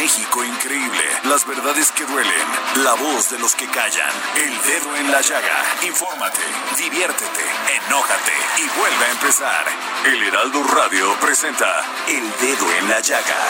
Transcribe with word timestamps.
México 0.00 0.42
increíble. 0.42 1.04
Las 1.24 1.46
verdades 1.46 1.92
que 1.92 2.06
duelen. 2.06 2.48
La 2.76 2.94
voz 2.94 3.28
de 3.28 3.38
los 3.38 3.54
que 3.54 3.66
callan. 3.66 4.10
El 4.34 4.50
dedo 4.62 4.96
en 4.96 5.12
la 5.12 5.20
llaga. 5.20 5.62
Infórmate, 5.82 6.40
diviértete, 6.78 7.44
enójate 7.84 8.32
y 8.56 8.78
vuelve 8.80 9.04
a 9.04 9.10
empezar. 9.10 9.66
El 10.06 10.22
Heraldo 10.22 10.62
Radio 10.74 11.14
presenta 11.20 11.84
El 12.08 12.24
Dedo 12.40 12.72
en 12.78 12.88
la 12.88 13.00
Llaga 13.00 13.42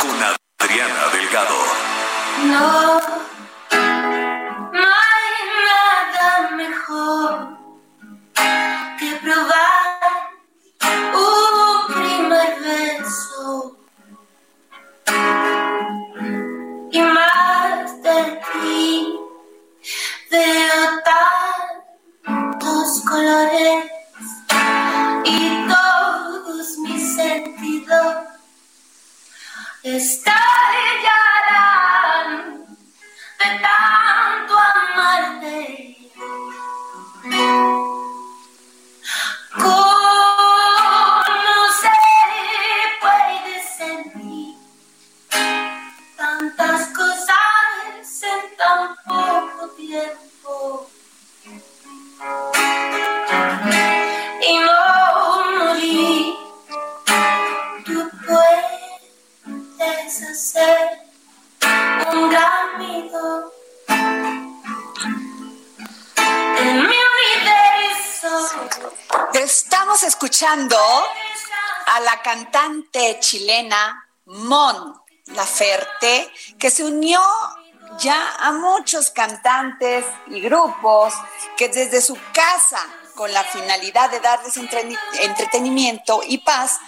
con 0.00 0.16
Adriana 0.64 1.08
Delgado. 1.12 1.58
No, 2.46 3.00
no 4.72 4.88
hay 5.10 5.36
nada 5.68 6.50
mejor 6.56 7.57
y 16.90 17.00
más 17.00 18.02
de 18.02 18.40
ti. 18.52 19.14
Veo 20.30 21.02
tantos 22.24 23.02
colores 23.08 23.84
y 25.24 25.68
todos 25.68 26.78
mis 26.78 27.16
sentidos 27.16 28.16
estallarán 29.82 30.47
Estamos 69.38 70.02
escuchando 70.02 70.76
a 71.86 72.00
la 72.00 72.20
cantante 72.22 73.20
chilena 73.20 74.04
Mon 74.24 75.00
Laferte, 75.26 76.28
que 76.58 76.72
se 76.72 76.82
unió 76.82 77.20
ya 78.00 78.34
a 78.40 78.50
muchos 78.50 79.10
cantantes 79.10 80.04
y 80.26 80.40
grupos 80.40 81.14
que 81.56 81.68
desde 81.68 82.02
su 82.02 82.18
casa, 82.32 82.84
con 83.14 83.32
la 83.32 83.44
finalidad 83.44 84.10
de 84.10 84.18
darles 84.18 84.56
entre- 84.56 84.98
entretenimiento 85.20 86.20
y 86.26 86.38
paz, 86.38 86.80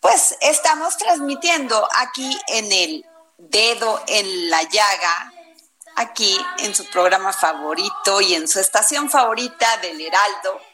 pues 0.00 0.36
estamos 0.40 0.96
transmitiendo 0.96 1.88
aquí 1.98 2.36
en 2.48 2.72
el 2.72 3.06
dedo 3.38 4.02
en 4.08 4.50
la 4.50 4.64
llaga, 4.64 5.32
aquí 5.94 6.36
en 6.58 6.74
su 6.74 6.84
programa 6.86 7.32
favorito 7.32 8.20
y 8.20 8.34
en 8.34 8.48
su 8.48 8.58
estación 8.58 9.08
favorita 9.08 9.76
del 9.76 10.00
Heraldo 10.00 10.71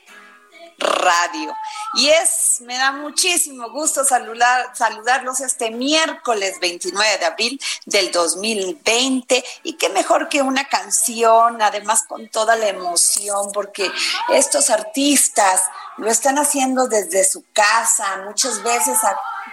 Radio. 0.78 1.56
Y 1.94 2.08
es, 2.08 2.60
me 2.60 2.78
da 2.78 2.92
muchísimo 2.92 3.68
gusto 3.70 4.04
saludar, 4.04 4.70
saludarlos 4.74 5.40
este 5.40 5.70
miércoles 5.70 6.58
29 6.60 7.18
de 7.18 7.26
abril 7.26 7.60
del 7.84 8.12
2020. 8.12 9.44
Y 9.64 9.72
qué 9.74 9.88
mejor 9.88 10.28
que 10.28 10.40
una 10.40 10.68
canción, 10.68 11.60
además 11.60 12.04
con 12.08 12.28
toda 12.28 12.56
la 12.56 12.68
emoción, 12.68 13.50
porque 13.52 13.90
estos 14.28 14.70
artistas 14.70 15.62
lo 15.96 16.08
están 16.08 16.38
haciendo 16.38 16.86
desde 16.86 17.24
su 17.24 17.44
casa, 17.52 18.22
muchas 18.24 18.62
veces 18.62 18.98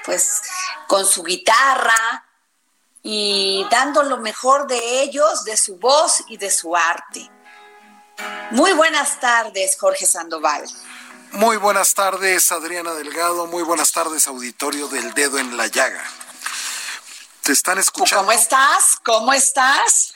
pues 0.06 0.44
con 0.88 1.06
su 1.06 1.24
guitarra 1.24 2.26
y 3.02 3.66
dando 3.70 4.04
lo 4.04 4.18
mejor 4.18 4.68
de 4.68 5.02
ellos, 5.02 5.44
de 5.44 5.58
su 5.58 5.78
voz 5.78 6.24
y 6.28 6.38
de 6.38 6.52
su 6.52 6.76
arte. 6.76 7.30
Muy 8.52 8.74
buenas 8.74 9.20
tardes, 9.20 9.78
Jorge 9.80 10.06
Sandoval. 10.06 10.64
Muy 11.36 11.58
buenas 11.58 11.94
tardes, 11.94 12.50
Adriana 12.54 12.94
Delgado. 12.94 13.46
Muy 13.48 13.62
buenas 13.62 13.92
tardes, 13.92 14.26
auditorio 14.28 14.88
del 14.88 15.14
dedo 15.14 15.38
en 15.38 15.58
la 15.58 15.68
llaga. 15.68 16.02
Te 17.44 17.52
están 17.52 17.78
escuchando. 17.78 18.24
¿Cómo 18.24 18.32
estás? 18.32 18.96
¿Cómo 19.04 19.34
estás? 19.34 20.15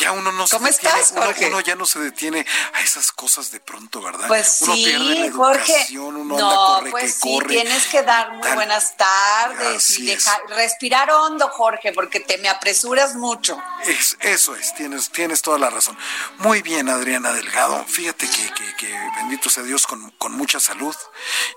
Ya 0.00 0.12
uno 0.12 0.32
no 0.32 0.46
se 0.46 0.56
¿Cómo 0.56 0.68
detiene, 0.68 0.98
estás, 0.98 1.12
uno- 1.12 1.22
Jorge? 1.26 1.46
Uno, 1.48 1.60
ya 1.60 1.74
no 1.76 1.84
se 1.86 1.98
detiene 1.98 2.46
a 2.72 2.80
esas 2.82 3.12
cosas 3.12 3.50
de 3.50 3.60
pronto, 3.60 4.00
¿verdad? 4.00 4.26
Pues 4.28 4.58
uno 4.62 4.74
sí, 4.74 4.84
pierde 4.84 5.28
la 5.28 5.32
Jorge. 5.32 5.72
educación, 5.72 6.16
uno 6.16 6.34
anda 6.36 6.54
No, 6.54 6.66
corre 6.78 6.90
pues 6.90 7.04
que 7.04 7.10
sí, 7.20 7.32
corre. 7.34 7.48
tienes 7.48 7.86
que 7.86 8.02
dar 8.02 8.32
muy 8.32 8.50
buenas 8.52 8.96
tardes 8.96 9.76
Así 9.76 10.10
y 10.10 10.16
respirar 10.54 11.10
hondo, 11.10 11.48
Jorge, 11.50 11.92
porque 11.92 12.20
te 12.20 12.38
me 12.38 12.48
apresuras 12.48 13.14
mucho. 13.14 13.60
Es- 13.84 14.16
eso 14.20 14.54
es, 14.56 14.74
tienes, 14.74 15.10
tienes 15.10 15.42
toda 15.42 15.58
la 15.58 15.70
razón. 15.70 15.96
Muy 16.38 16.62
bien, 16.62 16.88
Adriana 16.88 17.32
Delgado. 17.32 17.84
Fíjate 17.86 18.28
que, 18.28 18.52
que- 18.54 18.76
que 18.76 19.10
bendito 19.16 19.50
sea 19.50 19.62
Dios 19.64 19.86
con, 19.86 20.10
con 20.12 20.32
mucha 20.32 20.60
salud 20.60 20.96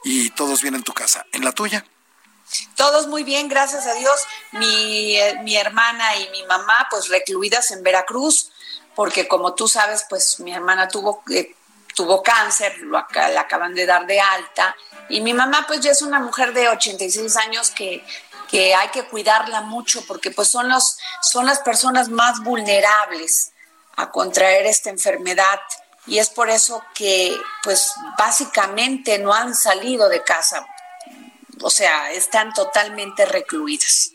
y 0.03 0.29
todos 0.31 0.61
bien 0.61 0.75
en 0.75 0.83
tu 0.83 0.93
casa. 0.93 1.25
¿En 1.31 1.45
la 1.45 1.51
tuya? 1.53 1.85
Todos 2.75 3.07
muy 3.07 3.23
bien, 3.23 3.47
gracias 3.47 3.85
a 3.87 3.93
Dios. 3.93 4.19
Mi, 4.51 5.17
eh, 5.17 5.39
mi 5.43 5.55
hermana 5.55 6.15
y 6.17 6.29
mi 6.29 6.43
mamá, 6.45 6.87
pues 6.89 7.09
recluidas 7.09 7.71
en 7.71 7.83
Veracruz, 7.83 8.51
porque 8.95 9.27
como 9.27 9.53
tú 9.53 9.67
sabes, 9.67 10.05
pues 10.09 10.39
mi 10.39 10.53
hermana 10.53 10.87
tuvo, 10.87 11.23
eh, 11.31 11.55
tuvo 11.95 12.21
cáncer, 12.21 12.77
lo 12.79 13.05
la 13.13 13.41
acaban 13.41 13.73
de 13.73 13.85
dar 13.85 14.05
de 14.05 14.19
alta, 14.19 14.75
y 15.09 15.21
mi 15.21 15.33
mamá 15.33 15.65
pues 15.67 15.81
ya 15.81 15.91
es 15.91 16.01
una 16.01 16.19
mujer 16.19 16.53
de 16.53 16.69
86 16.69 17.35
años 17.37 17.71
que, 17.71 18.03
que 18.49 18.75
hay 18.75 18.89
que 18.89 19.05
cuidarla 19.05 19.61
mucho, 19.61 20.05
porque 20.07 20.31
pues 20.31 20.47
son, 20.47 20.69
los, 20.69 20.97
son 21.21 21.45
las 21.45 21.59
personas 21.59 22.09
más 22.09 22.39
vulnerables 22.41 23.51
a 23.95 24.11
contraer 24.11 24.65
esta 24.65 24.89
enfermedad. 24.89 25.59
Y 26.05 26.19
es 26.19 26.29
por 26.29 26.49
eso 26.49 26.83
que, 26.93 27.35
pues, 27.63 27.93
básicamente 28.17 29.19
no 29.19 29.33
han 29.33 29.55
salido 29.55 30.09
de 30.09 30.21
casa 30.21 30.65
o 31.61 31.69
sea, 31.69 32.11
están 32.11 32.53
totalmente 32.53 33.25
recluidas. 33.25 34.11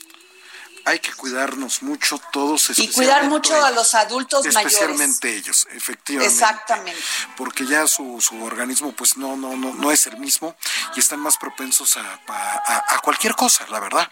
Hay 0.85 1.01
que 1.01 1.13
cuidarnos 1.13 1.83
mucho 1.83 2.19
todos. 2.33 2.71
Y 2.79 2.89
cuidar 2.91 3.25
mucho 3.25 3.63
a 3.63 3.71
los 3.73 3.95
adultos 3.95 4.47
mayores. 4.47 4.73
Especialmente 4.73 5.37
ellos, 5.37 5.67
efectivamente. 5.73 6.33
Exactamente. 6.33 7.03
Porque 7.37 7.67
ya 7.67 7.87
su, 7.87 8.19
su 8.23 8.43
organismo 8.43 8.93
pues 8.93 9.19
no, 9.19 9.37
no, 9.37 9.55
no, 9.55 9.75
no 9.75 9.91
es 9.93 10.07
el 10.07 10.17
mismo 10.17 10.57
y 10.97 11.01
están 11.01 11.21
más 11.21 11.37
propensos 11.37 11.99
a, 11.99 12.21
a- 12.29 13.01
cualquier 13.01 13.35
cosa, 13.35 13.67
la 13.69 13.81
verdad. 13.81 14.11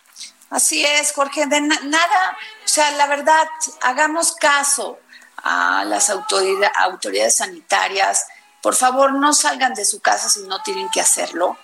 Así 0.50 0.84
es, 0.84 1.12
Jorge, 1.12 1.46
de 1.46 1.61
na- 1.62 1.81
nada, 1.84 2.37
o 2.64 2.69
sea, 2.69 2.90
la 2.90 3.06
verdad, 3.06 3.49
hagamos 3.81 4.32
caso 4.32 4.99
a 5.43 5.82
las 5.87 6.11
autorida- 6.11 6.72
autoridades 6.76 7.37
sanitarias. 7.37 8.26
Por 8.61 8.75
favor, 8.75 9.12
no 9.14 9.32
salgan 9.32 9.72
de 9.75 9.84
su 9.87 10.00
casa 10.00 10.29
si 10.29 10.40
no 10.40 10.62
tienen 10.62 10.90
que 10.90 11.00
hacerlo. 11.00 11.56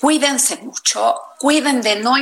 Cuídense 0.00 0.56
mucho, 0.58 1.20
cuiden 1.38 1.82
de 1.82 1.96
no, 1.96 2.14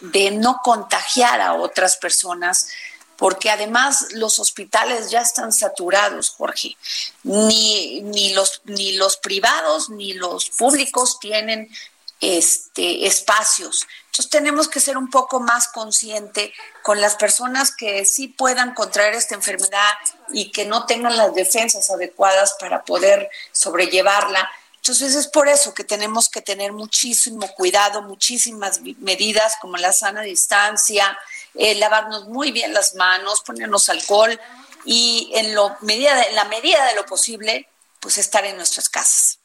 de 0.00 0.30
no 0.30 0.60
contagiar 0.62 1.40
a 1.40 1.54
otras 1.54 1.96
personas, 1.96 2.68
porque 3.16 3.50
además 3.50 4.06
los 4.12 4.38
hospitales 4.38 5.10
ya 5.10 5.20
están 5.20 5.52
saturados, 5.52 6.30
Jorge. 6.30 6.76
Ni, 7.22 8.00
ni, 8.02 8.34
los, 8.34 8.62
ni 8.64 8.92
los 8.92 9.16
privados 9.16 9.90
ni 9.90 10.14
los 10.14 10.50
públicos 10.50 11.18
tienen 11.20 11.68
este, 12.20 13.06
espacios. 13.06 13.86
Entonces 14.06 14.30
tenemos 14.30 14.68
que 14.68 14.80
ser 14.80 14.96
un 14.96 15.10
poco 15.10 15.40
más 15.40 15.68
consciente 15.68 16.52
con 16.82 17.00
las 17.00 17.16
personas 17.16 17.74
que 17.74 18.04
sí 18.04 18.28
puedan 18.28 18.72
contraer 18.74 19.14
esta 19.14 19.34
enfermedad 19.34 19.92
y 20.30 20.50
que 20.50 20.64
no 20.64 20.86
tengan 20.86 21.16
las 21.16 21.34
defensas 21.34 21.90
adecuadas 21.90 22.56
para 22.58 22.84
poder 22.84 23.28
sobrellevarla. 23.52 24.48
Entonces 24.84 25.14
es 25.14 25.28
por 25.28 25.48
eso 25.48 25.72
que 25.72 25.82
tenemos 25.82 26.28
que 26.28 26.42
tener 26.42 26.74
muchísimo 26.74 27.48
cuidado, 27.54 28.02
muchísimas 28.02 28.82
medidas 28.98 29.54
como 29.58 29.78
la 29.78 29.94
sana 29.94 30.20
distancia, 30.20 31.18
eh, 31.54 31.74
lavarnos 31.76 32.26
muy 32.28 32.52
bien 32.52 32.74
las 32.74 32.94
manos, 32.94 33.40
ponernos 33.40 33.88
alcohol 33.88 34.38
y 34.84 35.32
en, 35.36 35.54
lo, 35.54 35.74
medida 35.80 36.22
en 36.24 36.34
la 36.34 36.44
medida 36.44 36.84
de 36.84 36.96
lo 36.96 37.06
posible, 37.06 37.66
pues 37.98 38.18
estar 38.18 38.44
en 38.44 38.58
nuestras 38.58 38.90
casas. 38.90 39.38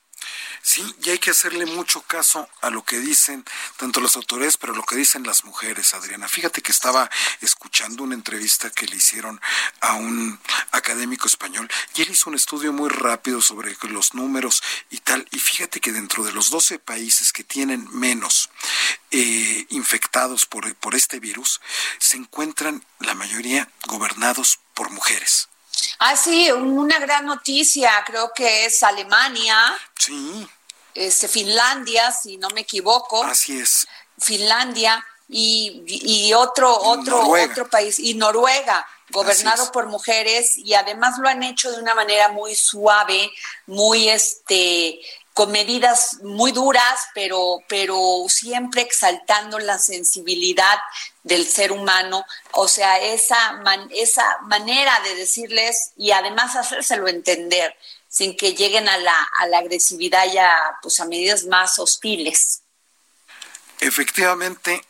Sí, 0.62 0.96
y 1.04 1.10
hay 1.10 1.20
que 1.20 1.32
hacerle 1.32 1.66
mucho 1.66 2.02
caso 2.02 2.48
a 2.62 2.70
lo 2.70 2.84
que 2.84 3.00
dicen 3.00 3.46
tanto 3.78 4.02
las 4.02 4.16
autoridades, 4.16 4.58
pero 4.58 4.74
lo 4.74 4.84
que 4.84 4.96
dicen 4.96 5.24
las 5.24 5.44
mujeres, 5.46 5.94
Adriana. 5.94 6.28
Fíjate 6.28 6.62
que 6.62 6.72
estaba 6.72 7.10
escuchando 7.42 8.04
una 8.04 8.16
entrevista 8.16 8.70
que 8.70 8.86
le 8.86 8.98
hicieron 8.98 9.40
a 9.82 9.94
un 9.94 10.40
académico 10.72 11.28
español 11.28 11.70
y 11.96 12.02
él 12.02 12.12
hizo 12.12 12.30
un 12.30 12.36
estudio 12.36 12.74
muy 12.74 12.90
rápido 12.90 13.42
sobre 13.42 13.76
los 13.84 14.14
números 14.14 14.62
y 14.90 14.98
tal. 15.00 15.28
Y 15.32 15.40
fíjate 15.40 15.80
que 15.80 15.92
dentro 15.92 16.24
de 16.24 16.34
los 16.34 16.50
12 16.50 16.80
países 16.80 17.32
que 17.32 17.44
tienen 17.44 17.88
menos 17.92 18.50
eh, 19.12 19.66
infectados 19.70 20.46
por, 20.46 20.76
por 20.76 20.96
este 20.96 21.20
virus, 21.20 21.62
se 22.00 22.18
encuentran 22.18 22.86
la 23.00 23.16
mayoría 23.16 23.72
gobernados 23.88 24.60
por 24.74 24.92
mujeres. 24.92 25.50
Ah, 26.00 26.16
sí, 26.16 26.52
una 26.52 27.00
gran 27.00 27.26
noticia, 27.26 27.92
creo 28.06 28.32
que 28.34 28.66
es 28.66 28.82
Alemania. 28.84 29.58
Sí. 29.98 30.48
Este, 30.94 31.28
Finlandia, 31.28 32.12
si 32.12 32.38
no 32.38 32.50
me 32.50 32.62
equivoco. 32.62 33.24
Así 33.24 33.60
es. 33.60 33.88
Finlandia 34.18 35.06
y, 35.30 35.84
y 35.88 36.34
otro, 36.34 36.76
otro, 36.76 37.30
otro 37.30 37.70
país, 37.70 38.00
y 38.00 38.16
Noruega, 38.16 38.86
gobernado 39.12 39.72
por 39.72 39.88
mujeres, 39.88 40.58
y 40.58 40.74
además 40.74 41.20
lo 41.20 41.30
han 41.30 41.44
hecho 41.44 41.72
de 41.72 41.82
una 41.82 41.96
manera 41.96 42.30
muy 42.30 42.56
suave, 42.56 43.32
muy 43.68 44.10
este 44.10 45.00
con 45.40 45.52
medidas 45.52 46.18
muy 46.22 46.52
duras, 46.52 47.00
pero, 47.14 47.60
pero 47.70 48.26
siempre 48.28 48.82
exaltando 48.82 49.58
la 49.58 49.80
sensibilidad 49.80 50.78
del 51.30 51.48
ser 51.48 51.72
humano, 51.72 52.26
o 52.52 52.68
sea, 52.68 53.00
esa, 53.00 53.62
esa 53.92 54.40
manera 54.42 55.00
de 55.06 55.16
decirles 55.16 55.92
y 55.96 56.12
además 56.12 56.56
hacérselo 56.56 57.08
entender 57.08 57.74
sin 58.10 58.36
que 58.36 58.54
lleguen 58.54 58.90
a 58.90 58.98
la, 58.98 59.30
a 59.38 59.48
la 59.48 59.60
agresividad 59.60 60.26
ya 60.34 60.52
pues 60.82 61.00
a 61.00 61.06
medidas 61.06 61.46
más 61.46 61.80
hostiles. 61.80 62.62
Efectivamente, 63.80 64.82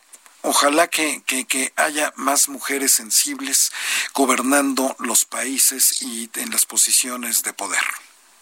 Ojalá 0.41 0.87
que, 0.87 1.21
que, 1.25 1.45
que, 1.45 1.73
haya 1.75 2.13
más 2.15 2.47
mujeres 2.47 2.93
sensibles 2.93 3.73
gobernando 4.13 4.95
los 4.99 5.25
países 5.25 6.01
y 6.01 6.29
en 6.35 6.49
las 6.49 6.65
posiciones 6.65 7.43
de 7.43 7.51
poder 7.51 7.83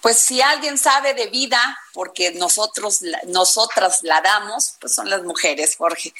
pues 0.08 0.20
si 0.20 0.42
alguien 0.42 0.78
sabe 0.78 1.14
de 1.14 1.28
vida, 1.28 1.60
porque 1.92 2.32
nosotros, 2.32 3.00
nosotras 3.26 4.04
la 4.04 4.22
damos, 4.22 4.76
pues 4.80 4.96
son 4.96 5.10
las 5.10 5.24
mujeres, 5.24 5.76
Jorge. 5.76 6.14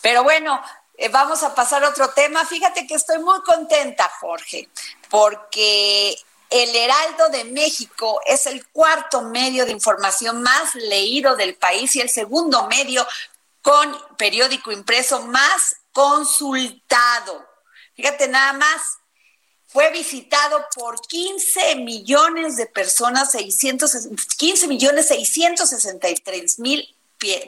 Pero 0.00 0.22
bueno, 0.22 0.62
eh, 0.96 1.08
vamos 1.08 1.42
a 1.42 1.54
pasar 1.54 1.84
a 1.84 1.88
otro 1.88 2.10
tema. 2.10 2.44
Fíjate 2.44 2.86
que 2.86 2.94
estoy 2.94 3.18
muy 3.18 3.40
contenta, 3.42 4.10
Jorge, 4.20 4.68
porque 5.10 6.16
el 6.50 6.74
Heraldo 6.74 7.28
de 7.30 7.44
México 7.44 8.20
es 8.26 8.46
el 8.46 8.66
cuarto 8.68 9.22
medio 9.22 9.64
de 9.64 9.72
información 9.72 10.42
más 10.42 10.74
leído 10.74 11.36
del 11.36 11.56
país 11.56 11.96
y 11.96 12.00
el 12.00 12.10
segundo 12.10 12.66
medio 12.68 13.06
con 13.60 13.96
periódico 14.16 14.70
impreso 14.70 15.22
más 15.22 15.76
consultado. 15.92 17.44
Fíjate 17.96 18.28
nada 18.28 18.52
más, 18.52 18.98
fue 19.66 19.90
visitado 19.90 20.64
por 20.76 21.00
15 21.00 21.76
millones 21.76 22.56
de 22.56 22.66
personas, 22.66 23.32
600, 23.32 24.08
15 24.36 24.68
millones 24.68 25.08
663 25.08 26.58
mil 26.60 26.94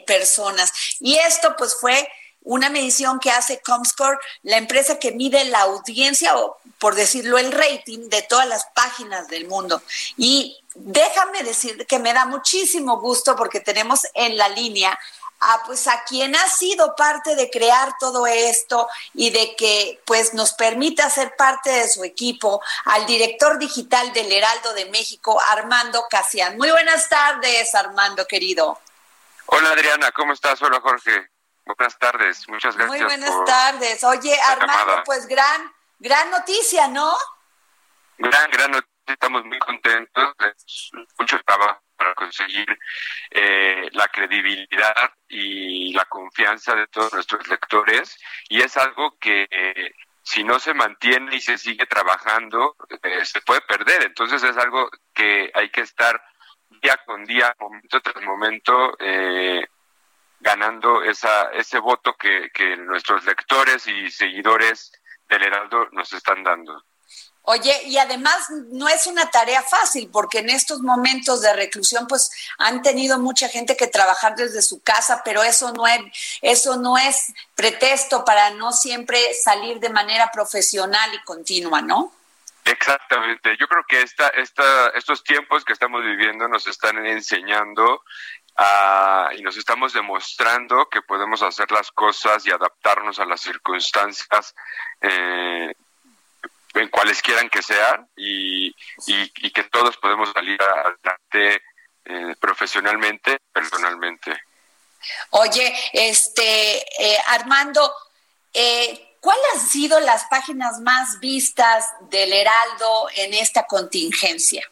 personas. 0.06 0.72
Y 1.00 1.16
esto 1.19 1.54
pues 1.56 1.76
fue 1.81 2.08
una 2.46 2.70
medición 2.70 3.19
que 3.19 3.31
hace 3.31 3.60
Comscore, 3.60 4.19
la 4.44 4.56
empresa 4.56 4.98
que 4.98 5.12
mide 5.12 5.44
la 5.46 5.62
audiencia 5.62 6.37
o 6.37 6.58
por 6.78 6.94
decirlo 6.94 7.38
el 7.38 7.52
rating 7.52 8.08
de 8.08 8.22
todas 8.22 8.46
las 8.46 8.66
páginas 8.75 9.28
del 9.28 9.48
mundo. 9.48 9.82
Y 10.16 10.56
déjame 10.75 11.43
decir 11.43 11.87
que 11.87 11.98
me 11.98 12.12
da 12.12 12.25
muchísimo 12.25 13.00
gusto 13.00 13.34
porque 13.34 13.60
tenemos 13.60 14.06
en 14.14 14.37
la 14.37 14.48
línea 14.48 14.96
a 15.40 15.62
pues 15.66 15.87
a 15.88 16.04
quien 16.04 16.34
ha 16.37 16.48
sido 16.48 16.94
parte 16.94 17.34
de 17.34 17.50
crear 17.50 17.94
todo 17.98 18.26
esto 18.26 18.88
y 19.12 19.31
de 19.31 19.56
que 19.56 20.00
pues 20.04 20.32
nos 20.32 20.54
permita 20.54 21.10
ser 21.10 21.34
parte 21.37 21.70
de 21.70 21.88
su 21.88 22.04
equipo, 22.04 22.62
al 22.84 23.06
director 23.06 23.58
digital 23.58 24.12
del 24.12 24.31
Heraldo 24.31 24.72
de 24.72 24.87
México, 24.87 25.38
Armando 25.50 26.06
Casian. 26.08 26.56
Muy 26.56 26.70
buenas 26.70 27.08
tardes, 27.08 27.75
Armando 27.75 28.26
querido. 28.26 28.78
Hola 29.46 29.72
Adriana, 29.72 30.12
¿cómo 30.12 30.32
estás? 30.32 30.62
Hola 30.62 30.81
Jorge. 30.81 31.36
Buenas 31.66 31.98
tardes, 31.98 32.48
muchas 32.48 32.76
gracias. 32.76 32.96
Muy 32.96 33.04
buenas 33.04 33.44
tardes. 33.44 34.04
Oye, 34.04 34.34
Armando, 34.40 35.02
pues 35.04 35.26
gran, 35.26 35.72
gran 35.98 36.30
noticia, 36.30 36.88
¿no? 36.88 37.12
Gran, 38.18 38.50
gran 38.50 38.70
noticia. 38.70 38.92
Estamos 39.06 39.44
muy 39.44 39.58
contentos. 39.58 40.34
Mucho 41.18 41.38
trabajo 41.44 41.80
para 41.96 42.14
conseguir 42.14 42.66
eh, 43.30 43.88
la 43.92 44.08
credibilidad 44.08 45.12
y 45.28 45.92
la 45.92 46.04
confianza 46.06 46.74
de 46.74 46.86
todos 46.88 47.12
nuestros 47.14 47.46
lectores 47.48 48.16
y 48.48 48.60
es 48.60 48.76
algo 48.76 49.16
que 49.18 49.46
si 50.26 50.42
no 50.42 50.58
se 50.58 50.74
mantiene 50.74 51.36
y 51.36 51.40
se 51.40 51.56
sigue 51.56 51.86
trabajando 51.86 52.76
eh, 53.02 53.24
se 53.24 53.40
puede 53.42 53.60
perder 53.62 54.04
entonces 54.04 54.42
es 54.42 54.56
algo 54.56 54.90
que 55.14 55.50
hay 55.54 55.70
que 55.70 55.82
estar 55.82 56.20
día 56.82 57.00
con 57.06 57.24
día 57.24 57.54
momento 57.60 58.00
tras 58.00 58.22
momento 58.24 58.96
eh, 58.98 59.64
ganando 60.66 61.02
esa 61.02 61.50
ese 61.52 61.78
voto 61.78 62.14
que, 62.16 62.50
que 62.52 62.76
nuestros 62.76 63.24
lectores 63.24 63.86
y 63.86 64.10
seguidores 64.10 64.92
del 65.28 65.42
Heraldo 65.42 65.88
nos 65.92 66.12
están 66.12 66.42
dando. 66.42 66.82
Oye, 67.48 67.84
y 67.84 67.96
además 67.98 68.50
no 68.73 68.88
es 68.88 69.06
una 69.06 69.30
tarea 69.30 69.62
fácil 69.62 70.11
porque 70.12 70.40
en 70.40 70.50
estos 70.50 70.80
momentos 70.80 71.42
de 71.42 71.52
reclusión 71.52 72.08
pues 72.08 72.30
han 72.58 72.82
tenido 72.82 73.20
mucha 73.20 73.49
gente 73.49 73.76
que 73.76 73.87
trabajar 73.87 74.35
desde 74.35 74.62
su 74.62 74.82
casa, 74.82 75.23
pero 75.25 75.44
eso 75.44 75.73
no 75.73 75.87
es 75.87 76.00
eso 76.42 76.76
no 76.76 76.99
es 76.99 77.32
pretexto 77.54 78.25
para 78.25 78.50
no 78.50 78.73
siempre 78.73 79.18
salir 79.35 79.78
de 79.78 79.90
manera 79.90 80.30
profesional 80.32 81.14
y 81.14 81.23
continua, 81.23 81.80
¿no? 81.82 82.12
Exactamente. 82.64 83.56
Yo 83.61 83.68
creo 83.68 83.85
que 83.88 84.02
esta, 84.02 84.28
esta, 84.30 84.88
estos 84.88 85.23
tiempos 85.23 85.64
que 85.64 85.73
estamos 85.73 86.02
viviendo 86.02 86.49
nos 86.49 86.66
están 86.66 87.06
enseñando 87.06 88.02
uh, 88.58 89.32
y 89.36 89.42
nos 89.42 89.56
estamos 89.56 89.92
demostrando 89.92 90.88
que 90.88 91.02
podemos 91.02 91.42
hacer 91.42 91.70
las 91.70 91.90
cosas 91.90 92.46
y 92.46 92.50
adaptarnos 92.50 93.18
a 93.18 93.25
las 93.25 93.40
circunstancias 93.40 94.54
eh, 95.00 95.75
en 96.75 96.88
cuales 96.88 97.22
quieran 97.22 97.48
que 97.48 97.62
sean 97.62 98.08
y, 98.16 98.75
y, 99.06 99.50
que 99.50 99.64
todos 99.64 99.96
podemos 99.96 100.30
salir 100.32 100.60
adelante 100.62 101.62
eh, 102.04 102.34
profesionalmente, 102.38 103.38
personalmente. 103.52 104.38
Oye, 105.30 105.75
este 105.92 106.78
eh, 107.02 107.18
Armando, 107.28 107.92
eh, 108.52 109.16
¿cuáles 109.20 109.44
han 109.54 109.60
sido 109.68 110.00
las 110.00 110.25
páginas 110.25 110.80
más 110.80 111.18
vistas 111.20 111.86
del 112.10 112.32
Heraldo 112.32 113.08
en 113.16 113.34
esta 113.34 113.66
contingencia? 113.66 114.68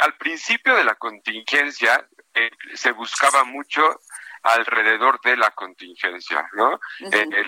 Al 0.00 0.16
principio 0.16 0.74
de 0.74 0.84
la 0.84 0.94
contingencia 0.94 2.06
eh, 2.32 2.50
se 2.74 2.92
buscaba 2.92 3.44
mucho 3.44 4.00
alrededor 4.42 5.20
de 5.22 5.36
la 5.36 5.50
contingencia, 5.50 6.48
¿no? 6.52 6.78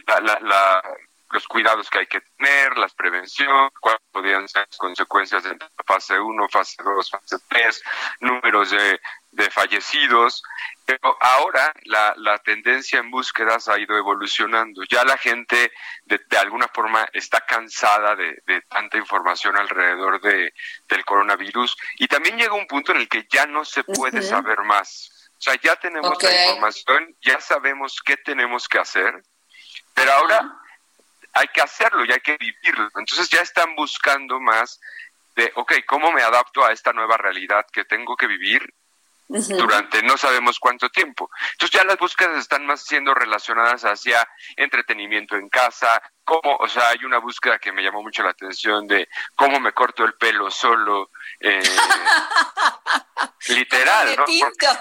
la, 0.07 0.83
los 1.31 1.47
cuidados 1.49 1.91
que 1.91 1.99
hay 1.99 2.07
que 2.07 2.21
tener, 2.37 2.79
las 2.79 2.95
prevenciones, 2.95 3.73
cuáles 3.81 4.01
podrían 4.11 4.49
ser 4.49 4.67
las 4.69 4.79
consecuencias 4.79 5.43
de 5.45 5.57
fase 5.85 6.19
1, 6.19 6.49
fase 6.49 6.83
2, 6.83 7.11
fase 7.11 7.37
3, 7.49 7.83
números 8.21 8.71
de, 8.71 9.01
de 9.37 9.51
fallecidos. 9.51 10.43
Pero 10.85 11.17
ahora 11.21 11.73
la, 11.85 12.15
la, 12.17 12.39
tendencia 12.39 12.99
en 12.99 13.11
búsquedas 13.11 13.69
ha 13.69 13.79
ido 13.79 13.97
evolucionando. 13.97 14.83
Ya 14.85 15.05
la 15.05 15.19
gente 15.19 15.73
de, 16.05 16.21
de 16.29 16.39
alguna 16.39 16.69
forma 16.69 17.07
está 17.13 17.41
cansada 17.41 18.15
de, 18.17 18.43
de, 18.47 18.63
tanta 18.63 18.97
información 18.97 19.57
alrededor 19.57 20.21
de, 20.21 20.53
del 20.89 21.05
coronavirus 21.05 21.77
y 21.99 22.07
también 22.07 22.39
llega 22.39 22.55
un 22.55 22.67
punto 22.67 22.93
en 22.93 22.99
el 22.99 23.09
que 23.09 23.27
ya 23.29 23.47
no 23.47 23.65
se 23.65 23.85
puede 23.85 24.23
saber 24.23 24.61
más. 24.63 25.31
O 25.39 25.41
sea, 25.41 25.55
ya 25.61 25.77
tenemos 25.77 26.23
la 26.23 26.45
información, 26.45 27.15
ya 27.21 27.41
sabemos 27.41 28.01
qué 28.05 28.17
tenemos 28.17 28.69
que 28.69 28.79
hacer, 28.79 29.23
pero 29.93 30.13
ahora 30.13 30.51
hay 31.33 31.49
que 31.49 31.61
hacerlo 31.61 32.05
y 32.05 32.13
hay 32.13 32.21
que 32.21 32.37
vivirlo. 32.39 32.89
Entonces 32.97 33.29
ya 33.29 33.41
están 33.41 33.75
buscando 33.75 34.41
más 34.41 34.81
de, 35.35 35.53
ok, 35.57 35.75
¿cómo 35.87 36.11
me 36.13 36.23
adapto 36.23 36.65
a 36.65 36.73
esta 36.73 36.93
nueva 36.93 37.19
realidad 37.19 37.67
que 37.71 37.85
tengo 37.85 38.17
que 38.17 38.27
vivir 38.27 38.73
durante 39.29 40.03
no 40.03 40.17
sabemos 40.17 40.59
cuánto 40.59 40.89
tiempo. 40.89 41.31
Entonces 41.53 41.79
ya 41.79 41.85
las 41.85 41.99
búsquedas 41.99 42.39
están 42.39 42.67
más 42.67 42.85
siendo 42.85 43.15
relacionadas 43.15 43.83
hacia 43.83 44.27
entretenimiento 44.57 45.37
en 45.37 45.49
casa, 45.49 46.01
cómo, 46.25 46.57
o 46.57 46.69
sea, 46.69 46.89
hay 46.91 47.05
una 47.05 47.19
búsqueda 47.19 47.59
que 47.59 47.73
me 47.73 47.83
llamó 47.83 48.03
mucho 48.03 48.23
la 48.23 48.31
atención 48.31 48.87
de 48.87 49.09
cómo 49.35 49.61
me 49.61 49.73
corto 49.73 50.05
el 50.05 50.15
pelo 50.15 50.51
solo, 50.51 51.11
eh, 51.41 51.63
literal, 53.49 54.17
¿no? 54.17 54.25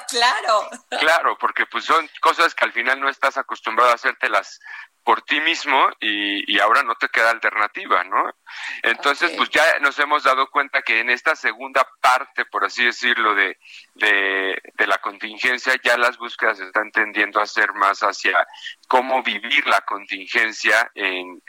claro. 0.08 0.70
Claro, 1.00 1.38
porque 1.38 1.66
pues 1.66 1.86
son 1.86 2.10
cosas 2.22 2.54
que 2.54 2.66
al 2.66 2.74
final 2.74 3.00
no 3.00 3.10
estás 3.10 3.38
acostumbrado 3.38 3.92
a 3.92 3.96
hacértelas 3.96 4.60
por 5.06 5.22
ti 5.22 5.40
mismo 5.40 5.88
y, 6.02 6.52
y, 6.52 6.60
ahora 6.60 6.82
no 6.82 6.96
te 6.96 7.10
queda 7.10 7.30
alternativa, 7.30 8.04
¿no? 8.06 8.34
Entonces, 8.82 9.32
pues 9.38 9.52
ya 9.52 9.64
nos 9.80 9.98
hemos 10.00 10.24
dado 10.24 10.50
cuenta 10.50 10.82
que 10.82 11.00
en 11.00 11.12
esta 11.12 11.36
segunda 11.36 11.88
parte, 12.02 12.44
por 12.46 12.66
así 12.66 12.84
decirlo, 12.84 13.36
de, 13.36 13.60
de, 13.94 14.60
de, 14.74 14.88
la 14.88 14.98
contingencia, 14.98 15.76
ya 15.84 15.96
las 15.96 16.18
búsquedas 16.18 16.60
están 16.60 16.92
tendiendo 16.92 17.40
a 17.40 17.46
ser 17.46 17.72
más 17.74 18.00
hacia 18.00 18.48
cómo 18.88 19.22
vivir 19.22 19.68
la 19.68 19.82
contingencia 19.82 20.90
en, 20.96 21.40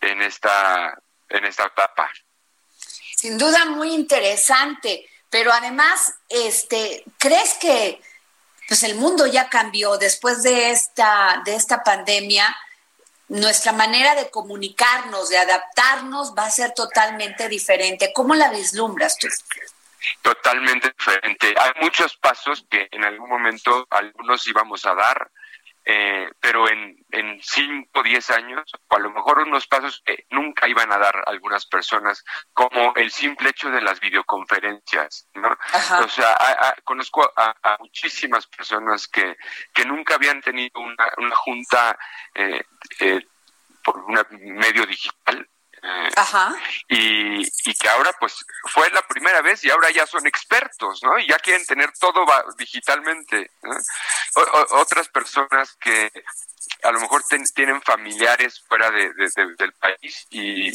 en, 0.00 0.20
esta, 0.20 0.98
en 1.28 1.44
esta 1.44 1.66
etapa. 1.66 2.10
Sin 3.16 3.38
duda 3.38 3.64
muy 3.66 3.94
interesante, 3.94 5.08
pero 5.30 5.52
además, 5.52 6.16
este, 6.28 7.04
¿crees 7.16 7.54
que 7.60 8.00
pues 8.66 8.82
el 8.82 8.96
mundo 8.96 9.28
ya 9.28 9.48
cambió 9.48 9.98
después 9.98 10.42
de 10.42 10.72
esta, 10.72 11.42
de 11.44 11.54
esta 11.54 11.84
pandemia? 11.84 12.56
Nuestra 13.28 13.72
manera 13.72 14.14
de 14.14 14.30
comunicarnos, 14.30 15.28
de 15.28 15.38
adaptarnos, 15.38 16.34
va 16.36 16.46
a 16.46 16.50
ser 16.50 16.72
totalmente 16.72 17.48
diferente. 17.48 18.12
¿Cómo 18.14 18.34
la 18.34 18.50
vislumbras 18.50 19.16
tú? 19.18 19.28
Totalmente 20.22 20.92
diferente. 20.96 21.54
Hay 21.58 21.72
muchos 21.80 22.16
pasos 22.16 22.66
que 22.70 22.88
en 22.90 23.04
algún 23.04 23.28
momento 23.28 23.86
algunos 23.90 24.46
íbamos 24.46 24.84
a 24.84 24.94
dar, 24.94 25.30
eh, 25.84 26.30
pero 26.40 26.68
en, 26.68 26.96
en 27.10 27.40
cinco 27.42 28.00
o 28.00 28.02
diez 28.02 28.30
años, 28.30 28.64
o 28.88 28.96
a 28.96 28.98
lo 28.98 29.10
mejor 29.10 29.40
unos 29.40 29.66
pasos 29.66 30.02
que 30.04 30.26
nunca 30.30 30.66
iban 30.68 30.92
a 30.92 30.98
dar 30.98 31.22
algunas 31.26 31.66
personas, 31.66 32.24
como 32.52 32.94
el 32.96 33.10
simple 33.10 33.50
hecho 33.50 33.70
de 33.70 33.82
las 33.82 34.00
videoconferencias, 34.00 35.28
¿no? 35.34 35.56
O 36.02 36.08
sea, 36.08 36.34
conozco 36.84 37.30
a, 37.36 37.76
muchísimas 37.80 38.46
personas 38.46 39.06
que, 39.08 39.36
que 39.72 39.84
nunca 39.84 40.14
habían 40.14 40.40
tenido 40.40 40.80
una, 40.80 41.06
una 41.18 41.36
junta 41.36 41.98
eh, 42.34 42.62
eh, 43.00 43.20
por 43.84 43.98
un 43.98 44.18
medio 44.56 44.86
digital 44.86 45.48
Ajá. 46.16 46.54
Y, 46.88 47.42
y, 47.42 47.74
que 47.74 47.88
ahora 47.88 48.12
pues 48.18 48.44
fue 48.72 48.88
la 48.90 49.02
primera 49.02 49.42
vez 49.42 49.64
y 49.64 49.70
ahora 49.70 49.90
ya 49.90 50.06
son 50.06 50.26
expertos, 50.26 51.02
¿no? 51.02 51.18
Y 51.18 51.28
ya 51.28 51.38
quieren 51.38 51.66
tener 51.66 51.92
todo 51.98 52.24
digitalmente. 52.56 53.50
otras 54.70 55.08
personas 55.08 55.76
que 55.76 56.10
a 56.82 56.90
lo 56.90 57.00
mejor 57.00 57.22
tienen 57.54 57.82
familiares 57.82 58.62
fuera 58.66 58.90
de, 58.90 59.12
del 59.14 59.72
país 59.74 60.26
y, 60.30 60.68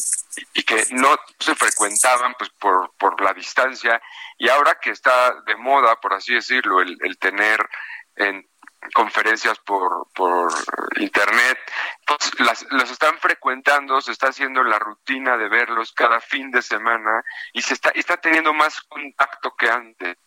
y, 0.54 0.64
que 0.64 0.86
no 0.92 1.18
se 1.40 1.56
frecuentaban 1.56 2.36
pues 2.38 2.50
por, 2.60 2.92
por 2.98 3.20
la 3.22 3.34
distancia 3.34 4.02
y 4.38 4.50
ahora 4.50 4.78
que 4.80 4.92
está 4.92 5.34
de 5.46 5.56
moda, 5.56 5.96
por 6.00 6.14
así 6.14 6.34
decirlo, 6.34 6.82
el, 6.82 6.98
el 7.02 7.18
tener 7.18 7.68
en 8.16 8.49
conferencias 8.94 9.60
por, 9.60 10.08
por 10.14 10.52
internet, 10.98 11.58
pues 12.06 12.40
las, 12.40 12.66
los 12.72 12.90
están 12.90 13.18
frecuentando, 13.20 14.02
se 14.02 14.12
está 14.12 14.28
haciendo 14.28 14.64
la 14.64 14.80
rutina 14.80 15.38
de 15.38 15.50
verlos 15.50 15.92
cada 15.94 16.20
fin 16.22 16.52
de 16.52 16.62
semana 16.62 17.24
y 17.54 17.62
se 17.62 17.74
está, 17.74 17.90
está 17.90 18.18
teniendo 18.18 18.54
más 18.54 18.82
contacto 18.82 19.56
que 19.56 19.70
antes. 19.70 20.18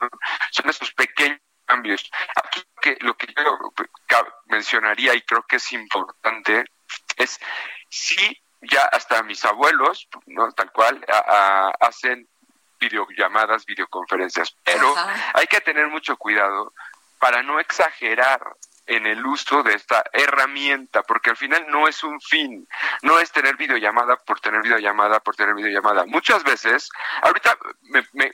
Son 0.50 0.68
esos 0.68 0.92
pequeños 0.92 1.40
cambios. 1.66 2.10
Aquí 2.42 2.62
que, 2.80 2.96
lo 3.00 3.14
que 3.16 3.26
yo 3.36 3.58
mencionaría 4.46 5.14
y 5.14 5.22
creo 5.22 5.42
que 5.44 5.56
es 5.56 5.72
importante 5.72 6.64
es 7.16 7.40
si 7.88 8.42
ya 8.60 8.82
hasta 8.92 9.22
mis 9.22 9.44
abuelos, 9.44 10.08
¿no? 10.26 10.52
tal 10.52 10.70
cual, 10.72 11.04
hacen 11.80 12.28
videollamadas, 12.78 13.64
videoconferencias, 13.64 14.56
pero 14.64 14.92
hay 15.34 15.46
que 15.46 15.60
tener 15.60 15.86
mucho 15.88 16.16
cuidado 16.16 16.72
para 17.22 17.40
no 17.44 17.60
exagerar 17.60 18.40
en 18.84 19.06
el 19.06 19.24
uso 19.24 19.62
de 19.62 19.74
esta 19.74 20.02
herramienta, 20.12 21.04
porque 21.04 21.30
al 21.30 21.36
final 21.36 21.64
no 21.68 21.86
es 21.86 22.02
un 22.02 22.20
fin, 22.20 22.66
no 23.02 23.20
es 23.20 23.30
tener 23.30 23.56
videollamada 23.56 24.16
por 24.16 24.40
tener 24.40 24.60
videollamada 24.60 25.20
por 25.20 25.36
tener 25.36 25.54
videollamada. 25.54 26.04
Muchas 26.06 26.42
veces, 26.42 26.90
ahorita 27.22 27.56
me, 28.12 28.32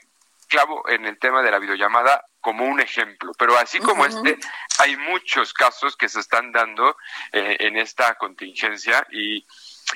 clavo 0.48 0.88
en 0.88 1.04
el 1.04 1.18
tema 1.18 1.42
de 1.42 1.50
la 1.50 1.58
videollamada 1.58 2.24
como 2.40 2.64
un 2.64 2.80
ejemplo, 2.80 3.32
pero 3.38 3.58
así 3.58 3.78
como 3.78 4.06
este, 4.06 4.38
hay 4.78 4.96
muchos 4.96 5.52
casos 5.52 5.94
que 5.94 6.08
se 6.08 6.20
están 6.20 6.50
dando 6.50 6.96
eh, 7.32 7.58
en 7.60 7.76
esta 7.76 8.14
contingencia 8.14 9.06
y 9.10 9.44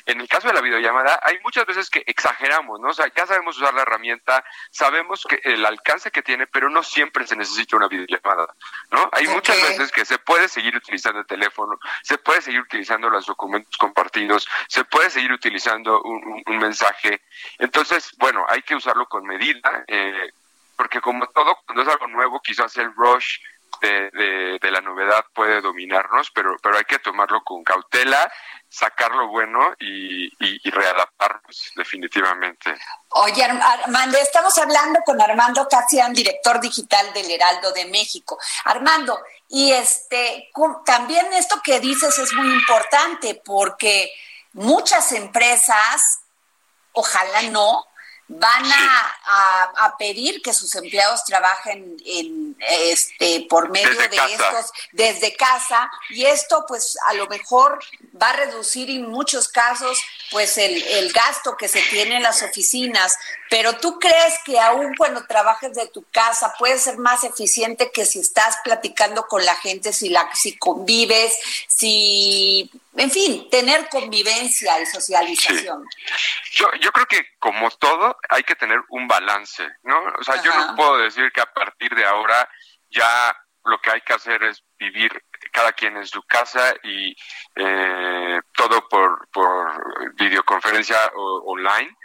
en 0.07 0.21
el 0.21 0.29
caso 0.29 0.49
de 0.49 0.55
la 0.55 0.61
videollamada, 0.61 1.21
hay 1.23 1.39
muchas 1.41 1.67
veces 1.67 1.91
que 1.91 2.03
exageramos, 2.07 2.81
¿no? 2.81 2.89
O 2.89 2.95
sea, 2.95 3.11
ya 3.15 3.27
sabemos 3.27 3.57
usar 3.57 3.75
la 3.75 3.83
herramienta, 3.83 4.45
sabemos 4.71 5.27
que 5.29 5.41
el 5.45 5.65
alcance 5.65 6.11
que 6.11 6.23
tiene, 6.23 6.47
pero 6.47 6.69
no 6.71 6.83
siempre 6.83 7.27
se 7.27 7.37
necesita 7.37 7.77
una 7.77 7.89
videollamada, 7.89 8.55
¿no? 8.91 9.09
Hay 9.13 9.27
muchas 9.29 9.57
veces 9.57 9.93
que 9.93 10.05
se 10.05 10.19
puede 10.19 10.49
seguir 10.49 10.77
utilizando 10.77 11.21
el 11.21 11.27
teléfono, 11.27 11.79
se 12.03 12.19
puede 12.19 12.43
seguir 12.43 12.61
utilizando 12.61 13.11
los 13.11 13.27
documentos 13.27 13.77
compartidos, 13.77 14.49
se 14.69 14.85
puede 14.85 15.11
seguir 15.11 15.33
utilizando 15.33 16.03
un, 16.03 16.43
mensaje. 16.63 17.23
Entonces, 17.59 18.13
bueno, 18.19 18.45
hay 18.49 18.63
que 18.63 18.77
usarlo 18.77 19.07
con 19.07 19.25
medida, 19.25 19.85
eh, 19.89 20.31
porque 20.77 21.01
como 21.01 21.27
todo, 21.27 21.59
cuando 21.67 21.83
es 21.83 21.89
algo 21.89 22.07
nuevo, 22.07 22.41
quizás 22.41 22.77
el 22.77 22.95
rush 22.95 23.39
de, 23.81 24.59
de, 24.61 24.71
la 24.71 24.81
novedad 24.81 25.25
puede 25.35 25.61
dominarnos, 25.61 26.31
pero, 26.31 26.57
pero 26.63 26.77
hay 26.77 26.85
que 26.85 26.99
tomarlo 26.99 27.43
con 27.43 27.65
cautela, 27.65 28.31
sacar 28.73 29.11
lo 29.11 29.29
bueno 29.29 29.75
y, 29.79 30.27
y, 30.41 30.71
readaptarnos 30.71 31.73
definitivamente. 31.77 32.75
Oye, 33.11 33.45
Armando, 33.45 34.17
estamos 34.17 34.57
hablando 34.57 35.01
con 35.05 35.21
Armando 35.21 35.69
Casian, 35.69 36.15
director 36.15 36.59
digital 36.59 37.13
del 37.13 37.31
Heraldo 37.31 37.71
de 37.73 37.85
México. 37.87 38.39
Armando, 38.65 39.21
y 39.49 39.73
este 39.73 40.51
también 40.87 41.31
esto 41.35 41.61
que 41.63 41.81
dices 41.81 42.19
es 42.19 42.33
muy 42.33 42.51
importante 42.51 43.43
porque 43.45 44.11
muchas 44.55 45.13
empresas, 45.13 46.21
ojalá 46.93 47.43
no, 47.51 47.85
van 48.39 48.65
a, 48.65 49.73
a, 49.77 49.97
pedir 49.99 50.41
que 50.43 50.53
sus 50.53 50.75
empleados 50.75 51.25
trabajen 51.25 51.97
en 52.05 52.57
este 52.59 53.47
por 53.49 53.71
medio 53.71 53.91
de 53.91 54.17
estos 54.33 54.73
desde 54.93 55.35
casa 55.37 55.91
y 56.11 56.25
esto 56.25 56.65
pues 56.67 56.97
a 57.07 57.15
lo 57.15 57.27
mejor 57.27 57.79
va 58.21 58.31
a 58.31 58.37
reducir 58.37 58.89
en 58.91 59.09
muchos 59.11 59.49
casos 59.49 60.03
pues 60.31 60.57
el, 60.59 60.83
el 60.83 61.13
gasto 61.13 61.57
que 61.57 61.69
se 61.69 61.83
tiene 61.91 62.17
en 62.17 62.23
las 62.23 62.43
oficinas. 62.43 63.17
Pero 63.51 63.77
tú 63.77 63.99
crees 63.99 64.35
que 64.47 64.59
aún 64.59 64.95
cuando 64.97 65.27
trabajes 65.27 65.75
de 65.75 65.87
tu 65.89 66.05
casa 66.11 66.55
puede 66.59 66.79
ser 66.79 66.97
más 66.97 67.25
eficiente 67.25 67.91
que 67.93 68.07
si 68.07 68.21
estás 68.21 68.57
platicando 68.65 69.27
con 69.27 69.45
la 69.45 69.57
gente 69.57 69.93
si 69.93 70.09
la 70.09 70.31
si 70.35 70.57
convives 70.57 71.35
si 71.69 72.71
en 72.95 73.11
fin, 73.11 73.49
tener 73.51 73.89
convivencia 73.89 74.81
y 74.81 74.87
socialización. 74.87 75.85
Yo, 76.53 76.71
yo 76.81 76.93
creo 76.93 77.07
que 77.07 77.27
como 77.39 77.71
todo 77.71 78.19
hay 78.29 78.43
que 78.43 78.55
tener 78.55 78.81
un 78.91 79.09
balance, 79.09 79.67
¿no? 79.83 79.99
O 80.19 80.23
sea, 80.23 80.43
yo 80.43 80.55
no 80.55 80.77
puedo 80.77 80.99
decir 80.99 81.33
que 81.33 81.41
a 81.41 81.53
partir 81.53 81.95
de 81.95 82.05
ahora 82.05 82.49
ya 82.91 83.35
lo 83.65 83.81
que 83.81 83.91
hay 83.91 84.01
que 84.03 84.13
hacer 84.13 84.43
es 84.43 84.63
vivir 84.79 85.25
cada 85.53 85.73
quien 85.73 85.97
en 85.97 86.07
su 86.07 86.23
casa 86.25 86.75
y 86.83 87.15
eh, 87.55 88.41
todo 88.55 88.87
por, 88.89 89.29
por 89.31 90.15
videoconferencia 90.15 90.97
o, 91.15 91.53
online. 91.53 91.97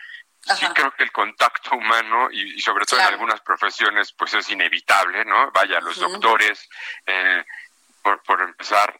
Sí 0.55 0.65
creo 0.73 0.91
que 0.91 1.03
el 1.03 1.11
contacto 1.11 1.75
humano 1.75 2.29
y, 2.31 2.61
sobre 2.61 2.85
todo 2.85 3.01
en 3.01 3.07
algunas 3.07 3.41
profesiones 3.41 4.13
pues 4.13 4.33
es 4.33 4.49
inevitable, 4.49 5.25
¿no? 5.25 5.51
Vaya, 5.51 5.81
los 5.81 5.99
doctores, 5.99 6.69
eh, 7.05 7.43
por, 8.01 8.23
por 8.23 8.41
empezar, 8.41 8.97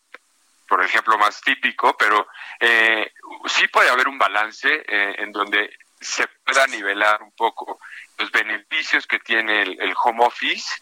por 0.67 0.83
ejemplo 0.83 1.17
más 1.17 1.41
típico, 1.41 1.95
pero 1.97 2.27
eh, 2.59 3.13
sí 3.45 3.67
puede 3.67 3.89
haber 3.89 4.07
un 4.07 4.17
balance 4.17 4.67
eh, 4.87 5.15
en 5.17 5.31
donde 5.31 5.75
se 5.99 6.27
pueda 6.45 6.67
nivelar 6.67 7.23
un 7.23 7.31
poco 7.31 7.79
los 8.17 8.31
beneficios 8.31 9.07
que 9.07 9.19
tiene 9.19 9.61
el, 9.63 9.93
home 10.03 10.25
office, 10.25 10.81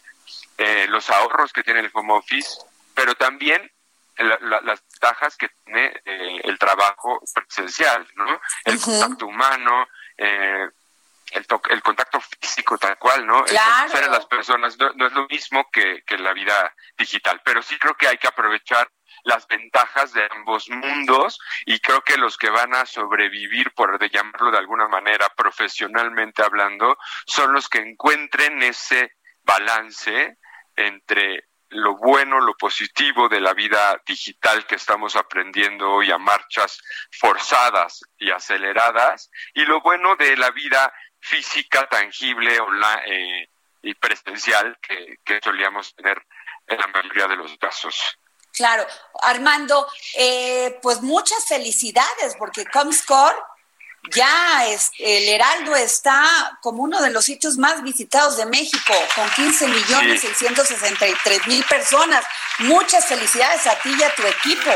eh, 0.58 0.86
los 0.88 1.08
ahorros 1.10 1.52
que 1.52 1.62
tiene 1.62 1.80
el 1.80 1.90
home 1.92 2.14
office, 2.14 2.58
pero 2.94 3.14
también 3.14 3.70
las 4.18 4.82
ventajas 4.90 5.36
que 5.36 5.50
tiene 5.64 5.92
el 6.04 6.58
trabajo 6.58 7.20
presencial, 7.34 8.08
¿no? 8.14 8.40
El 8.64 8.80
contacto 8.80 9.26
humano, 9.26 9.86
el, 10.16 11.46
el 11.70 11.82
contacto 11.82 12.18
físico 12.40 12.78
tal 12.78 12.96
cual, 12.98 13.26
¿no? 13.26 13.44
Claro. 13.44 13.98
El 13.98 14.10
las 14.10 14.24
personas 14.24 14.78
no, 14.78 14.90
no, 14.94 15.06
es 15.06 15.12
lo 15.12 15.26
mismo 15.26 15.68
que, 15.70 16.02
que 16.06 16.16
la 16.16 16.32
vida 16.32 16.74
digital, 16.96 17.42
pero 17.44 17.62
sí 17.62 17.78
creo 17.78 17.94
que 17.94 18.08
hay 18.08 18.16
que 18.16 18.28
aprovechar 18.28 18.88
las 19.26 19.46
ventajas 19.48 20.12
de 20.12 20.26
ambos 20.30 20.68
mundos 20.70 21.38
y 21.66 21.80
creo 21.80 22.00
que 22.02 22.16
los 22.16 22.38
que 22.38 22.48
van 22.48 22.74
a 22.74 22.86
sobrevivir, 22.86 23.72
por 23.72 23.98
de 23.98 24.08
llamarlo 24.08 24.52
de 24.52 24.58
alguna 24.58 24.86
manera, 24.86 25.26
profesionalmente 25.36 26.42
hablando, 26.42 26.96
son 27.26 27.52
los 27.52 27.68
que 27.68 27.78
encuentren 27.78 28.62
ese 28.62 29.16
balance 29.42 30.38
entre 30.76 31.44
lo 31.70 31.96
bueno, 31.96 32.40
lo 32.40 32.56
positivo 32.56 33.28
de 33.28 33.40
la 33.40 33.52
vida 33.52 34.00
digital 34.06 34.64
que 34.64 34.76
estamos 34.76 35.16
aprendiendo 35.16 35.90
hoy 35.90 36.12
a 36.12 36.18
marchas 36.18 36.80
forzadas 37.10 38.04
y 38.18 38.30
aceleradas, 38.30 39.28
y 39.54 39.64
lo 39.64 39.80
bueno 39.80 40.14
de 40.14 40.36
la 40.36 40.52
vida 40.52 40.92
física, 41.18 41.88
tangible 41.88 42.60
eh, 43.06 43.48
y 43.82 43.94
presencial 43.94 44.78
que, 44.80 45.16
que 45.24 45.40
solíamos 45.42 45.96
tener 45.96 46.24
en 46.68 46.78
la 46.78 46.86
mayoría 46.86 47.26
de 47.26 47.36
los 47.36 47.56
casos. 47.58 48.18
Claro, 48.56 48.86
Armando, 49.22 49.86
eh, 50.16 50.78
pues 50.82 51.02
muchas 51.02 51.44
felicidades 51.46 52.34
porque 52.38 52.64
Comscore 52.64 53.36
ya 54.10 54.66
es, 54.68 54.90
el 54.98 55.28
Heraldo 55.28 55.76
está 55.76 56.58
como 56.62 56.82
uno 56.82 57.02
de 57.02 57.10
los 57.10 57.24
sitios 57.24 57.58
más 57.58 57.82
visitados 57.82 58.36
de 58.36 58.46
México, 58.46 58.94
con 59.14 59.28
15 59.30 59.68
millones 59.68 60.20
663 60.20 61.46
mil 61.48 61.64
personas. 61.64 62.24
Muchas 62.60 63.04
felicidades 63.06 63.66
a 63.66 63.74
ti 63.80 63.94
y 63.98 64.02
a 64.02 64.14
tu 64.14 64.22
equipo. 64.22 64.70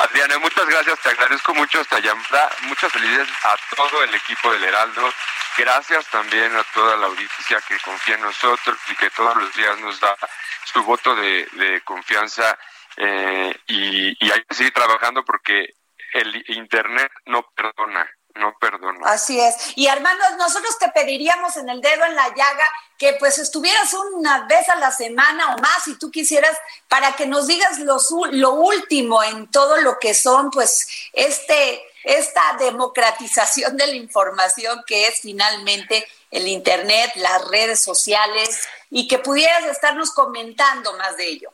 Adriana, 0.00 0.38
muchas 0.38 0.66
gracias, 0.66 0.98
te 1.00 1.10
agradezco 1.10 1.54
mucho 1.54 1.80
esta 1.80 2.00
llamada, 2.00 2.50
muchas 2.62 2.92
felicidades 2.92 3.28
a 3.44 3.56
todo 3.76 4.02
el 4.02 4.14
equipo 4.14 4.52
del 4.52 4.64
Heraldo, 4.64 5.12
gracias 5.56 6.06
también 6.06 6.54
a 6.56 6.64
toda 6.74 6.96
la 6.96 7.06
audiencia 7.06 7.60
que 7.68 7.78
confía 7.80 8.16
en 8.16 8.22
nosotros 8.22 8.76
y 8.90 8.96
que 8.96 9.10
todos 9.10 9.36
los 9.36 9.54
días 9.54 9.78
nos 9.78 10.00
da 10.00 10.16
su 10.64 10.82
voto 10.82 11.14
de, 11.14 11.80
confianza 11.84 12.58
eh, 12.96 13.54
y, 13.66 14.26
y 14.26 14.30
hay 14.30 14.44
que 14.44 14.54
seguir 14.54 14.72
trabajando 14.72 15.24
porque 15.24 15.74
el 16.14 16.44
Internet 16.48 17.10
no 17.26 17.46
perdona 17.54 18.08
no 18.34 18.56
perdono. 18.58 19.00
Así 19.04 19.40
es. 19.40 19.72
Y 19.76 19.88
Armando, 19.88 20.24
nosotros 20.36 20.78
te 20.78 20.88
pediríamos 20.88 21.56
en 21.56 21.68
el 21.68 21.80
dedo 21.80 22.04
en 22.04 22.14
la 22.14 22.28
llaga 22.28 22.68
que 22.98 23.14
pues 23.18 23.38
estuvieras 23.38 23.92
una 24.14 24.46
vez 24.46 24.68
a 24.68 24.76
la 24.76 24.90
semana 24.90 25.54
o 25.54 25.58
más 25.58 25.84
si 25.84 25.98
tú 25.98 26.10
quisieras 26.10 26.56
para 26.88 27.12
que 27.12 27.26
nos 27.26 27.46
digas 27.46 27.78
lo, 27.80 27.98
lo 28.30 28.52
último 28.52 29.22
en 29.22 29.50
todo 29.50 29.80
lo 29.80 29.98
que 29.98 30.14
son 30.14 30.50
pues 30.50 30.88
este 31.12 31.82
esta 32.04 32.42
democratización 32.58 33.76
de 33.76 33.86
la 33.86 33.94
información 33.94 34.82
que 34.86 35.06
es 35.06 35.20
finalmente 35.20 36.06
el 36.32 36.48
internet, 36.48 37.12
las 37.16 37.46
redes 37.48 37.80
sociales 37.80 38.66
y 38.90 39.06
que 39.06 39.18
pudieras 39.18 39.64
estarnos 39.66 40.10
comentando 40.10 40.96
más 40.96 41.16
de 41.16 41.28
ello. 41.28 41.52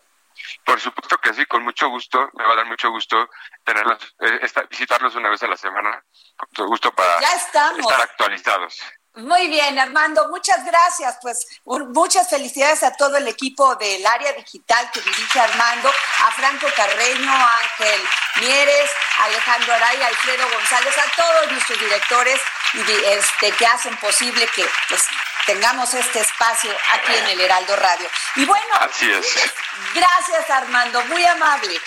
Por 0.64 0.81
supuesto 0.81 1.19
que 1.19 1.35
sí, 1.35 1.47
con 1.47 1.62
mucho 1.62 1.88
gusto, 1.88 2.31
me 2.35 2.45
va 2.45 2.52
a 2.52 2.57
dar 2.57 2.67
mucho 2.67 2.90
gusto 2.90 3.28
tenerlos, 3.64 4.14
eh, 4.21 4.40
visitarlos 4.71 5.14
una 5.14 5.31
vez 5.31 5.43
a 5.43 5.49
la 5.49 5.57
semana, 5.57 6.02
con 6.37 6.49
mucho 6.50 6.67
gusto 6.67 6.93
para 6.93 7.19
estar 7.19 8.00
actualizados. 8.00 8.81
Muy 9.18 9.48
bien, 9.48 9.76
Armando, 9.80 10.28
muchas 10.28 10.64
gracias. 10.64 11.18
Pues 11.20 11.44
muchas 11.64 12.30
felicidades 12.30 12.84
a 12.84 12.92
todo 12.92 13.16
el 13.16 13.26
equipo 13.26 13.75
del 13.75 14.06
área 14.06 14.32
digital 14.32 14.88
que 14.92 15.00
dirige 15.00 15.40
Armando, 15.40 15.88
a 15.88 16.32
Franco 16.32 16.68
Carreño, 16.76 17.32
Ángel 17.32 18.00
Mieres, 18.37 18.90
Alejandro 19.25 19.75
Araya, 19.75 20.06
Alfredo 20.06 20.48
González, 20.48 20.94
a 20.98 21.16
todos 21.16 21.50
nuestros 21.50 21.80
directores 21.80 22.40
y 22.75 22.80
este, 23.06 23.50
que 23.52 23.66
hacen 23.66 23.96
posible 23.96 24.46
que 24.54 24.64
pues, 24.88 25.02
tengamos 25.46 25.92
este 25.94 26.20
espacio 26.20 26.70
aquí 26.92 27.12
en 27.16 27.26
el 27.26 27.40
Heraldo 27.40 27.75
Radio. 27.75 28.08
Y 28.37 28.44
bueno, 28.44 28.75
Así 28.78 29.10
es. 29.10 29.52
gracias 29.94 30.48
Armando, 30.48 31.02
muy 31.06 31.25
amable. 31.25 31.80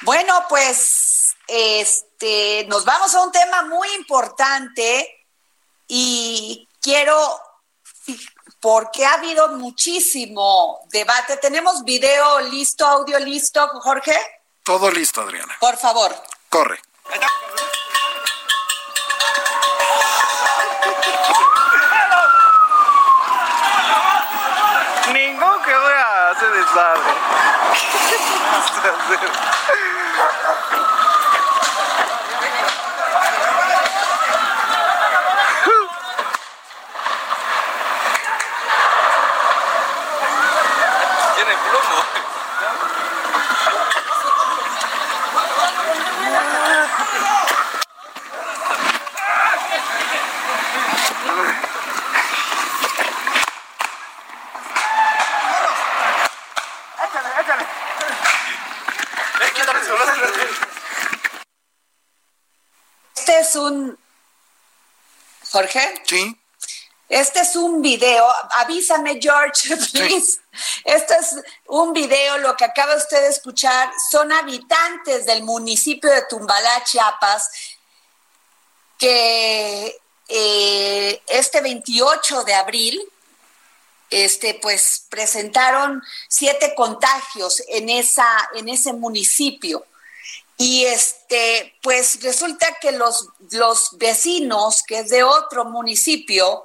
Bueno, 0.00 0.44
pues 0.48 1.36
este, 1.46 2.11
nos 2.68 2.84
vamos 2.84 3.14
a 3.14 3.22
un 3.22 3.32
tema 3.32 3.62
muy 3.62 3.88
importante 3.94 5.26
y 5.88 6.68
quiero, 6.80 7.40
porque 8.60 9.04
ha 9.04 9.14
habido 9.14 9.48
muchísimo 9.48 10.80
debate. 10.90 11.36
¿Tenemos 11.38 11.82
video 11.84 12.40
listo, 12.40 12.86
audio 12.86 13.18
listo, 13.18 13.66
Jorge? 13.80 14.16
Todo 14.62 14.90
listo, 14.90 15.22
Adriana. 15.22 15.56
Por 15.58 15.76
favor. 15.76 16.14
Corre. 16.48 16.80
Ningún 25.12 25.62
que 25.62 25.76
vea 25.76 26.30
hace 26.30 26.46
desmadre. 26.46 27.02
Tiene 41.34 41.54
plomo. 41.70 42.02
Este 63.14 63.38
es 63.38 63.51
un... 63.62 63.98
Jorge. 65.50 66.02
Sí. 66.06 66.38
Este 67.12 67.40
es 67.40 67.56
un 67.56 67.82
video, 67.82 68.26
avísame 68.56 69.20
George, 69.20 69.76
please. 69.92 70.40
Este 70.82 71.14
es 71.14 71.36
un 71.66 71.92
video, 71.92 72.38
lo 72.38 72.56
que 72.56 72.64
acaba 72.64 72.96
usted 72.96 73.20
de 73.20 73.28
escuchar, 73.28 73.92
son 74.10 74.32
habitantes 74.32 75.26
del 75.26 75.42
municipio 75.42 76.10
de 76.10 76.22
Tumbalá, 76.22 76.82
Chiapas, 76.84 77.50
que 78.98 80.00
eh, 80.26 81.22
este 81.26 81.60
28 81.60 82.44
de 82.44 82.54
abril, 82.54 83.12
este, 84.08 84.54
pues 84.54 85.04
presentaron 85.10 86.02
siete 86.28 86.74
contagios 86.74 87.62
en, 87.68 87.90
esa, 87.90 88.26
en 88.54 88.70
ese 88.70 88.94
municipio. 88.94 89.84
Y 90.62 90.84
este, 90.84 91.76
pues 91.82 92.22
resulta 92.22 92.78
que 92.80 92.92
los, 92.92 93.26
los 93.50 93.98
vecinos, 93.98 94.84
que 94.86 95.00
es 95.00 95.08
de 95.08 95.24
otro 95.24 95.64
municipio, 95.64 96.64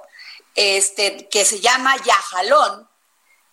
este, 0.54 1.28
que 1.28 1.44
se 1.44 1.58
llama 1.58 1.96
Yajalón, 1.96 2.88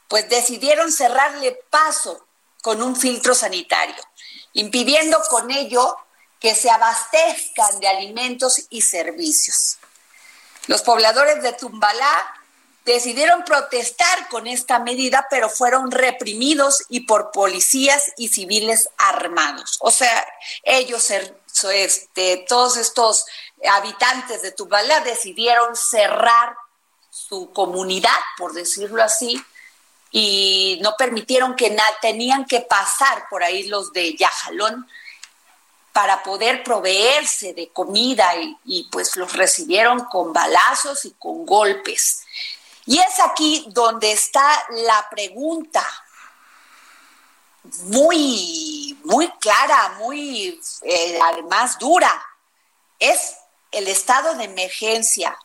pues 0.07 0.29
decidieron 0.29 0.91
cerrarle 0.91 1.59
paso 1.71 2.27
con 2.61 2.83
un 2.83 2.95
filtro 2.95 3.33
sanitario, 3.33 3.95
impidiendo 4.53 5.19
con 5.31 5.49
ello 5.49 5.97
que 6.39 6.53
se 6.53 6.69
abastezcan 6.69 7.79
de 7.79 7.87
alimentos 7.87 8.67
y 8.69 8.83
servicios. 8.83 9.79
Los 10.67 10.83
pobladores 10.83 11.41
de 11.41 11.53
Tumbalá 11.53 12.34
decidieron 12.85 13.43
protestar 13.43 14.29
con 14.29 14.45
esta 14.45 14.79
medida, 14.79 15.25
pero 15.29 15.49
fueron 15.49 15.89
reprimidos 15.91 16.83
y 16.87 17.01
por 17.01 17.31
policías 17.31 18.13
y 18.15 18.29
civiles 18.29 18.89
armados. 18.97 19.77
O 19.81 19.89
sea, 19.89 20.25
ellos, 20.63 21.11
este, 21.73 22.45
todos 22.47 22.77
estos 22.77 23.25
habitantes 23.71 24.43
de 24.43 24.51
Tumbalá 24.51 24.99
decidieron 25.01 25.75
cerrar 25.75 26.55
su 27.09 27.51
comunidad, 27.51 28.11
por 28.37 28.53
decirlo 28.53 29.01
así, 29.01 29.43
y 30.11 30.79
no 30.83 30.95
permitieron 30.95 31.55
que 31.55 31.71
nada, 31.71 31.89
tenían 32.01 32.45
que 32.45 32.61
pasar 32.61 33.25
por 33.29 33.43
ahí 33.43 33.63
los 33.63 33.91
de 33.93 34.15
Yajalón 34.15 34.87
para 35.91 36.21
poder 36.21 36.63
proveerse 36.63 37.53
de 37.53 37.69
comida 37.69 38.29
y 38.63 38.87
pues 38.91 39.15
los 39.15 39.33
recibieron 39.33 40.05
con 40.05 40.33
balazos 40.33 41.05
y 41.05 41.11
con 41.11 41.45
golpes. 41.45 42.24
Y 42.85 42.99
es 42.99 43.19
aquí 43.19 43.65
donde 43.69 44.11
está 44.11 44.65
la 44.69 45.09
pregunta 45.09 45.83
muy, 47.83 48.97
muy 49.03 49.29
clara, 49.39 49.95
muy 49.99 50.61
eh, 50.83 51.19
además 51.21 51.79
dura. 51.79 52.11
¿Es 52.99 53.37
el 53.71 53.87
estado 53.87 54.35
de 54.35 54.45
emergencia? 54.45 55.37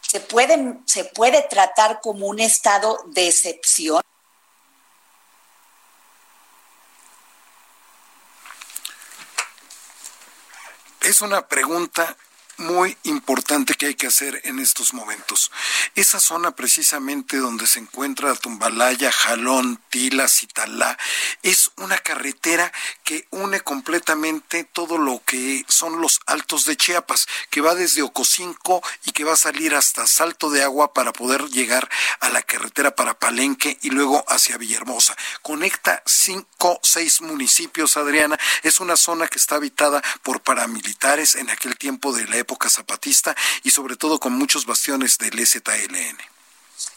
¿Se 0.00 0.20
puede, 0.20 0.78
¿Se 0.86 1.04
puede 1.04 1.42
tratar 1.42 2.00
como 2.00 2.26
un 2.26 2.40
estado 2.40 3.02
de 3.06 3.28
excepción? 3.28 4.02
Es 11.00 11.20
una 11.20 11.46
pregunta 11.46 12.16
muy 12.58 12.96
importante 13.04 13.74
que 13.74 13.86
hay 13.86 13.94
que 13.94 14.06
hacer 14.06 14.40
en 14.44 14.58
estos 14.58 14.94
momentos. 14.94 15.50
Esa 15.94 16.20
zona 16.20 16.54
precisamente 16.54 17.36
donde 17.38 17.66
se 17.66 17.80
encuentra 17.80 18.34
Tumbalaya, 18.34 19.10
Jalón, 19.10 19.80
Es 21.42 21.70
una 21.76 21.98
carretera 21.98 22.72
que 23.04 23.26
une 23.30 23.60
completamente 23.60 24.64
todo 24.64 24.96
lo 24.96 25.22
que 25.24 25.64
son 25.68 26.00
los 26.00 26.20
altos 26.26 26.64
de 26.64 26.76
Chiapas, 26.76 27.26
que 27.50 27.60
va 27.60 27.74
desde 27.74 28.02
Ocosinco 28.02 28.82
y 29.04 29.12
que 29.12 29.24
va 29.24 29.34
a 29.34 29.36
salir 29.36 29.74
hasta 29.74 30.06
Salto 30.06 30.50
de 30.50 30.62
Agua 30.62 30.94
para 30.94 31.12
poder 31.12 31.48
llegar 31.50 31.90
a 32.20 32.30
la 32.30 32.42
carretera 32.42 32.96
para 32.96 33.18
Palenque 33.18 33.78
y 33.82 33.90
luego 33.90 34.24
hacia 34.28 34.56
Villahermosa. 34.56 35.16
Conecta 35.42 36.02
cinco, 36.06 36.80
seis 36.82 37.20
municipios, 37.20 37.96
Adriana. 37.96 38.38
Es 38.62 38.80
una 38.80 38.96
zona 38.96 39.28
que 39.28 39.38
está 39.38 39.56
habitada 39.56 40.02
por 40.22 40.40
paramilitares 40.40 41.34
en 41.34 41.50
aquel 41.50 41.76
tiempo 41.76 42.12
de 42.12 42.26
la 42.26 42.38
época 42.38 42.70
zapatista 42.70 43.36
y 43.62 43.70
sobre 43.70 43.96
todo 43.96 44.18
con 44.18 44.32
muchos 44.32 44.64
bastiones 44.64 45.18
del 45.18 45.46
ZLN. 45.46 46.31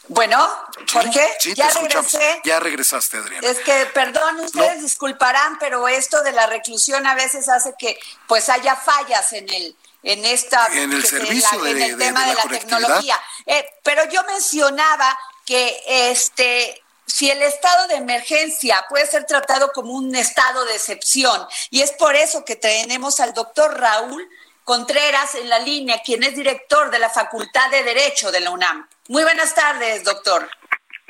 Bueno, 0.08 0.48
¿por 0.92 1.10
qué? 1.10 1.26
Sí, 1.40 1.54
ya 1.54 1.68
regresé. 1.70 2.40
Ya 2.44 2.60
regresaste, 2.60 3.16
Adriana. 3.16 3.46
Es 3.48 3.58
que, 3.60 3.86
perdón, 3.94 4.40
ustedes 4.40 4.76
No. 4.76 4.82
disculparán, 4.82 5.58
pero 5.58 5.88
esto 5.88 6.22
de 6.22 6.32
la 6.32 6.46
reclusión 6.46 7.06
a 7.06 7.14
veces 7.14 7.48
hace 7.48 7.74
que 7.78 7.98
pues 8.26 8.48
haya 8.48 8.76
fallas 8.76 9.32
en 9.32 9.48
el 9.48 9.76
en 10.02 10.24
esta 10.24 10.64
En 10.72 10.92
el 10.92 11.04
servicio 11.04 11.66
en 11.66 11.74
de- 11.78 11.84
el 11.86 11.98
de- 11.98 12.04
tema 12.04 12.20
de 12.22 12.28
de 12.30 12.34
la 12.36 12.42
tecnología. 12.44 13.20
Eh, 13.46 13.68
pero 13.82 14.04
yo 14.08 14.22
mencionaba 14.24 15.18
que 15.44 15.82
este 16.10 16.80
si 17.06 17.30
el 17.30 17.40
estado 17.42 17.88
de 17.88 17.96
emergencia 17.96 18.84
puede 18.88 19.06
ser 19.06 19.26
tratado 19.26 19.70
como 19.72 19.92
un 19.92 20.14
estado 20.14 20.64
de 20.64 20.74
excepción 20.76 21.46
y 21.70 21.82
es 21.82 21.92
por 21.92 22.14
eso 22.14 22.44
que 22.44 22.56
tenemos 22.56 23.18
al 23.20 23.32
doctor 23.34 23.78
Raúl 23.80 24.28
Contreras 24.64 25.36
en 25.36 25.48
la 25.48 25.60
línea, 25.60 26.02
quien 26.04 26.24
es 26.24 26.34
director 26.34 26.90
de 26.90 26.98
la 26.98 27.08
Facultad 27.08 27.70
de 27.70 27.84
Derecho 27.84 28.32
de 28.32 28.40
la 28.40 28.50
UNAM. 28.50 28.88
Muy 29.08 29.22
buenas 29.22 29.54
tardes, 29.54 30.04
doctor. 30.04 30.48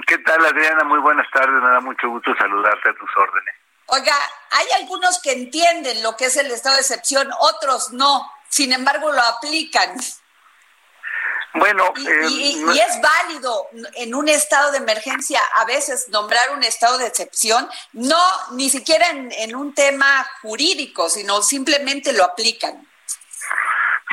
¿Qué 0.07 0.19
tal, 0.19 0.45
Adriana? 0.45 0.85
Muy 0.85 0.99
buenas 1.01 1.27
tardes. 1.33 1.63
Me 1.63 1.71
da 1.71 1.81
mucho 1.81 2.09
gusto 2.09 2.31
saludarte 2.39 2.91
a 2.91 2.95
tus 2.95 3.11
órdenes. 3.17 3.55
Oiga, 3.87 4.15
hay 4.51 4.67
algunos 4.83 5.21
que 5.23 5.33
entienden 5.33 6.03
lo 6.03 6.17
que 6.17 6.27
es 6.27 6.37
el 6.37 6.51
estado 6.51 6.75
de 6.77 6.83
excepción, 6.83 7.31
otros 7.41 7.93
no. 7.93 8.31
Sin 8.49 8.73
embargo, 8.73 9.13
lo 9.13 9.23
aplican. 9.23 9.95
Bueno, 11.55 11.93
Y, 11.97 12.07
eh, 12.07 12.27
y- 12.29 12.55
no- 12.57 12.75
y 12.75 12.79
es 12.81 13.01
válido 13.01 13.69
en 13.95 14.15
un 14.15 14.29
estado 14.29 14.73
de 14.73 14.79
emergencia 14.79 15.41
a 15.55 15.65
veces 15.65 16.09
nombrar 16.11 16.51
un 16.51 16.63
estado 16.63 16.99
de 16.99 17.07
excepción, 17.07 17.69
no 17.93 18.21
ni 18.53 18.69
siquiera 18.69 19.09
en, 19.09 19.33
en 19.33 19.57
un 19.57 19.75
tema 19.75 20.29
jurídico, 20.43 21.09
sino 21.09 21.43
simplemente 21.43 22.13
lo 22.13 22.25
aplican. 22.25 22.87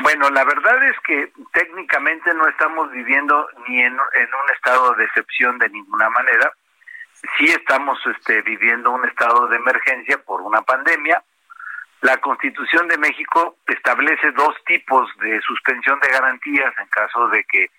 Bueno, 0.00 0.28
la 0.30 0.44
verdad 0.44 0.82
es 0.84 0.98
que 1.00 1.32
técnicamente 1.52 2.34
no 2.34 2.48
estamos 2.48 2.90
viviendo 2.90 3.48
ni 3.68 3.80
en, 3.80 3.94
un 3.94 4.50
estado 4.52 4.92
de 4.94 5.04
excepción 5.04 5.58
de 5.58 5.68
ninguna 5.68 6.10
manera. 6.10 6.52
Sí 7.38 7.46
estamos 7.46 7.98
este, 8.06 8.42
viviendo 8.42 8.90
un 8.90 9.06
estado 9.06 9.46
de 9.46 9.56
emergencia 9.56 10.18
por 10.18 10.42
una 10.42 10.62
pandemia. 10.62 11.22
La 12.00 12.18
Constitución 12.18 12.88
de 12.88 12.98
México 12.98 13.56
establece 13.66 14.32
dos 14.32 14.54
tipos 14.66 15.08
de 15.18 15.40
suspensión 15.40 15.98
de 16.00 16.08
garantías 16.08 16.74
en 16.78 16.88
caso 16.88 17.28
de 17.28 17.44
que 17.44 17.70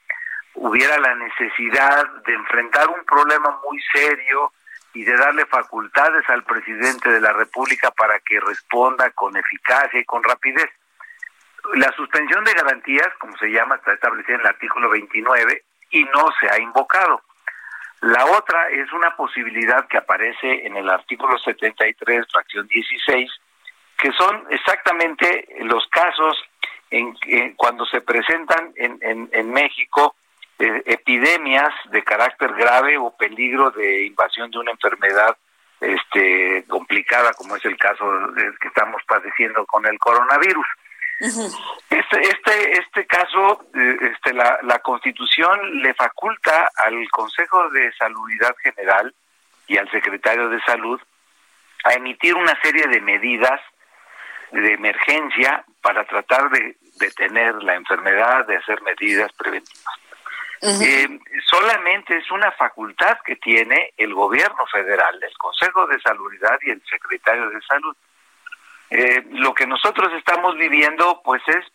hubiera 0.56 0.97
la 0.97 1.15
necesidad 1.15 2.08
de 2.25 2.34
enfrentar 2.34 2.88
un 2.88 3.04
problema 3.06 3.60
muy 3.69 3.80
serio 3.93 4.54
y 4.93 5.04
de 5.04 5.15
darle 5.17 5.45
facultades 5.45 6.28
al 6.30 6.43
presidente 6.43 7.12
de 7.12 7.19
la 7.19 7.34
República 7.34 7.91
para 7.91 8.19
que 8.21 8.39
responda 8.39 9.12
con 9.12 9.36
eficacia 9.36 9.99
y 9.99 10.06
con 10.06 10.23
rapidez. 10.23 10.71
La 11.73 11.91
suspensión 11.93 12.43
de 12.43 12.54
garantías, 12.54 13.10
como 13.19 13.36
se 13.38 13.47
llama, 13.47 13.75
está 13.75 13.93
establecida 13.93 14.36
en 14.36 14.41
el 14.41 14.47
artículo 14.47 14.89
29 14.89 15.63
y 15.91 16.04
no 16.06 16.32
se 16.39 16.49
ha 16.49 16.60
invocado. 16.60 17.21
La 18.01 18.25
otra 18.25 18.69
es 18.69 18.91
una 18.93 19.15
posibilidad 19.15 19.88
que 19.88 19.97
aparece 19.97 20.65
en 20.65 20.78
el 20.78 20.89
artículo 20.89 21.38
73, 21.39 22.25
fracción 22.32 22.67
16, 22.67 23.32
que 23.97 24.12
son 24.12 24.45
exactamente 24.49 25.47
los 25.62 25.88
casos 25.88 26.38
en, 26.91 27.15
cuando 27.56 27.86
se 27.86 28.01
presentan 28.01 28.73
en, 28.75 29.51
México 29.51 30.15
eh, 30.60 30.84
epidemias 30.86 31.73
de 31.86 32.04
carácter 32.04 32.54
grave 32.54 32.97
o 32.97 33.15
peligro 33.15 33.71
de 33.71 34.06
invasión 34.06 34.51
de 34.51 34.60
una 34.60 34.71
enfermedad 34.71 35.36
este 35.82 36.63
complicada 36.69 37.34
como 37.34 37.56
es 37.56 37.65
el 37.65 37.78
caso 37.78 38.06
que 38.62 38.67
estamos 38.67 39.01
padeciendo 39.08 39.65
con 39.65 39.86
el 39.86 39.97
coronavirus. 39.99 40.65
Este, 41.19 42.19
este, 42.19 42.80
este 42.80 43.06
caso, 43.06 43.65
eh, 43.73 43.97
este, 44.13 44.34
la, 44.34 44.60
la 44.63 44.80
Constitución 44.80 45.82
le 45.82 45.93
faculta 45.93 46.69
al 46.84 47.10
Consejo 47.10 47.69
de 47.69 47.91
Salubridad 47.93 48.56
General 48.62 49.13
y 49.67 49.78
al 49.78 49.89
Secretario 49.91 50.49
de 50.49 50.60
Salud 50.62 50.99
a 51.86 51.93
emitir 51.93 52.36
una 52.36 52.60
serie 52.62 52.88
de 52.88 52.99
medidas 52.99 53.62
de 54.51 54.73
emergencia 54.73 55.63
para 55.82 56.06
tratar 56.06 56.49
de 56.49 56.75
detener 56.99 57.56
la 57.63 57.75
enfermedad, 57.75 58.45
de 58.47 58.58
hacer 58.58 58.82
medidas 58.82 59.32
preventivas. 59.34 59.93
Eh, 60.62 61.19
solamente 61.45 62.17
es 62.17 62.32
una 62.32 62.51
facultad 62.54 63.19
que 63.23 63.36
tiene 63.36 63.93
el 63.97 64.13
gobierno 64.13 64.65
federal, 64.71 65.19
el 65.21 65.38
Consejo 65.38 65.86
de 65.86 65.99
Salubridad 65.99 66.58
y 66.62 66.71
el 66.71 66.82
Secretario 66.89 67.49
de 67.49 67.62
Salud. 67.62 67.95
Eh, 68.89 69.23
lo 69.31 69.53
que 69.53 69.65
nosotros 69.67 70.11
estamos 70.13 70.55
viviendo, 70.57 71.21
pues 71.23 71.41
es 71.47 71.65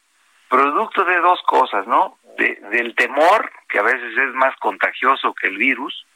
producto 0.49 1.05
de 1.05 1.19
dos 1.21 1.41
cosas, 1.43 1.87
¿no? 1.87 2.19
De- 2.39 2.59
del 2.71 2.95
temor, 2.95 3.51
que 3.69 3.79
a 3.79 3.83
veces 3.83 4.17
es 4.17 4.35
más 4.35 4.55
contagioso 4.57 5.35
que 5.35 5.49
el 5.49 5.57
virus, 5.59 6.07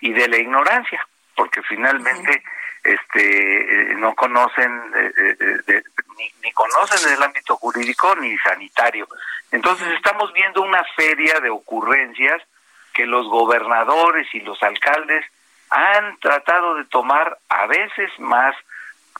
y 0.00 0.12
de 0.12 0.28
la 0.28 0.36
ignorancia, 0.38 1.06
porque 1.34 1.62
finalmente 1.62 2.42
este 2.84 3.90
eh, 3.92 3.94
no 3.96 4.14
conocen 4.14 4.70
eh, 4.94 5.12
eh, 5.16 5.36
eh, 5.40 5.56
de- 5.66 5.82
ni, 6.16 6.30
ni 6.42 6.52
conocen 6.52 7.12
el 7.14 7.22
ámbito 7.22 7.56
jurídico 7.56 8.14
ni 8.16 8.36
sanitario. 8.38 9.06
Entonces 9.50 9.88
estamos 9.94 10.32
viendo 10.32 10.62
una 10.62 10.84
feria 10.96 11.40
de 11.40 11.50
ocurrencias 11.50 12.42
que 12.92 13.06
los 13.06 13.26
gobernadores 13.28 14.26
y 14.34 14.40
los 14.40 14.62
alcaldes 14.62 15.24
han 15.70 16.18
tratado 16.20 16.74
de 16.76 16.84
tomar 16.86 17.38
a 17.48 17.66
veces 17.66 18.10
más 18.18 18.54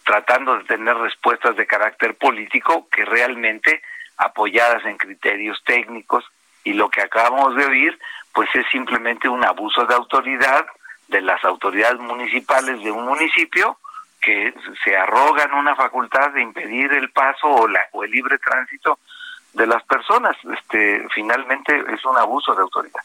tratando 0.08 0.56
de 0.56 0.64
tener 0.64 0.96
respuestas 0.96 1.54
de 1.54 1.66
carácter 1.66 2.16
político 2.16 2.88
que 2.90 3.04
realmente 3.04 3.82
apoyadas 4.16 4.82
en 4.86 4.96
criterios 4.96 5.62
técnicos 5.66 6.24
y 6.64 6.72
lo 6.72 6.88
que 6.88 7.02
acabamos 7.02 7.54
de 7.56 7.66
oír 7.66 7.98
pues 8.32 8.48
es 8.54 8.64
simplemente 8.72 9.28
un 9.28 9.44
abuso 9.44 9.84
de 9.84 9.94
autoridad 9.94 10.64
de 11.08 11.20
las 11.20 11.44
autoridades 11.44 12.00
municipales 12.00 12.82
de 12.82 12.90
un 12.90 13.04
municipio 13.04 13.78
que 14.22 14.54
se 14.82 14.96
arrogan 14.96 15.52
una 15.52 15.76
facultad 15.76 16.30
de 16.30 16.40
impedir 16.40 16.90
el 16.94 17.10
paso 17.10 17.46
o, 17.46 17.68
la, 17.68 17.80
o 17.92 18.02
el 18.02 18.10
libre 18.10 18.38
tránsito 18.38 19.00
de 19.52 19.66
las 19.66 19.82
personas. 19.84 20.34
Este, 20.56 21.06
finalmente 21.14 21.84
es 21.92 22.02
un 22.06 22.16
abuso 22.16 22.54
de 22.54 22.62
autoridad. 22.62 23.02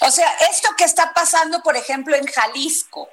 O 0.00 0.10
sea, 0.10 0.28
esto 0.50 0.70
que 0.78 0.84
está 0.84 1.12
pasando, 1.12 1.60
por 1.62 1.76
ejemplo, 1.76 2.14
en 2.14 2.26
Jalisco, 2.26 3.08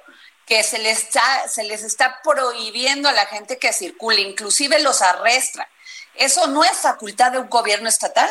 que 0.46 0.62
se 0.62 0.78
les 0.78 1.04
está, 1.04 1.48
se 1.48 1.64
les 1.64 1.82
está 1.82 2.20
prohibiendo 2.22 3.08
a 3.08 3.12
la 3.12 3.26
gente 3.26 3.58
que 3.58 3.72
circule, 3.72 4.20
inclusive 4.20 4.82
los 4.82 5.00
arrestan. 5.02 5.66
¿Eso 6.14 6.46
no 6.48 6.62
es 6.64 6.80
facultad 6.80 7.32
de 7.32 7.38
un 7.38 7.48
gobierno 7.48 7.88
estatal? 7.88 8.28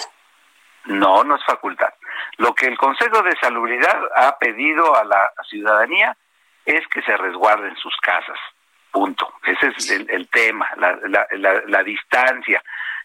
No, 0.86 1.24
no 1.24 1.36
es 1.36 1.44
facultad. 1.46 1.94
Lo 2.38 2.54
que 2.54 2.68
el 2.68 2.78
Consejo 2.78 3.22
de 3.24 3.36
Salubridad 3.40 4.00
ha 4.16 4.38
pedido 4.38 4.96
a 4.96 5.04
la 5.04 5.32
ciudadanía 5.50 6.16
es 6.66 6.86
que 6.88 7.02
se 7.02 7.16
resguarden 7.18 7.76
sus 7.78 7.96
casas. 7.98 8.38
Punto. 8.92 9.34
Ese 9.46 9.68
es 9.76 9.90
el, 9.90 10.30
tema, 10.30 10.70
la, 10.78 10.96
la, 11.08 11.28
la, 11.32 11.62
la 11.66 11.84
distancia. 11.84 12.62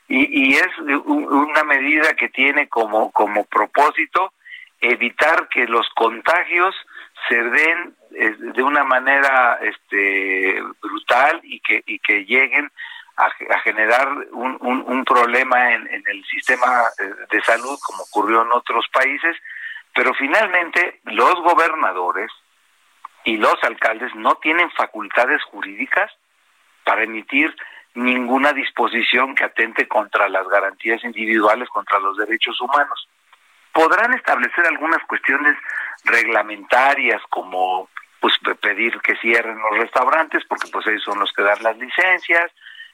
Y, 0.07 0.51
y 0.51 0.55
es 0.57 0.69
un- 0.79 1.33
una 1.33 1.65
medida 1.65 2.15
que 2.15 2.29
tiene 2.29 2.69
como, 2.69 3.11
como 3.11 3.45
propósito 3.45 4.33
evitar 4.81 5.49
que 5.49 5.65
los 5.67 5.89
contagios 5.97 6.75
se 7.29 7.37
den 7.37 7.97
de 8.19 8.63
una 8.63 8.85
manera 8.85 9.59
este, 9.63 10.61
brutal 10.81 11.41
y 11.45 11.61
que, 11.61 12.25
lleguen 12.25 12.71
a, 13.17 13.31
generar 13.61 14.09
un, 14.33 15.05
problema 15.05 15.73
en, 15.73 15.87
en 15.89 16.03
el 16.07 16.25
sistema 16.27 16.85
eh, 16.99 17.11
de 17.31 17.41
salud 17.43 17.79
como 17.85 18.03
ocurrió 18.05 18.43
en 18.43 18.53
otros 18.53 18.87
países, 18.93 19.37
pero 19.95 20.13
finalmente 20.15 21.01
los 21.05 21.35
gobernadores 21.37 22.31
y 23.25 23.37
los 23.37 23.57
alcaldes 23.63 24.15
no 24.15 24.37
tienen 24.37 24.71
facultades 24.73 25.43
jurídicas 25.45 26.11
para 26.85 27.03
emitir 27.03 27.55
ninguna 27.95 28.53
disposición 28.53 29.35
que 29.35 29.45
atente 29.45 29.89
contra 29.89 30.29
las 30.29 30.47
garantías 30.49 31.03
individuales, 31.05 31.69
contra 31.69 31.99
los 31.99 32.17
derechos 32.17 32.61
humanos. 32.61 33.09
Podrán 33.73 34.15
establecer 34.15 34.67
algunas 34.67 35.03
cuestiones 35.07 35.57
reglamentarias 36.05 37.21
como 37.29 37.89
pues 38.21 38.35
pe- 38.45 38.55
pedir 38.57 39.01
que 39.01 39.17
cierren 39.17 39.59
los 39.59 39.79
restaurantes 39.79 40.43
porque 40.49 40.69
pues 40.69 40.87
ellos 40.87 41.03
son 41.05 41.19
los 41.19 41.33
que 41.33 41.43
dan 41.43 41.63
las 41.63 41.77
licencias, 41.77 42.51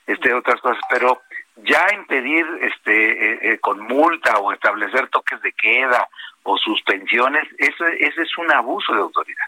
este 0.07 0.35
otras 0.35 0.61
cosas, 0.61 0.83
pero 0.91 1.23
ya 1.57 1.87
impedir 1.95 2.45
este 2.63 2.93
eh, 2.93 3.39
eh, 3.43 3.59
con 3.61 3.81
multa 3.81 4.39
o 4.39 4.53
establecer 4.53 5.09
toques 5.09 5.41
de 5.41 5.53
queda 5.53 6.09
o 6.43 6.59
suspensiones, 6.59 7.45
eso 7.59 7.87
ese 7.87 8.23
es 8.23 8.39
un 8.39 8.53
abuso 8.53 8.93
de 8.93 9.01
autoridad. 9.01 9.47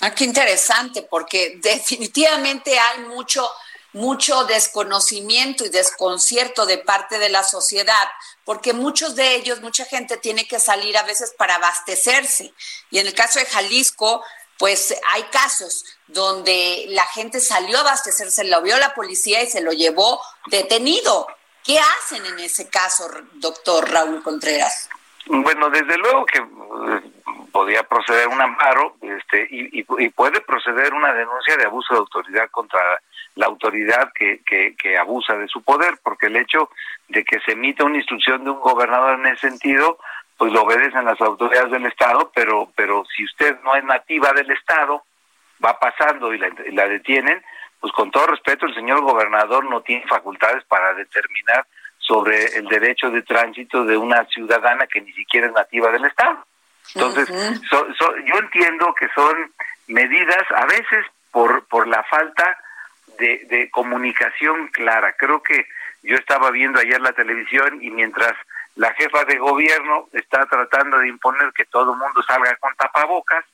Ah, 0.00 0.14
qué 0.14 0.24
interesante, 0.24 1.06
porque 1.08 1.58
definitivamente 1.62 2.78
hay 2.78 3.00
mucho, 3.04 3.46
mucho 3.92 4.44
desconocimiento 4.44 5.64
y 5.64 5.68
desconcierto 5.68 6.66
de 6.66 6.78
parte 6.78 7.18
de 7.18 7.28
la 7.28 7.42
sociedad, 7.42 8.08
porque 8.44 8.72
muchos 8.72 9.14
de 9.14 9.34
ellos, 9.34 9.60
mucha 9.60 9.84
gente 9.84 10.16
tiene 10.16 10.48
que 10.48 10.58
salir 10.58 10.96
a 10.96 11.02
veces 11.04 11.34
para 11.38 11.56
abastecerse. 11.56 12.52
Y 12.90 12.98
en 12.98 13.06
el 13.06 13.14
caso 13.14 13.38
de 13.38 13.46
Jalisco, 13.46 14.24
pues 14.58 14.98
hay 15.12 15.22
casos 15.24 15.84
donde 16.06 16.86
la 16.88 17.04
gente 17.06 17.40
salió 17.40 17.78
a 17.78 17.80
abastecerse, 17.80 18.44
lo 18.44 18.62
vio 18.62 18.78
la 18.78 18.94
policía 18.94 19.42
y 19.42 19.46
se 19.46 19.60
lo 19.60 19.72
llevó 19.72 20.20
detenido. 20.46 21.26
¿Qué 21.64 21.78
hacen 21.78 22.24
en 22.26 22.38
ese 22.38 22.68
caso, 22.68 23.08
doctor 23.34 23.90
Raúl 23.90 24.22
Contreras? 24.22 24.90
Bueno, 25.26 25.70
desde 25.70 25.96
luego 25.96 26.26
que 26.26 26.38
eh, 26.38 27.10
podía 27.50 27.82
proceder 27.84 28.28
un 28.28 28.40
amparo 28.40 28.96
este, 29.00 29.46
y, 29.50 29.80
y, 29.80 30.08
puede 30.10 30.40
proceder 30.42 30.92
una 30.92 31.14
denuncia 31.14 31.56
de 31.56 31.64
abuso 31.64 31.94
de 31.94 32.00
autoridad 32.00 32.50
contra 32.50 32.80
la 33.36 33.46
autoridad 33.46 34.12
que, 34.14 34.42
que, 34.44 34.74
que, 34.76 34.98
abusa 34.98 35.34
de 35.34 35.48
su 35.48 35.62
poder, 35.62 35.98
porque 36.02 36.26
el 36.26 36.36
hecho 36.36 36.68
de 37.08 37.24
que 37.24 37.40
se 37.40 37.52
emita 37.52 37.84
una 37.84 37.96
instrucción 37.96 38.44
de 38.44 38.50
un 38.50 38.60
gobernador 38.60 39.18
en 39.18 39.26
ese 39.26 39.48
sentido, 39.48 39.98
pues 40.36 40.52
lo 40.52 40.62
obedecen 40.62 41.04
las 41.04 41.20
autoridades 41.20 41.70
del 41.70 41.86
Estado, 41.86 42.30
pero, 42.34 42.70
pero 42.74 43.04
si 43.16 43.24
usted 43.24 43.58
no 43.62 43.74
es 43.76 43.84
nativa 43.84 44.32
del 44.32 44.50
Estado, 44.50 45.04
va 45.64 45.78
pasando 45.78 46.32
y 46.34 46.38
la, 46.38 46.48
y 46.66 46.72
la 46.72 46.88
detienen, 46.88 47.42
pues 47.80 47.92
con 47.92 48.10
todo 48.10 48.26
respeto, 48.26 48.66
el 48.66 48.74
señor 48.74 49.02
gobernador 49.02 49.64
no 49.68 49.82
tiene 49.82 50.06
facultades 50.06 50.64
para 50.64 50.94
determinar 50.94 51.66
sobre 51.98 52.44
el 52.56 52.66
derecho 52.66 53.10
de 53.10 53.22
tránsito 53.22 53.84
de 53.84 53.96
una 53.96 54.24
ciudadana 54.26 54.86
que 54.86 55.00
ni 55.00 55.12
siquiera 55.12 55.46
es 55.46 55.52
nativa 55.52 55.90
del 55.90 56.04
Estado. 56.04 56.44
Entonces, 56.94 57.28
yo 57.70 58.38
entiendo 58.38 58.94
que 58.94 59.08
son 59.14 59.52
medidas 59.86 60.44
a 60.54 60.66
veces 60.66 61.06
por, 61.30 61.66
por 61.66 61.88
la 61.88 62.02
falta 62.04 62.58
de, 63.18 63.46
de 63.48 63.70
comunicación 63.70 64.68
clara. 64.68 65.14
Creo 65.16 65.42
que 65.42 65.66
yo 66.02 66.16
estaba 66.16 66.50
viendo 66.50 66.80
ayer 66.80 67.00
la 67.00 67.12
televisión 67.12 67.82
y 67.82 67.90
mientras 67.90 68.34
la 68.76 68.92
jefa 68.94 69.24
de 69.24 69.38
gobierno 69.38 70.08
está 70.12 70.44
tratando 70.46 70.98
de 70.98 71.08
imponer 71.08 71.52
que 71.52 71.64
todo 71.66 71.92
el 71.92 71.98
mundo 71.98 72.22
salga 72.22 72.56
con 72.56 72.74
tapabocas, 72.76 73.44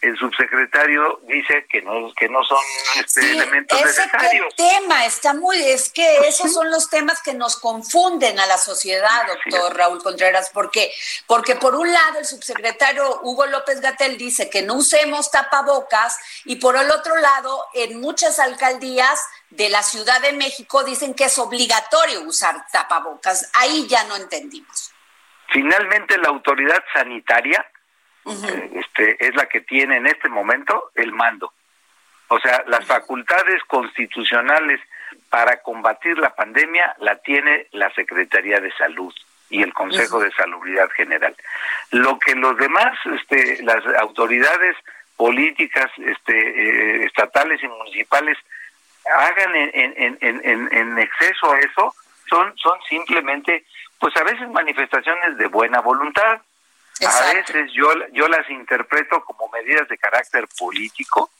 el 0.00 0.16
subsecretario 0.16 1.20
dice 1.24 1.66
que 1.68 1.82
no 1.82 2.12
que 2.14 2.28
no 2.28 2.42
son 2.44 2.58
este, 2.96 3.32
elementos 3.32 3.78
ese 3.78 4.06
necesarios. 4.06 4.54
tema 4.54 5.04
está 5.06 5.34
muy 5.34 5.56
es 5.58 5.90
que 5.90 6.18
esos 6.18 6.52
son 6.52 6.70
los 6.70 6.88
temas 6.88 7.20
que 7.22 7.34
nos 7.34 7.56
confunden 7.56 8.38
a 8.38 8.46
la 8.46 8.58
sociedad, 8.58 9.26
doctor 9.26 9.76
Raúl 9.76 10.02
Contreras, 10.02 10.50
porque 10.54 10.92
porque 11.26 11.56
por 11.56 11.74
un 11.74 11.92
lado 11.92 12.18
el 12.18 12.24
subsecretario 12.24 13.20
Hugo 13.22 13.46
López 13.46 13.80
Gatel 13.80 14.16
dice 14.18 14.48
que 14.48 14.62
no 14.62 14.74
usemos 14.74 15.30
tapabocas 15.30 16.18
y 16.44 16.56
por 16.56 16.76
el 16.76 16.90
otro 16.90 17.16
lado 17.16 17.64
en 17.74 18.00
muchas 18.00 18.38
alcaldías 18.38 19.20
de 19.50 19.68
la 19.68 19.82
Ciudad 19.82 20.20
de 20.20 20.32
México 20.32 20.84
dicen 20.84 21.14
que 21.14 21.24
es 21.24 21.38
obligatorio 21.38 22.22
usar 22.22 22.66
tapabocas. 22.70 23.50
Ahí 23.54 23.86
ya 23.88 24.04
no 24.04 24.16
entendimos. 24.16 24.92
Finalmente 25.50 26.18
la 26.18 26.28
autoridad 26.28 26.84
sanitaria 26.92 27.66
este, 28.28 29.26
es 29.26 29.34
la 29.34 29.46
que 29.46 29.60
tiene 29.62 29.96
en 29.96 30.06
este 30.06 30.28
momento 30.28 30.90
el 30.94 31.12
mando. 31.12 31.52
O 32.28 32.38
sea, 32.40 32.62
las 32.66 32.84
facultades 32.86 33.62
constitucionales 33.64 34.80
para 35.30 35.62
combatir 35.62 36.18
la 36.18 36.34
pandemia 36.34 36.94
la 36.98 37.16
tiene 37.16 37.66
la 37.72 37.90
Secretaría 37.94 38.60
de 38.60 38.72
Salud 38.72 39.14
y 39.50 39.62
el 39.62 39.72
Consejo 39.72 40.20
de 40.20 40.30
Salubridad 40.32 40.90
General. 40.90 41.34
Lo 41.90 42.18
que 42.18 42.34
los 42.34 42.56
demás, 42.58 42.98
este, 43.06 43.62
las 43.62 43.84
autoridades 44.00 44.76
políticas, 45.16 45.90
este, 45.96 46.34
eh, 46.36 47.04
estatales 47.04 47.62
y 47.62 47.68
municipales 47.68 48.36
hagan 49.16 49.56
en, 49.56 49.94
en, 49.96 50.18
en, 50.20 50.68
en 50.72 50.98
exceso 50.98 51.52
a 51.52 51.58
eso, 51.58 51.94
son, 52.28 52.56
son 52.58 52.78
simplemente, 52.88 53.64
pues 53.98 54.14
a 54.16 54.24
veces 54.24 54.48
manifestaciones 54.50 55.38
de 55.38 55.46
buena 55.46 55.80
voluntad, 55.80 56.42
a 57.06 57.32
veces 57.32 57.70
yo, 57.72 57.88
yo 58.12 58.28
las 58.28 58.48
interpreto 58.50 59.22
como 59.24 59.48
medidas 59.48 59.88
de 59.88 59.98
carácter 59.98 60.48
político 60.58 61.30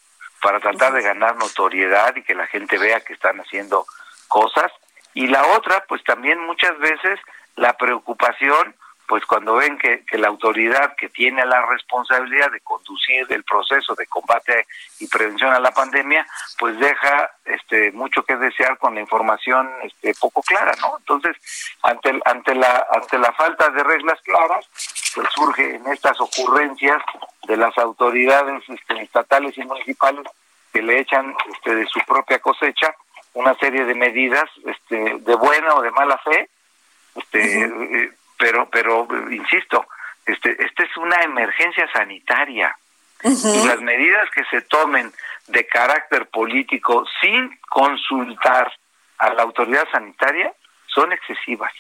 para 0.41 0.61
tratar 0.61 0.93
de 0.93 1.03
ganar 1.03 1.37
notoriedad 1.37 2.15
y 2.17 2.23
que 2.23 2.35
la 2.35 2.47
gente 2.47 2.79
vea 2.79 3.01
que 3.01 3.15
están 3.15 3.41
haciendo 3.41 3.87
cosas. 4.29 4.71
Y 5.15 5.27
la 5.27 5.45
otra, 5.49 5.85
pues 5.89 6.03
también 6.05 6.39
muchas 6.41 6.79
veces 6.79 7.19
la 7.57 7.77
preocupación 7.77 8.75
pues 9.09 9.25
cuando 9.25 9.55
ven 9.55 9.79
que, 9.79 10.05
que, 10.05 10.19
la 10.19 10.29
autoridad 10.29 10.95
que 10.95 11.09
tiene 11.09 11.45
la 11.47 11.65
responsabilidad 11.65 12.53
de 12.53 12.61
conducir 12.61 13.27
el 13.31 13.43
proceso 13.43 13.95
de 13.95 14.07
combate 14.07 14.67
y 15.01 15.09
prevención 15.09 15.51
a 15.55 15.59
la 15.59 15.71
pandemia, 15.71 16.27
pues 16.59 16.79
deja 16.79 17.31
este 17.47 17.91
mucho 17.93 18.23
que 18.23 18.37
desear 18.37 18.77
con 18.77 18.95
la 18.95 19.01
información 19.01 19.67
este 19.83 20.15
poco 20.21 20.43
clara, 20.43 20.73
¿no? 20.83 20.99
Entonces, 20.99 21.37
ante 21.83 22.21
ante 22.27 22.55
la 22.55 22.87
ante 22.93 23.19
la 23.19 23.33
falta 23.33 23.71
de 23.71 23.83
reglas 23.83 24.21
claras, 24.23 24.69
pues 25.15 25.27
surge 25.35 25.77
en 25.77 25.87
estas 25.87 26.21
ocurrencias 26.21 27.03
de 27.47 27.57
las 27.57 27.77
autoridades 27.79 28.63
este, 28.69 29.03
estatales 29.03 29.57
y 29.57 29.65
municipales 29.65 30.27
que 30.71 30.83
le 30.83 31.01
echan 31.01 31.35
este 31.55 31.75
de 31.75 31.87
su 31.87 31.99
propia 32.01 32.41
cosecha 32.41 32.95
una 33.33 33.55
serie 33.55 33.87
de 33.87 33.95
medidas 33.95 34.51
este 34.67 35.19
de 35.19 35.35
buena 35.35 35.75
o 35.77 35.81
de 35.81 35.91
mala 35.93 36.19
fe 36.19 36.51
este 37.17 38.18
pero 38.39 38.69
pero 38.71 39.07
insisto 39.31 39.87
este 40.27 40.57
esta 40.65 40.85
es 40.85 40.97
una 40.97 41.23
emergencia 41.23 41.91
sanitaria. 41.93 42.77
Y 43.25 43.67
las 43.67 43.81
medidas 43.81 44.31
que 44.31 44.45
se 44.45 44.61
tomen 44.63 45.13
de 45.49 45.67
carácter 45.67 46.27
político 46.27 47.05
sin 47.21 47.59
consultar 47.69 48.73
a 49.19 49.35
la 49.35 49.43
autoridad 49.43 49.89
sanitaria 49.91 50.53
son 50.87 51.13
excesivas. 51.13 51.73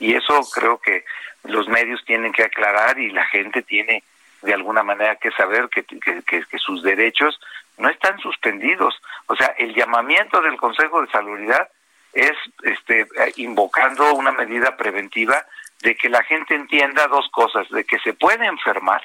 Y 0.00 0.14
eso 0.14 0.40
creo 0.52 0.78
que 0.78 1.04
los 1.44 1.68
medios 1.68 2.04
tienen 2.04 2.32
que 2.32 2.42
aclarar 2.42 2.98
y 2.98 3.10
la 3.10 3.24
gente 3.26 3.62
tiene 3.62 4.02
de 4.42 4.54
alguna 4.54 4.82
manera 4.82 5.14
que 5.16 5.30
saber 5.30 5.68
que, 5.68 5.84
que, 5.84 6.22
que, 6.22 6.44
que 6.44 6.58
sus 6.58 6.82
derechos 6.82 7.38
no 7.78 7.88
están 7.88 8.18
suspendidos. 8.18 9.00
O 9.26 9.36
sea 9.36 9.54
el 9.58 9.74
llamamiento 9.74 10.40
del 10.40 10.56
Consejo 10.56 11.00
de 11.00 11.12
Salubridad 11.12 11.68
es 12.12 12.32
este 12.62 13.06
invocando 13.36 14.14
una 14.14 14.32
medida 14.32 14.76
preventiva 14.76 15.46
de 15.82 15.96
que 15.96 16.08
la 16.08 16.22
gente 16.22 16.54
entienda 16.54 17.08
dos 17.08 17.28
cosas, 17.30 17.68
de 17.68 17.84
que 17.84 17.98
se 17.98 18.14
puede 18.14 18.46
enfermar 18.46 19.02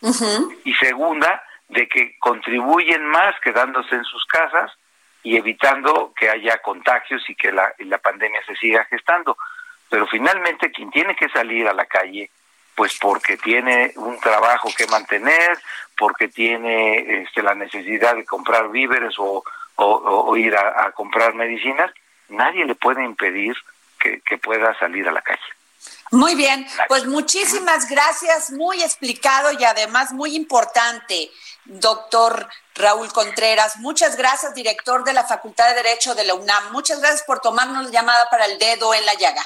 uh 0.00 0.10
-huh. 0.10 0.58
y 0.64 0.72
segunda, 0.74 1.42
de 1.68 1.88
que 1.88 2.16
contribuyen 2.18 3.04
más 3.06 3.34
quedándose 3.40 3.96
en 3.96 4.04
sus 4.04 4.24
casas 4.26 4.70
y 5.24 5.36
evitando 5.36 6.12
que 6.16 6.30
haya 6.30 6.58
contagios 6.58 7.28
y 7.28 7.34
que 7.34 7.50
la, 7.50 7.74
la 7.78 7.98
pandemia 7.98 8.40
se 8.46 8.54
siga 8.56 8.84
gestando. 8.84 9.36
Pero 9.90 10.06
finalmente 10.06 10.70
quien 10.70 10.90
tiene 10.90 11.16
que 11.16 11.28
salir 11.30 11.66
a 11.66 11.72
la 11.72 11.86
calle, 11.86 12.30
pues 12.76 12.96
porque 13.00 13.36
tiene 13.36 13.92
un 13.96 14.18
trabajo 14.20 14.68
que 14.76 14.86
mantener, 14.86 15.58
porque 15.96 16.28
tiene 16.28 17.22
este, 17.22 17.42
la 17.42 17.54
necesidad 17.54 18.14
de 18.14 18.24
comprar 18.24 18.70
víveres 18.70 19.14
o, 19.18 19.42
o, 19.76 19.86
o 20.28 20.36
ir 20.36 20.54
a, 20.56 20.86
a 20.86 20.92
comprar 20.92 21.34
medicinas, 21.34 21.90
nadie 22.28 22.64
le 22.64 22.74
puede 22.74 23.02
impedir 23.04 23.56
que, 23.98 24.20
que 24.20 24.38
pueda 24.38 24.78
salir 24.78 25.08
a 25.08 25.12
la 25.12 25.22
calle. 25.22 25.50
Muy 26.14 26.34
bien, 26.34 26.66
pues 26.88 27.06
muchísimas 27.06 27.88
gracias, 27.88 28.50
muy 28.50 28.82
explicado 28.82 29.50
y 29.52 29.64
además 29.64 30.12
muy 30.12 30.36
importante, 30.36 31.30
doctor 31.64 32.48
Raúl 32.74 33.12
Contreras. 33.12 33.76
Muchas 33.78 34.16
gracias, 34.16 34.54
director 34.54 35.04
de 35.04 35.12
la 35.12 35.24
Facultad 35.24 35.68
de 35.68 35.74
Derecho 35.74 36.14
de 36.14 36.24
la 36.24 36.34
UNAM. 36.34 36.72
Muchas 36.72 37.00
gracias 37.00 37.24
por 37.24 37.40
tomarnos 37.40 37.86
la 37.86 37.90
llamada 37.90 38.28
para 38.30 38.46
el 38.46 38.58
dedo 38.58 38.94
en 38.94 39.04
la 39.04 39.14
llaga. 39.14 39.42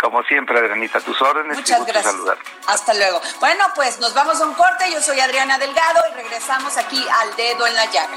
Como 0.00 0.22
siempre, 0.24 0.58
Adrianita, 0.58 1.00
tus 1.00 1.20
órdenes. 1.22 1.56
Muchas 1.56 1.86
gracias. 1.86 2.12
Saludar. 2.12 2.38
Hasta 2.66 2.94
luego. 2.94 3.20
Bueno, 3.38 3.64
pues 3.76 4.00
nos 4.00 4.12
vamos 4.12 4.40
a 4.40 4.44
un 4.46 4.54
corte. 4.54 4.90
Yo 4.92 5.00
soy 5.00 5.20
Adriana 5.20 5.58
Delgado 5.58 6.02
y 6.10 6.14
regresamos 6.14 6.76
aquí 6.76 7.06
al 7.20 7.36
dedo 7.36 7.66
en 7.66 7.74
la 7.74 7.84
llaga. 7.86 8.16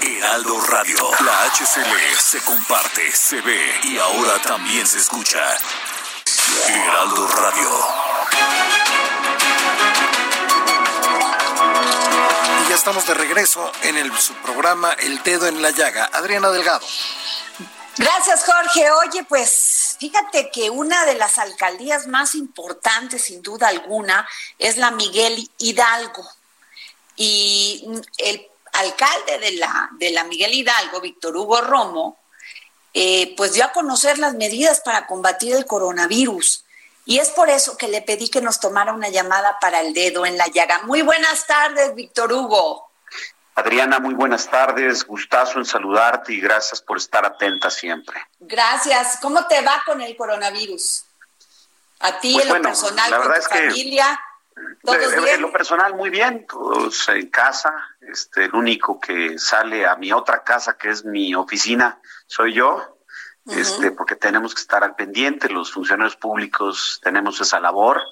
Heraldo 0.00 0.60
Radio. 0.60 1.10
La 1.24 1.44
HCL 1.50 2.18
se 2.20 2.40
comparte, 2.42 3.10
se 3.12 3.40
ve 3.40 3.80
y 3.84 3.98
ahora 3.98 4.40
también 4.42 4.86
se 4.86 4.98
escucha. 4.98 5.40
Heraldo 6.68 7.26
Radio. 7.28 8.18
estamos 12.78 13.08
de 13.08 13.14
regreso 13.14 13.72
en 13.82 13.96
el, 13.96 14.16
su 14.16 14.34
programa 14.34 14.92
El 14.92 15.20
Dedo 15.24 15.48
en 15.48 15.60
la 15.60 15.70
Llaga. 15.72 16.10
Adriana 16.12 16.48
Delgado. 16.50 16.86
Gracias, 17.96 18.44
Jorge. 18.44 18.88
Oye, 18.92 19.24
pues 19.24 19.96
fíjate 19.98 20.50
que 20.52 20.70
una 20.70 21.04
de 21.04 21.14
las 21.14 21.38
alcaldías 21.38 22.06
más 22.06 22.36
importantes, 22.36 23.24
sin 23.24 23.42
duda 23.42 23.66
alguna, 23.66 24.28
es 24.60 24.76
la 24.76 24.92
Miguel 24.92 25.50
Hidalgo. 25.58 26.24
Y 27.16 27.84
el 28.18 28.48
alcalde 28.72 29.38
de 29.38 29.52
la, 29.52 29.90
de 29.92 30.10
la 30.10 30.24
Miguel 30.24 30.54
Hidalgo, 30.54 31.00
Víctor 31.00 31.36
Hugo 31.36 31.60
Romo, 31.60 32.18
eh, 32.94 33.34
pues 33.36 33.52
dio 33.52 33.64
a 33.64 33.72
conocer 33.72 34.18
las 34.18 34.34
medidas 34.34 34.80
para 34.80 35.06
combatir 35.06 35.54
el 35.54 35.66
coronavirus. 35.66 36.64
Y 37.04 37.18
es 37.18 37.30
por 37.30 37.48
eso 37.48 37.76
que 37.76 37.88
le 37.88 38.02
pedí 38.02 38.28
que 38.28 38.42
nos 38.42 38.60
tomara 38.60 38.92
una 38.92 39.08
llamada 39.08 39.58
para 39.60 39.80
el 39.80 39.94
dedo 39.94 40.26
en 40.26 40.36
la 40.36 40.46
llaga. 40.48 40.82
Muy 40.82 41.02
buenas 41.02 41.46
tardes, 41.46 41.94
Víctor 41.94 42.32
Hugo. 42.32 42.90
Adriana, 43.54 43.98
muy 43.98 44.14
buenas 44.14 44.48
tardes. 44.48 45.04
Gustazo 45.04 45.58
en 45.58 45.64
saludarte 45.64 46.32
y 46.32 46.40
gracias 46.40 46.80
por 46.80 46.98
estar 46.98 47.24
atenta 47.24 47.70
siempre. 47.70 48.20
Gracias. 48.38 49.18
¿Cómo 49.20 49.46
te 49.46 49.60
va 49.62 49.82
con 49.84 50.00
el 50.00 50.16
coronavirus? 50.16 51.04
A 52.00 52.20
ti, 52.20 52.34
pues 52.34 52.46
en 52.46 52.54
lo 52.54 52.62
personal, 52.62 53.10
con 53.10 53.34
tu 53.34 53.42
familia. 53.42 54.20
¿Todos 54.82 55.14
bien? 55.14 55.34
En 55.34 55.42
lo 55.42 55.52
personal, 55.52 55.94
muy 55.94 56.10
bien. 56.10 56.46
Todos 56.46 57.08
en 57.08 57.28
casa. 57.30 57.72
Este, 58.00 58.44
el 58.44 58.54
único 58.54 58.98
que 59.00 59.38
sale 59.38 59.86
a 59.86 59.96
mi 59.96 60.12
otra 60.12 60.42
casa, 60.44 60.76
que 60.76 60.90
es 60.90 61.04
mi 61.04 61.34
oficina, 61.34 62.00
soy 62.26 62.54
yo 62.54 62.98
este, 63.48 63.92
porque 63.92 64.14
tenemos 64.14 64.54
que 64.54 64.60
estar 64.60 64.84
al 64.84 64.94
pendiente, 64.94 65.48
los 65.48 65.72
funcionarios 65.72 66.16
públicos 66.16 67.00
tenemos 67.02 67.40
esa 67.40 67.58
labor 67.60 68.02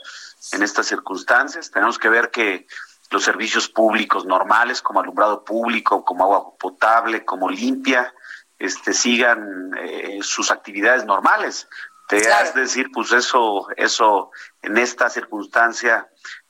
en 0.53 0.63
estas 0.63 0.87
circunstancias, 0.87 1.71
tenemos 1.71 1.99
que 1.99 2.09
ver 2.09 2.31
que 2.31 2.67
los 3.11 3.23
servicios 3.23 3.69
públicos 3.69 4.25
normales 4.25 4.81
como 4.81 5.01
alumbrado 5.01 5.45
público, 5.45 6.05
como 6.05 6.25
agua 6.25 6.57
potable, 6.59 7.25
como 7.25 7.51
limpia, 7.51 8.15
este, 8.59 8.95
sigan 8.95 9.73
eh, 9.79 10.21
sus 10.23 10.51
actividades 10.51 11.05
normales. 11.05 11.69
Te 12.09 12.31
has 12.31 12.55
de 12.55 12.63
decir, 12.63 12.91
pues 12.93 13.13
eso, 13.13 13.67
eso 13.77 14.31
en 14.63 14.79
esta 14.79 15.11
circunstancia, 15.11 16.09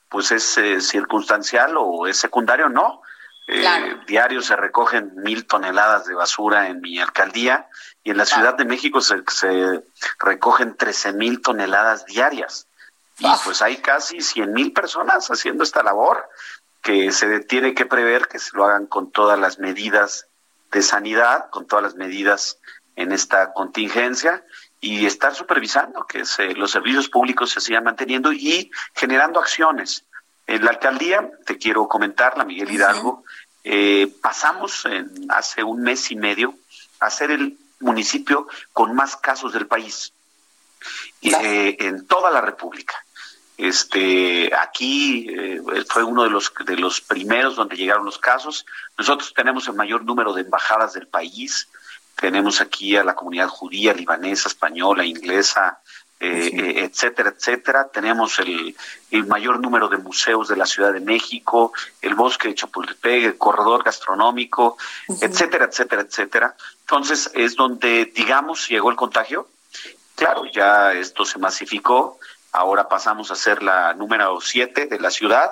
pues 0.08 0.30
es 0.30 0.58
eh, 0.58 0.80
circunstancial 0.80 1.76
o 1.78 2.06
es 2.06 2.18
secundario, 2.18 2.68
no. 2.68 3.02
Eh, 3.48 3.96
diario 4.06 4.42
se 4.42 4.56
recogen 4.56 5.12
mil 5.16 5.46
toneladas 5.46 6.06
de 6.06 6.14
basura 6.14 6.68
en 6.68 6.80
mi 6.80 6.98
alcaldía 6.98 7.68
y 8.02 8.10
en 8.10 8.16
la 8.16 8.26
Ciudad 8.26 8.54
de 8.54 8.64
México 8.64 9.00
se, 9.00 9.22
recogen 10.18 10.76
13 10.76 11.12
mil 11.12 11.40
toneladas 11.40 12.04
diarias. 12.06 12.66
Y 13.18 13.26
pues 13.44 13.62
hay 13.62 13.78
casi 13.78 14.20
100 14.20 14.52
mil 14.52 14.72
personas 14.72 15.28
haciendo 15.30 15.64
esta 15.64 15.82
labor 15.82 16.28
que 16.82 17.12
se 17.12 17.40
tiene 17.40 17.72
que 17.72 17.86
prever 17.86 18.28
que 18.28 18.38
se 18.38 18.54
lo 18.54 18.66
hagan 18.66 18.86
con 18.86 19.10
todas 19.10 19.38
las 19.38 19.58
medidas 19.58 20.26
de 20.70 20.82
sanidad, 20.82 21.48
con 21.48 21.66
todas 21.66 21.82
las 21.82 21.94
medidas 21.94 22.58
en 22.96 23.12
esta 23.12 23.52
contingencia 23.52 24.44
y 24.80 25.06
estar 25.06 25.34
supervisando 25.34 26.06
que 26.06 26.22
los 26.54 26.70
servicios 26.70 27.08
públicos 27.08 27.50
se 27.50 27.60
sigan 27.60 27.84
manteniendo 27.84 28.32
y 28.32 28.70
generando 28.94 29.40
acciones. 29.40 30.04
En 30.46 30.64
la 30.64 30.70
alcaldía, 30.70 31.28
te 31.44 31.58
quiero 31.58 31.88
comentar, 31.88 32.36
la 32.36 32.44
Miguel 32.44 32.70
Hidalgo, 32.70 33.24
eh, 33.64 34.12
pasamos 34.22 34.84
en, 34.84 35.26
hace 35.28 35.64
un 35.64 35.82
mes 35.82 36.10
y 36.12 36.16
medio 36.16 36.54
a 37.00 37.10
ser 37.10 37.32
el 37.32 37.58
municipio 37.80 38.46
con 38.72 38.94
más 38.94 39.16
casos 39.16 39.52
del 39.52 39.66
país 39.66 40.12
eh, 41.22 41.76
en 41.80 42.06
toda 42.06 42.30
la 42.30 42.40
República. 42.40 42.94
Este, 43.58 44.54
aquí 44.54 45.26
eh, 45.30 45.60
fue 45.88 46.04
uno 46.04 46.22
de 46.24 46.30
los 46.30 46.52
de 46.66 46.76
los 46.76 47.00
primeros 47.00 47.56
donde 47.56 47.76
llegaron 47.76 48.04
los 48.04 48.18
casos. 48.18 48.66
Nosotros 48.98 49.32
tenemos 49.34 49.66
el 49.66 49.74
mayor 49.74 50.04
número 50.04 50.32
de 50.34 50.42
embajadas 50.42 50.92
del 50.92 51.08
país. 51.08 51.68
Tenemos 52.16 52.60
aquí 52.60 52.96
a 52.96 53.04
la 53.04 53.14
comunidad 53.14 53.48
judía, 53.48 53.92
libanesa, 53.92 54.48
española, 54.48 55.04
inglesa, 55.04 55.80
eh, 56.18 56.50
eh, 56.50 56.84
etcétera, 56.84 57.34
etcétera. 57.36 57.88
Tenemos 57.92 58.38
el, 58.38 58.74
mayor 59.26 59.60
número 59.60 59.88
de 59.88 59.98
museos 59.98 60.48
de 60.48 60.56
la 60.56 60.64
Ciudad 60.64 60.94
de 60.94 61.00
México, 61.00 61.72
el 62.00 62.14
bosque 62.14 62.48
de 62.48 62.54
Chapultepec, 62.54 63.24
el 63.24 63.36
corredor 63.36 63.84
gastronómico, 63.84 64.78
etcétera, 65.20 65.66
etcétera, 65.66 66.02
etcétera. 66.02 66.56
Entonces 66.80 67.30
es 67.34 67.54
donde, 67.54 68.06
digamos, 68.06 68.66
llegó 68.68 68.90
el 68.90 68.96
contagio. 68.96 69.48
Claro, 70.14 70.46
ya 70.46 70.94
esto 70.94 71.26
se 71.26 71.38
masificó. 71.38 72.18
Ahora 72.52 72.88
pasamos 72.88 73.30
a 73.30 73.36
ser 73.36 73.62
la 73.62 73.92
número 73.92 74.40
7 74.40 74.86
de 74.86 74.98
la 74.98 75.10
ciudad 75.10 75.50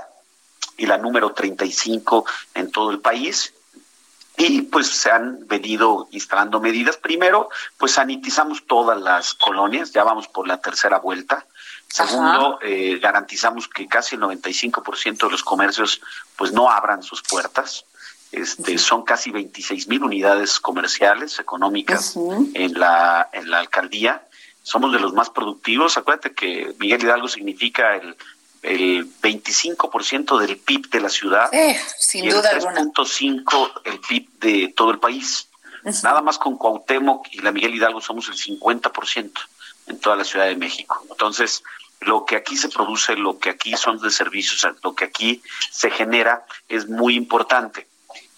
y 0.79 0.87
la 0.87 0.97
número 0.97 1.35
35 1.35 2.25
en 2.55 2.71
todo 2.73 2.91
el 2.91 3.01
país 3.01 3.53
y 4.37 4.63
pues 4.63 4.89
se 4.89 5.11
han 5.11 5.47
venido 5.47 6.09
instalando 6.11 6.61
medidas. 6.61 6.97
Primero, 6.97 7.49
pues 7.79 7.93
sanitizamos 7.93 8.67
todas 8.67 9.01
las 9.01 9.35
colonias, 9.35 9.93
ya 9.93 10.03
vamos 10.03 10.29
por 10.29 10.49
la 10.49 10.61
tercera 10.61 10.99
vuelta. 10.99 11.47
Segundo, 11.89 12.59
eh, 12.61 12.99
garantizamos 13.01 13.69
que 13.69 13.87
casi 13.87 14.17
el 14.17 14.23
95% 14.23 15.27
de 15.27 15.31
los 15.31 15.45
comercios 15.45 16.01
pues 16.37 16.53
no 16.53 16.69
abran 16.69 17.03
sus 17.05 17.23
puertas. 17.23 17.85
Este, 18.33 18.79
son 18.79 19.05
casi 19.05 19.31
26 19.31 19.87
mil 19.87 20.03
unidades 20.03 20.59
comerciales, 20.59 21.39
económicas 21.39 22.17
en, 22.55 22.79
la, 22.79 23.29
en 23.33 23.49
la 23.49 23.61
alcaldía. 23.61 24.27
Somos 24.65 24.91
de 24.93 24.99
los 24.99 25.13
más 25.13 25.31
productivos. 25.31 25.97
Acuérdate 25.97 26.35
que 26.35 26.75
Miguel 26.81 27.05
Hidalgo 27.05 27.29
significa 27.29 27.95
el 27.95 28.17
el 28.65 29.07
25% 29.21 30.39
del 30.39 30.57
PIB 30.57 30.89
de 30.89 31.01
la 31.01 31.11
ciudad 31.11 31.51
sin 31.99 32.25
y 32.25 32.31
duda 32.31 32.51
el 32.51 32.63
3.5 32.63 33.83
el 33.85 34.01
PIB 34.01 34.29
de 34.41 34.73
todo 34.75 34.91
el 34.91 34.99
país. 34.99 35.49
Nada 36.03 36.23
más 36.23 36.39
con 36.39 36.57
Cuauhtémoc 36.57 37.29
y 37.33 37.41
la 37.41 37.53
Miguel 37.53 37.75
Hidalgo 37.75 38.01
somos 38.01 38.29
el 38.29 38.35
50% 38.35 39.33
en 39.89 40.01
toda 40.01 40.17
la 40.17 40.25
Ciudad 40.25 40.47
de 40.47 40.57
México. 40.57 41.05
Entonces, 41.11 41.63
lo 42.01 42.25
que 42.25 42.37
aquí 42.37 42.57
se 42.57 42.71
produce, 42.71 43.17
lo 43.17 43.39
que 43.39 43.51
aquí 43.51 43.77
son 43.77 43.99
de 44.01 44.11
servicios, 44.11 44.67
lo 44.83 44.95
que 44.95 45.05
aquí 45.05 45.43
se 45.71 45.91
genera 45.91 46.47
es 46.69 46.89
muy 46.89 47.17
importante. 47.17 47.87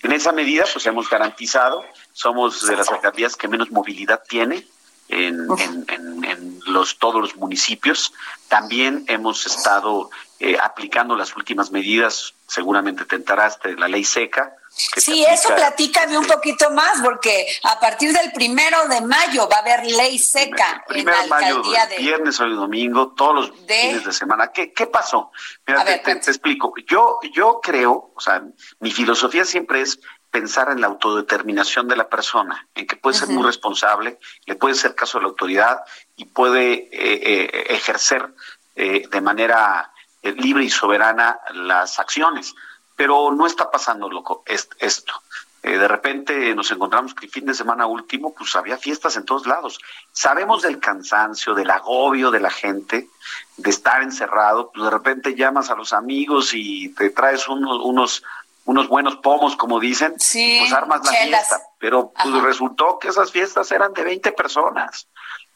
En 0.02 0.12
esa 0.12 0.32
medida, 0.32 0.64
pues 0.72 0.86
hemos 0.86 1.08
garantizado, 1.08 1.84
somos 2.12 2.66
de 2.66 2.76
las 2.76 2.88
alcaldías 2.88 3.36
que 3.36 3.48
menos 3.48 3.70
movilidad 3.70 4.22
tiene, 4.28 4.66
en, 5.08 5.46
en, 5.88 6.60
los, 6.66 6.98
todos 6.98 7.20
los 7.20 7.36
municipios. 7.36 8.12
También 8.48 9.04
hemos 9.08 9.46
estado 9.46 10.10
eh, 10.38 10.56
aplicando 10.60 11.16
las 11.16 11.36
últimas 11.36 11.70
medidas, 11.70 12.34
seguramente 12.46 13.04
te 13.04 13.16
enteraste, 13.16 13.74
la 13.76 13.88
ley 13.88 14.04
seca. 14.04 14.54
Sí, 14.68 15.24
eso 15.24 15.54
platícame 15.54 16.18
un 16.18 16.26
poquito 16.26 16.70
más, 16.70 17.00
porque 17.02 17.46
a 17.62 17.80
partir 17.80 18.12
del 18.12 18.30
primero 18.32 18.86
de 18.88 19.00
mayo 19.00 19.48
va 19.48 19.56
a 19.56 19.60
haber 19.60 19.86
ley 19.86 20.18
seca 20.18 20.84
en 20.90 21.06
la 21.06 21.20
alcaldía 21.20 21.86
de... 21.86 21.96
Viernes, 21.96 22.38
hoy 22.40 22.54
domingo, 22.54 23.14
todos 23.16 23.34
los 23.34 23.58
fines 23.66 24.04
de 24.04 24.12
semana. 24.12 24.48
¿Qué, 24.52 24.74
qué 24.74 24.86
pasó? 24.86 25.32
Mira, 25.66 25.82
te, 25.82 25.98
te, 25.98 26.12
explico. 26.12 26.74
Yo, 26.86 27.18
yo 27.32 27.60
creo, 27.62 28.12
o 28.14 28.20
sea, 28.20 28.42
mi 28.80 28.90
filosofía 28.90 29.46
siempre 29.46 29.80
es 29.80 29.98
pensar 30.30 30.70
en 30.70 30.80
la 30.80 30.88
autodeterminación 30.88 31.88
de 31.88 31.96
la 31.96 32.08
persona, 32.08 32.66
en 32.74 32.86
que 32.86 32.96
puede 32.96 33.16
ser 33.16 33.28
muy 33.28 33.42
responsable, 33.42 34.18
le 34.44 34.54
puede 34.54 34.74
ser 34.74 34.94
caso 34.94 35.18
a 35.18 35.22
la 35.22 35.28
autoridad 35.28 35.82
y 36.16 36.26
puede 36.26 36.72
eh, 36.72 36.88
eh, 36.92 37.66
ejercer 37.70 38.34
eh, 38.74 39.08
de 39.10 39.20
manera 39.20 39.92
libre 40.22 40.64
y 40.64 40.70
soberana 40.70 41.38
las 41.54 41.98
acciones. 41.98 42.54
Pero 42.96 43.30
no 43.32 43.46
está 43.46 43.70
pasando 43.70 44.08
loco 44.08 44.42
esto. 44.46 45.14
de 45.62 45.88
repente 45.88 46.54
nos 46.54 46.70
encontramos 46.70 47.14
que 47.14 47.26
el 47.26 47.32
fin 47.32 47.46
de 47.46 47.54
semana 47.54 47.86
último, 47.86 48.34
pues 48.34 48.56
había 48.56 48.78
fiestas 48.78 49.16
en 49.16 49.24
todos 49.24 49.46
lados. 49.46 49.78
Sabemos 50.12 50.62
del 50.62 50.80
cansancio, 50.80 51.54
del 51.54 51.70
agobio 51.70 52.30
de 52.30 52.40
la 52.40 52.50
gente, 52.50 53.08
de 53.56 53.70
estar 53.70 54.02
encerrado, 54.02 54.70
pues 54.72 54.84
de 54.84 54.90
repente 54.90 55.34
llamas 55.34 55.70
a 55.70 55.76
los 55.76 55.92
amigos 55.92 56.52
y 56.54 56.88
te 56.94 57.10
traes 57.10 57.48
unos, 57.48 57.80
unos 57.84 58.22
unos 58.66 58.88
buenos 58.88 59.16
pomos, 59.16 59.56
como 59.56 59.80
dicen, 59.80 60.12
pues 60.12 60.72
armas 60.72 61.00
la 61.04 61.12
fiesta. 61.12 61.60
Pero 61.78 62.12
pues, 62.12 62.42
resultó 62.42 62.98
que 62.98 63.08
esas 63.08 63.30
fiestas 63.30 63.70
eran 63.70 63.92
de 63.94 64.02
20 64.02 64.32
personas 64.32 65.08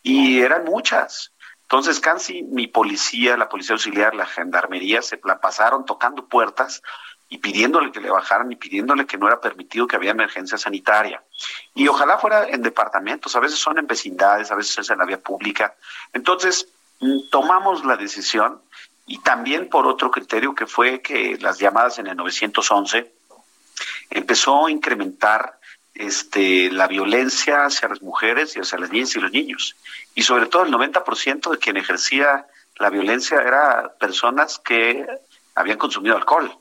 y 0.03 0.41
eran 0.41 0.65
muchas. 0.65 1.33
Entonces, 1.63 2.01
casi 2.01 2.43
mi 2.43 2.69
policía, 2.69 3.37
la 3.37 3.49
policía 3.49 3.75
auxiliar, 3.75 4.15
la 4.15 4.27
gendarmería, 4.27 5.03
se 5.03 5.21
la 5.25 5.41
pasaron 5.41 5.85
tocando 5.85 6.27
puertas 6.27 6.83
y 7.29 7.39
pidiéndole 7.39 7.93
que 7.93 8.01
le 8.01 8.11
bajaran 8.11 8.51
y 8.51 8.57
pidiéndole 8.57 9.07
que 9.07 9.19
no 9.19 9.27
era 9.27 9.41
permitido 9.41 9.87
que 9.87 9.97
había 9.97 10.13
emergencia 10.13 10.59
sanitaria. 10.59 11.23
Y 11.75 11.89
ojalá 11.89 12.19
fuera 12.19 12.49
en 12.49 12.63
departamentos, 12.63 13.35
a 13.35 13.41
veces 13.41 13.59
son 13.59 13.79
en 13.79 13.87
vecindades, 13.87 14.51
a 14.51 14.57
veces 14.57 14.79
es 14.79 14.91
en 14.91 14.99
la 14.99 15.05
vía 15.05 15.21
pública. 15.21 15.75
Entonces, 16.13 16.69
mm, 17.01 17.29
tomamos 17.31 17.85
la 17.85 17.97
decisión 17.97 18.61
y 19.11 19.19
también 19.19 19.69
por 19.69 19.89
otro 19.89 20.09
criterio 20.09 20.55
que 20.55 20.69
fue 20.69 21.03
que 21.03 21.37
las 21.41 21.59
llamadas 21.59 21.99
en 21.99 22.07
el 22.07 22.17
911 22.17 23.13
empezó 24.09 24.67
a 24.67 24.71
incrementar 24.71 25.59
este, 25.97 26.71
la 26.71 26.87
violencia 26.87 27.65
hacia 27.65 27.89
las 27.89 28.03
mujeres 28.03 28.55
y 28.55 28.61
hacia 28.61 28.79
las 28.79 28.93
niñas 28.93 29.17
y 29.17 29.19
los 29.19 29.33
niños. 29.33 29.75
Y 30.15 30.23
sobre 30.23 30.47
todo 30.47 30.63
el 30.63 30.73
90% 30.73 31.51
de 31.51 31.59
quien 31.59 31.77
ejercía 31.77 32.47
la 32.77 32.89
violencia 32.89 33.39
era 33.39 33.93
personas 33.99 34.61
que 34.61 35.05
habían 35.57 35.77
consumido 35.77 36.17
alcohol. 36.17 36.57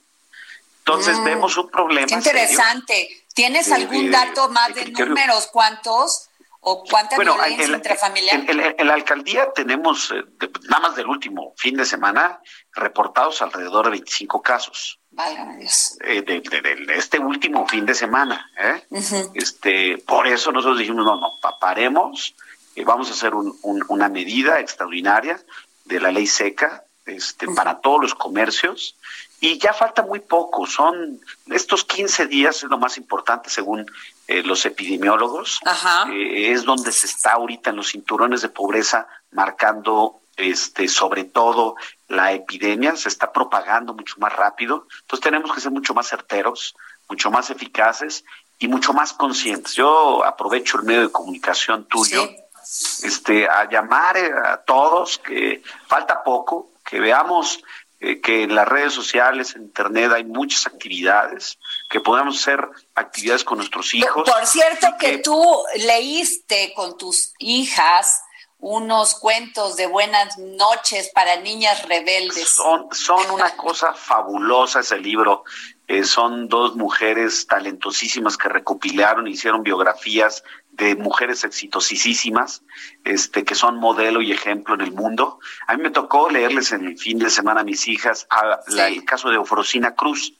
Entonces 0.80 1.24
vemos 1.24 1.56
un 1.56 1.70
problema. 1.70 2.08
Qué 2.08 2.16
interesante. 2.16 3.26
¿Tienes 3.36 3.72
algún 3.72 4.10
dato 4.10 4.50
más 4.50 4.74
de 4.74 4.86
de 4.86 5.06
números? 5.06 5.50
¿Cuántos? 5.54 6.29
¿O 6.62 6.84
cuánta 6.84 7.16
Bueno, 7.16 7.36
violencia 7.36 7.66
en, 7.66 7.74
intrafamiliar? 7.76 8.36
en- 8.36 8.50
en- 8.60 8.76
en 8.78 8.88
la 8.88 8.94
alcaldía 8.94 9.52
tenemos, 9.54 10.12
eh, 10.12 10.24
nada 10.70 10.90
más 10.90 10.96
del 10.98 11.08
último 11.08 11.54
fin 11.58 11.78
de 11.78 11.86
semana, 11.86 12.42
reportados 12.74 13.42
alrededor 13.42 13.86
de 13.86 13.92
25 13.92 14.42
casos. 14.42 15.00
Válgame 15.12 15.58
Dios. 15.58 15.98
eh, 16.04 16.22
de, 16.22 16.42
de- 16.42 16.62
de 16.86 16.96
este 16.98 17.18
último 17.20 17.66
fin 17.68 17.86
de 17.86 17.94
semana. 17.96 18.50
¿eh? 18.60 18.86
Ujú. 18.90 19.32
este, 19.36 19.98
por 20.00 20.28
eso 20.28 20.52
nosotros 20.52 20.78
dijimos, 20.80 21.06
no, 21.06 21.16
no, 21.20 21.32
pa- 21.42 21.58
paremos, 21.60 22.36
eh, 22.76 22.84
vamos 22.84 23.10
a 23.10 23.14
hacer 23.14 23.34
un- 23.34 23.58
un- 23.64 23.86
una 23.88 24.10
medida 24.10 24.60
extraordinaria 24.60 25.40
de 25.86 26.00
la 26.00 26.12
ley 26.12 26.28
seca 26.28 26.84
este, 27.10 27.48
para 27.48 27.80
todos 27.80 28.02
los 28.02 28.16
comercios. 28.16 28.96
Y 29.42 29.58
ya 29.58 29.74
falta 29.74 30.02
muy 30.02 30.20
poco, 30.20 30.66
son 30.68 31.22
estos 31.48 31.86
15 31.86 32.28
días 32.28 32.58
es 32.58 32.70
lo 32.70 32.78
más 32.78 32.98
importante 32.98 33.50
según 33.50 33.90
eh, 34.28 34.44
los 34.44 34.66
epidemiólogos. 34.66 35.60
Ajá. 35.66 36.12
Eh, 36.12 36.52
es 36.52 36.66
donde 36.66 36.92
se 36.92 37.08
está 37.08 37.34
ahorita 37.34 37.70
en 37.70 37.78
los 37.78 37.92
cinturones 37.92 38.42
de 38.42 38.50
pobreza 38.50 39.08
marcando 39.32 40.20
este 40.36 40.88
sobre 40.88 41.26
todo 41.26 41.76
la 42.08 42.32
epidemia 42.32 42.96
se 42.96 43.10
está 43.10 43.32
propagando 43.32 43.94
mucho 43.94 44.16
más 44.20 44.34
rápido 44.34 44.88
entonces 45.02 45.22
tenemos 45.22 45.54
que 45.54 45.60
ser 45.60 45.72
mucho 45.72 45.94
más 45.94 46.08
certeros 46.08 46.76
mucho 47.10 47.30
más 47.30 47.50
eficaces 47.50 48.24
y 48.58 48.70
mucho 48.70 48.94
más 48.94 49.12
conscientes 49.12 49.74
yo 49.74 50.24
aprovecho 50.24 50.78
el 50.78 50.86
medio 50.86 51.02
de 51.02 51.12
comunicación 51.12 51.86
tuyo 51.86 52.26
Sí. 52.64 53.08
este 53.08 53.50
a 53.50 53.68
llamar 53.70 54.16
eh, 54.16 54.32
a 54.46 54.58
todos 54.58 55.18
que 55.18 55.62
falta 55.88 56.24
poco 56.24 56.69
que 56.90 57.00
veamos 57.00 57.64
eh, 58.00 58.22
que 58.22 58.44
en 58.44 58.56
las 58.56 58.68
redes 58.68 58.94
sociales 58.94 59.56
en 59.56 59.64
internet 59.64 60.12
hay 60.14 60.24
muchas 60.24 60.68
actividades 60.68 61.60
que 61.90 62.00
podamos 62.00 62.40
hacer 62.40 62.66
actividades 62.96 63.44
con 63.44 63.58
nuestros 63.58 63.94
hijos 63.94 64.30
Por 64.30 64.46
cierto 64.46 64.88
que 64.98 65.18
tú 65.18 65.64
leíste 65.76 66.74
con 66.76 66.98
tus 66.98 67.34
hijas 67.40 68.22
unos 68.60 69.16
cuentos 69.16 69.78
de 69.78 69.88
buenas 69.88 70.38
noches 70.38 71.10
para 71.14 71.38
niñas 71.38 71.88
rebeldes. 71.88 72.50
Son, 72.50 72.88
son 72.92 73.32
una 73.32 73.56
cosa 73.56 73.94
fabulosa 73.94 74.82
ese 74.82 74.98
libro. 75.00 75.46
Eh, 75.88 76.04
son 76.04 76.50
dos 76.50 76.76
mujeres 76.76 77.48
talentosísimas 77.48 78.38
que 78.38 78.50
recopilaron, 78.50 79.28
hicieron 79.28 79.64
biografías 79.64 80.44
de 80.80 80.96
mujeres 80.96 81.44
exitosísimas, 81.44 82.64
este, 83.04 83.44
que 83.44 83.54
son 83.56 83.78
modelo 83.78 84.22
y 84.22 84.32
ejemplo 84.32 84.74
en 84.76 84.82
el 84.82 84.92
mundo. 84.92 85.40
A 85.68 85.76
mí 85.76 85.84
me 85.84 85.92
tocó 85.92 86.30
leerles 86.30 86.72
en 86.72 86.86
el 86.86 86.98
fin 86.98 87.20
de 87.20 87.30
semana 87.30 87.62
a 87.62 87.64
mis 87.64 87.88
hijas 87.88 88.26
a 88.30 88.46
la- 88.46 88.62
Sí. 88.68 88.80
el 88.80 89.06
caso 89.06 89.30
de 89.30 89.36
Eufrosina 89.36 89.94
Cruz. 89.96 90.34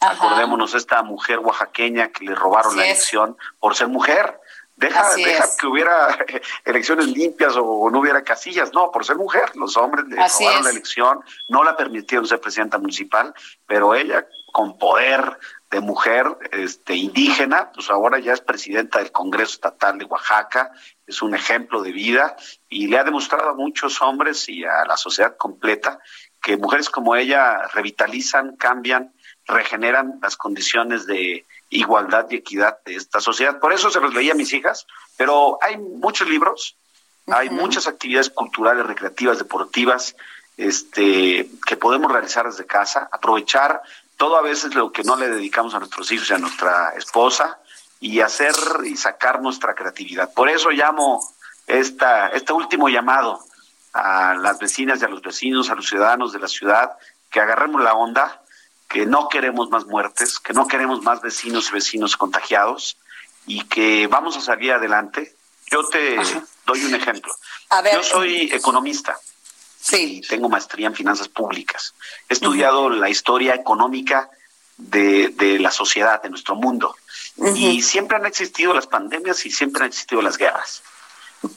Ajá. 0.00 0.12
Acordémonos 0.14 0.74
esta 0.74 1.02
mujer 1.02 1.38
oaxaqueña 1.38 2.08
que 2.08 2.24
le 2.24 2.34
robaron 2.34 2.70
Así 2.72 2.78
la 2.78 2.86
es. 2.86 2.90
elección 2.98 3.36
por 3.60 3.76
ser 3.76 3.88
mujer. 3.88 4.40
Deja, 4.74 5.14
deja 5.14 5.44
que 5.60 5.66
hubiera 5.66 6.08
elecciones 6.64 7.06
limpias 7.06 7.54
o 7.56 7.88
no 7.90 8.00
hubiera 8.00 8.24
casillas. 8.24 8.72
No, 8.72 8.90
por 8.90 9.04
ser 9.04 9.16
mujer. 9.16 9.54
Los 9.54 9.76
hombres 9.76 10.06
le 10.08 10.18
Así 10.20 10.42
robaron 10.42 10.60
es. 10.60 10.64
la 10.64 10.70
elección, 10.72 11.20
no 11.50 11.62
la 11.62 11.76
permitieron 11.76 12.26
ser 12.26 12.40
presidenta 12.40 12.78
municipal, 12.78 13.32
pero 13.66 13.94
ella 13.94 14.26
con 14.52 14.76
poder 14.78 15.38
de 15.72 15.80
mujer 15.80 16.26
este, 16.52 16.94
indígena, 16.94 17.72
pues 17.72 17.88
ahora 17.88 18.18
ya 18.18 18.34
es 18.34 18.42
presidenta 18.42 18.98
del 18.98 19.10
Congreso 19.10 19.54
Estatal 19.54 19.96
de 19.96 20.04
Oaxaca, 20.04 20.70
es 21.06 21.22
un 21.22 21.34
ejemplo 21.34 21.82
de 21.82 21.92
vida 21.92 22.36
y 22.68 22.88
le 22.88 22.98
ha 22.98 23.04
demostrado 23.04 23.48
a 23.48 23.54
muchos 23.54 24.02
hombres 24.02 24.50
y 24.50 24.64
a 24.64 24.84
la 24.84 24.98
sociedad 24.98 25.34
completa 25.38 25.98
que 26.42 26.58
mujeres 26.58 26.90
como 26.90 27.16
ella 27.16 27.68
revitalizan, 27.68 28.56
cambian, 28.56 29.14
regeneran 29.46 30.18
las 30.20 30.36
condiciones 30.36 31.06
de 31.06 31.46
igualdad 31.70 32.26
y 32.28 32.36
equidad 32.36 32.76
de 32.84 32.96
esta 32.96 33.20
sociedad. 33.20 33.58
Por 33.58 33.72
eso 33.72 33.90
se 33.90 34.00
los 34.00 34.12
leía 34.12 34.32
a 34.32 34.36
mis 34.36 34.52
hijas, 34.52 34.86
pero 35.16 35.56
hay 35.62 35.78
muchos 35.78 36.28
libros, 36.28 36.76
hay 37.28 37.48
muchas 37.48 37.86
actividades 37.86 38.28
culturales, 38.28 38.86
recreativas, 38.86 39.38
deportivas, 39.38 40.16
este, 40.58 41.48
que 41.66 41.76
podemos 41.78 42.12
realizar 42.12 42.44
desde 42.44 42.66
casa, 42.66 43.08
aprovechar 43.10 43.80
todo 44.22 44.36
a 44.36 44.42
veces 44.42 44.76
lo 44.76 44.92
que 44.92 45.02
no 45.02 45.16
le 45.16 45.28
dedicamos 45.28 45.74
a 45.74 45.80
nuestros 45.80 46.12
hijos 46.12 46.30
y 46.30 46.32
a 46.32 46.38
nuestra 46.38 46.90
esposa 46.90 47.58
y 47.98 48.20
hacer 48.20 48.54
y 48.84 48.96
sacar 48.96 49.42
nuestra 49.42 49.74
creatividad. 49.74 50.32
Por 50.32 50.48
eso 50.48 50.70
llamo 50.70 51.20
esta, 51.66 52.28
este 52.28 52.52
último 52.52 52.88
llamado 52.88 53.40
a 53.92 54.36
las 54.36 54.60
vecinas 54.60 55.02
y 55.02 55.06
a 55.06 55.08
los 55.08 55.22
vecinos, 55.22 55.70
a 55.70 55.74
los 55.74 55.88
ciudadanos 55.88 56.32
de 56.32 56.38
la 56.38 56.46
ciudad, 56.46 56.92
que 57.32 57.40
agarremos 57.40 57.82
la 57.82 57.94
onda, 57.94 58.44
que 58.88 59.06
no 59.06 59.28
queremos 59.28 59.70
más 59.70 59.86
muertes, 59.86 60.38
que 60.38 60.52
no 60.52 60.68
queremos 60.68 61.02
más 61.02 61.20
vecinos 61.20 61.70
y 61.70 61.72
vecinos 61.72 62.16
contagiados 62.16 62.98
y 63.48 63.64
que 63.64 64.06
vamos 64.06 64.36
a 64.36 64.40
salir 64.40 64.70
adelante. 64.70 65.34
Yo 65.68 65.82
te 65.88 66.16
doy 66.64 66.84
un 66.84 66.94
ejemplo. 66.94 67.34
A 67.70 67.82
ver. 67.82 67.94
Yo 67.94 68.04
soy 68.04 68.50
economista 68.52 69.18
Sí. 69.82 70.18
y 70.18 70.20
tengo 70.20 70.48
maestría 70.48 70.86
en 70.86 70.94
finanzas 70.94 71.28
públicas. 71.28 71.92
He 72.28 72.34
estudiado 72.34 72.88
la 72.88 73.08
historia 73.08 73.54
económica 73.54 74.30
de, 74.76 75.28
de 75.30 75.58
la 75.58 75.72
sociedad, 75.72 76.22
de 76.22 76.30
nuestro 76.30 76.54
mundo. 76.54 76.94
Y 77.56 77.82
siempre 77.82 78.16
han 78.16 78.26
existido 78.26 78.74
las 78.74 78.86
pandemias 78.86 79.44
y 79.44 79.50
siempre 79.50 79.82
han 79.82 79.88
existido 79.88 80.22
las 80.22 80.38
guerras. 80.38 80.82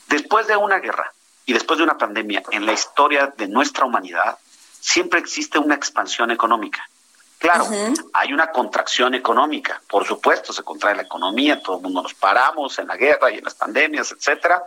Después 0.08 0.48
de 0.48 0.56
una 0.56 0.80
guerra 0.80 1.14
y 1.46 1.54
después 1.54 1.78
de 1.78 1.84
una 1.84 1.98
pandemia 1.98 2.42
en 2.52 2.66
la 2.66 2.74
historia 2.74 3.34
de 3.38 3.48
nuestra 3.48 3.86
humanidad, 3.86 4.38
siempre 4.80 5.20
existe 5.20 5.60
una 5.60 5.76
expansión 5.76 6.32
económica. 6.32 6.90
Claro, 7.38 7.68
hay 8.14 8.34
una 8.34 8.48
contracción 8.48 9.14
económica, 9.14 9.82
por 9.88 10.06
supuesto, 10.08 10.54
se 10.54 10.64
contrae 10.64 10.96
la 10.96 11.04
economía, 11.04 11.62
todo 11.62 11.78
el 11.78 11.84
mundo 11.84 12.02
nos 12.02 12.14
paramos 12.14 12.80
en 12.80 12.88
la 12.88 12.96
guerra 12.96 13.30
y 13.30 13.38
en 13.38 13.44
las 13.44 13.54
pandemias, 13.54 14.12
etcétera, 14.12 14.64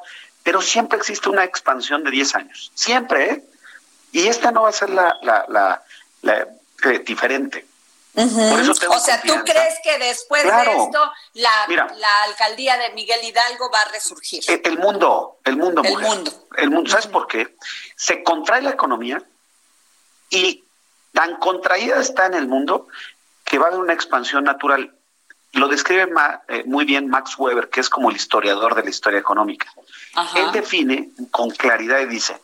pero 0.48 0.62
siempre 0.62 0.96
existe 0.96 1.28
una 1.28 1.44
expansión 1.44 2.02
de 2.04 2.10
10 2.10 2.34
años, 2.36 2.72
siempre, 2.74 3.30
¿eh? 3.32 3.44
Y 4.12 4.28
esta 4.28 4.50
no 4.50 4.62
va 4.62 4.70
a 4.70 4.72
ser 4.72 4.88
la, 4.88 5.14
la, 5.20 5.44
la, 5.46 5.82
la- 6.22 6.48
eh, 6.90 7.00
diferente. 7.00 7.66
Por 8.14 8.58
eso 8.58 8.72
tengo 8.74 8.94
O 8.94 8.98
sea, 8.98 9.20
¿tú 9.20 9.34
crees 9.44 9.74
que 9.84 9.98
después 9.98 10.42
de 10.42 10.48
esto 10.72 11.12
la, 11.34 11.50
Mira. 11.68 11.86
la 11.98 12.22
alcaldía 12.22 12.78
de 12.78 12.94
Miguel 12.94 13.22
Hidalgo 13.22 13.70
va 13.70 13.82
a 13.82 13.88
resurgir? 13.92 14.42
El, 14.48 14.62
el 14.64 14.78
mundo, 14.78 15.36
el 15.44 15.56
mundo, 15.58 15.82
El 15.84 15.90
mujer. 15.92 16.08
mundo. 16.08 16.48
El 16.56 16.70
mundo. 16.70 16.90
¿Sabes 16.90 17.08
por 17.08 17.26
qué? 17.26 17.54
Se 17.94 18.22
contrae 18.22 18.62
la 18.62 18.70
economía 18.70 19.22
y 20.30 20.64
tan 21.12 21.36
contraída 21.36 22.00
está 22.00 22.24
en 22.24 22.32
el 22.34 22.48
mundo 22.48 22.88
que 23.44 23.58
va 23.58 23.66
a 23.66 23.68
haber 23.68 23.80
una 23.80 23.92
expansión 23.92 24.44
natural. 24.44 24.94
Lo 25.52 25.68
describe 25.68 26.06
ma- 26.06 26.42
eh, 26.48 26.62
muy 26.66 26.84
bien 26.84 27.08
Max 27.08 27.34
Weber, 27.38 27.68
que 27.70 27.80
es 27.80 27.88
como 27.88 28.10
el 28.10 28.16
historiador 28.16 28.74
de 28.74 28.82
la 28.84 28.90
historia 28.90 29.18
económica. 29.18 29.72
Ajá. 30.14 30.38
Él 30.40 30.52
define 30.52 31.10
con 31.30 31.50
claridad 31.50 32.00
y 32.00 32.06
dice, 32.06 32.38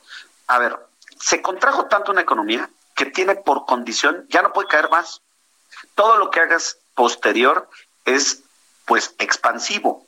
a 0.47 0.59
ver, 0.59 0.79
se 1.21 1.43
contrajo 1.43 1.87
tanto 1.87 2.13
una 2.13 2.23
economía 2.23 2.69
que 2.95 3.07
tiene 3.07 3.35
por 3.35 3.67
condición, 3.67 4.27
ya 4.29 4.43
no 4.43 4.53
puede 4.53 4.69
caer 4.69 4.89
más. 4.91 5.21
Todo 5.95 6.17
lo 6.17 6.31
que 6.31 6.41
hagas 6.41 6.79
posterior 6.95 7.69
es 8.05 8.41
pues 8.87 9.15
expansivo. 9.19 10.07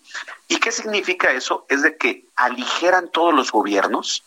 ¿Y 0.49 0.59
qué 0.59 0.71
significa 0.71 1.31
eso? 1.33 1.65
Es 1.69 1.83
de 1.83 1.97
que 1.97 2.27
aligeran 2.37 3.09
todos 3.11 3.33
los 3.35 3.51
gobiernos 3.51 4.23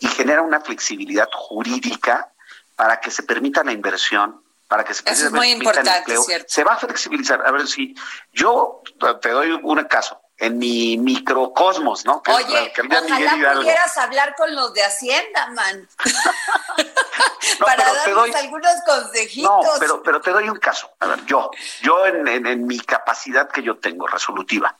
y 0.00 0.08
genera 0.08 0.42
una 0.42 0.60
flexibilidad 0.60 1.28
jurídica 1.32 2.28
para 2.76 3.00
que 3.00 3.10
se 3.12 3.22
permita 3.22 3.62
la 3.62 3.72
inversión, 3.72 4.41
para 4.72 4.84
que 4.84 4.94
se 4.94 5.02
Eso 5.04 5.26
es 5.26 5.32
muy 5.32 5.50
importante, 5.50 5.90
empleo. 5.98 6.22
¿cierto? 6.22 6.46
Se 6.48 6.64
va 6.64 6.72
a 6.72 6.76
flexibilizar. 6.78 7.46
A 7.46 7.50
ver 7.50 7.66
si 7.66 7.94
yo 8.32 8.80
te 9.20 9.28
doy 9.28 9.50
un 9.62 9.84
caso. 9.84 10.18
En 10.38 10.56
mi 10.56 10.96
microcosmos, 10.96 12.06
¿no? 12.06 12.22
Que 12.22 12.32
Oye, 12.32 12.72
ojalá 12.74 13.52
pudieras 13.54 13.96
hablar 13.98 14.34
con 14.34 14.52
los 14.54 14.72
de 14.72 14.82
Hacienda, 14.82 15.48
man. 15.48 15.86
No, 17.60 17.66
Para 17.66 17.84
darnos 17.84 18.14
doy- 18.16 18.32
algunos 18.34 18.72
consejitos. 18.86 19.50
No, 19.64 19.72
pero, 19.78 20.02
pero 20.02 20.20
te 20.22 20.30
doy 20.30 20.48
un 20.48 20.58
caso. 20.58 20.90
A 21.00 21.06
ver, 21.08 21.24
yo, 21.26 21.50
yo 21.82 22.06
en, 22.06 22.26
en- 22.26 22.46
en 22.46 22.66
mi 22.66 22.80
capacidad 22.80 23.50
que 23.50 23.62
yo 23.62 23.76
tengo 23.76 24.06
resolutiva, 24.06 24.74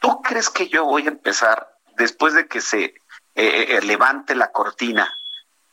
¿tú 0.00 0.20
crees 0.20 0.50
que 0.50 0.68
yo 0.68 0.84
voy 0.84 1.04
a 1.04 1.10
empezar 1.10 1.76
después 1.96 2.34
de 2.34 2.48
que 2.48 2.60
se 2.60 2.82
eh, 2.86 2.96
eh, 3.36 3.80
levante 3.82 4.34
la 4.34 4.50
cortina 4.50 5.14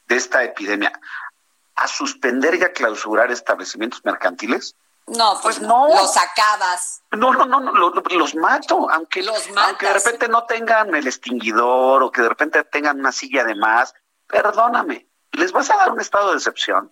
de 0.08 0.16
esta 0.18 0.44
epidemia 0.44 0.92
a 1.80 1.88
suspender 1.88 2.56
y 2.56 2.64
a 2.64 2.74
clausurar 2.74 3.32
establecimientos 3.32 4.02
mercantiles? 4.04 4.76
No, 5.08 5.32
pues 5.42 5.58
Pues 5.58 5.62
no. 5.62 5.88
Los 5.88 6.16
acabas. 6.18 7.02
No, 7.12 7.34
no, 7.34 7.46
no, 7.46 7.60
no, 7.60 7.72
lo- 7.72 7.90
lo- 7.90 8.02
los 8.18 8.36
mato, 8.36 8.90
aunque, 8.92 9.24
Los 9.24 9.50
matas. 9.50 9.68
aunque 9.70 9.86
de 9.88 9.94
repente 9.94 10.28
no 10.28 10.44
tengan 10.46 10.94
el 10.94 11.08
extinguidor 11.08 12.04
o 12.04 12.12
que 12.12 12.22
de 12.22 12.30
repente 12.30 12.64
tengan 12.66 13.00
una 13.00 13.12
silla 13.12 13.44
de 13.44 13.56
más, 13.56 13.94
perdóname, 14.28 15.08
les 15.32 15.52
vas 15.52 15.70
a 15.72 15.78
dar 15.78 15.92
un 15.92 16.00
estado 16.00 16.30
de 16.32 16.38
excepción 16.38 16.92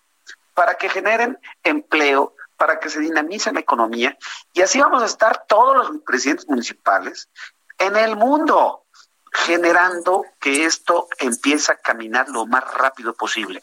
para 0.55 0.75
que 0.75 0.89
generen 0.89 1.37
empleo, 1.63 2.33
para 2.55 2.79
que 2.79 2.89
se 2.89 2.99
dinamice 2.99 3.51
la 3.53 3.59
economía 3.59 4.17
y 4.53 4.61
así 4.61 4.79
vamos 4.79 5.03
a 5.03 5.05
estar 5.05 5.45
todos 5.47 5.75
los 5.75 6.01
presidentes 6.03 6.47
municipales 6.47 7.29
en 7.77 7.95
el 7.95 8.15
mundo 8.15 8.85
generando 9.31 10.25
que 10.39 10.65
esto 10.65 11.07
empiece 11.19 11.71
a 11.71 11.75
caminar 11.77 12.29
lo 12.29 12.47
más 12.47 12.63
rápido 12.73 13.13
posible. 13.13 13.61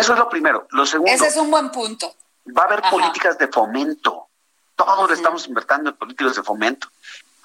Eso 0.00 0.14
es 0.14 0.18
lo 0.18 0.28
primero. 0.28 0.66
Lo 0.70 0.86
segundo, 0.86 1.12
Ese 1.12 1.28
es 1.28 1.36
un 1.36 1.50
buen 1.50 1.70
punto. 1.70 2.14
Va 2.56 2.62
a 2.62 2.66
haber 2.66 2.82
políticas 2.90 3.38
de 3.38 3.48
fomento. 3.48 4.28
Todos 4.74 5.10
le 5.10 5.14
estamos 5.14 5.46
invirtiendo 5.46 5.90
en 5.90 5.96
políticas 5.96 6.36
de 6.36 6.42
fomento, 6.42 6.88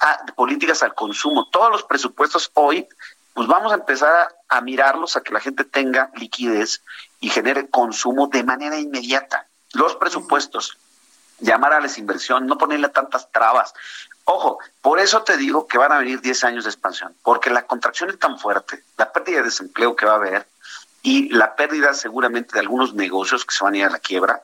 a, 0.00 0.24
políticas 0.34 0.82
al 0.82 0.94
consumo. 0.94 1.50
Todos 1.50 1.70
los 1.70 1.82
presupuestos 1.82 2.50
hoy, 2.54 2.88
pues 3.34 3.46
vamos 3.46 3.72
a 3.72 3.74
empezar 3.74 4.32
a, 4.48 4.56
a 4.56 4.60
mirarlos 4.62 5.16
a 5.16 5.22
que 5.22 5.34
la 5.34 5.40
gente 5.40 5.64
tenga 5.64 6.10
liquidez 6.14 6.82
y 7.20 7.28
genere 7.28 7.68
consumo 7.68 8.28
de 8.28 8.42
manera 8.42 8.78
inmediata. 8.78 9.46
Los 9.72 9.96
presupuestos, 9.96 10.78
llamar 11.40 11.74
a 11.74 11.80
las 11.80 11.98
inversiones, 11.98 12.48
no 12.48 12.56
ponerle 12.56 12.88
tantas 12.88 13.30
trabas. 13.30 13.74
Ojo, 14.24 14.58
por 14.80 14.98
eso 14.98 15.22
te 15.22 15.36
digo 15.36 15.66
que 15.66 15.76
van 15.76 15.92
a 15.92 15.98
venir 15.98 16.20
10 16.22 16.44
años 16.44 16.64
de 16.64 16.70
expansión, 16.70 17.14
porque 17.22 17.50
la 17.50 17.66
contracción 17.66 18.08
es 18.10 18.18
tan 18.18 18.38
fuerte, 18.38 18.82
la 18.96 19.12
pérdida 19.12 19.38
de 19.38 19.44
desempleo 19.44 19.94
que 19.94 20.06
va 20.06 20.12
a 20.12 20.16
haber 20.16 20.48
y 21.06 21.28
la 21.28 21.54
pérdida 21.54 21.94
seguramente 21.94 22.54
de 22.54 22.58
algunos 22.58 22.92
negocios 22.94 23.44
que 23.44 23.54
se 23.54 23.62
van 23.62 23.74
a 23.74 23.76
ir 23.76 23.84
a 23.84 23.90
la 23.90 24.00
quiebra, 24.00 24.42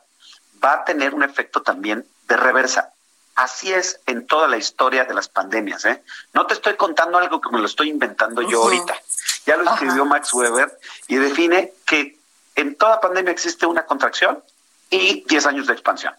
va 0.63 0.75
a 0.75 0.85
tener 0.85 1.13
un 1.13 1.21
efecto 1.21 1.61
también 1.61 2.07
de 2.29 2.37
reversa. 2.37 2.93
Así 3.35 3.73
es 3.73 3.99
en 4.05 4.25
toda 4.27 4.47
la 4.47 4.55
historia 4.55 5.03
de 5.03 5.13
las 5.13 5.27
pandemias. 5.27 5.83
¿eh? 5.83 6.01
No 6.31 6.47
te 6.47 6.53
estoy 6.53 6.77
contando 6.77 7.17
algo 7.17 7.41
que 7.41 7.49
me 7.49 7.59
lo 7.59 7.65
estoy 7.65 7.89
inventando 7.89 8.41
yo 8.43 8.63
ahorita. 8.63 8.95
Ya 9.45 9.57
lo 9.57 9.69
escribió 9.69 10.05
Max 10.05 10.33
Weber 10.33 10.79
y 11.09 11.17
define 11.17 11.73
que 11.85 12.17
en 12.55 12.75
toda 12.75 13.01
pandemia 13.01 13.33
existe 13.33 13.65
una 13.65 13.85
contracción 13.85 14.41
y 14.89 15.25
10 15.27 15.45
años 15.47 15.67
de 15.67 15.73
expansión. 15.73 16.15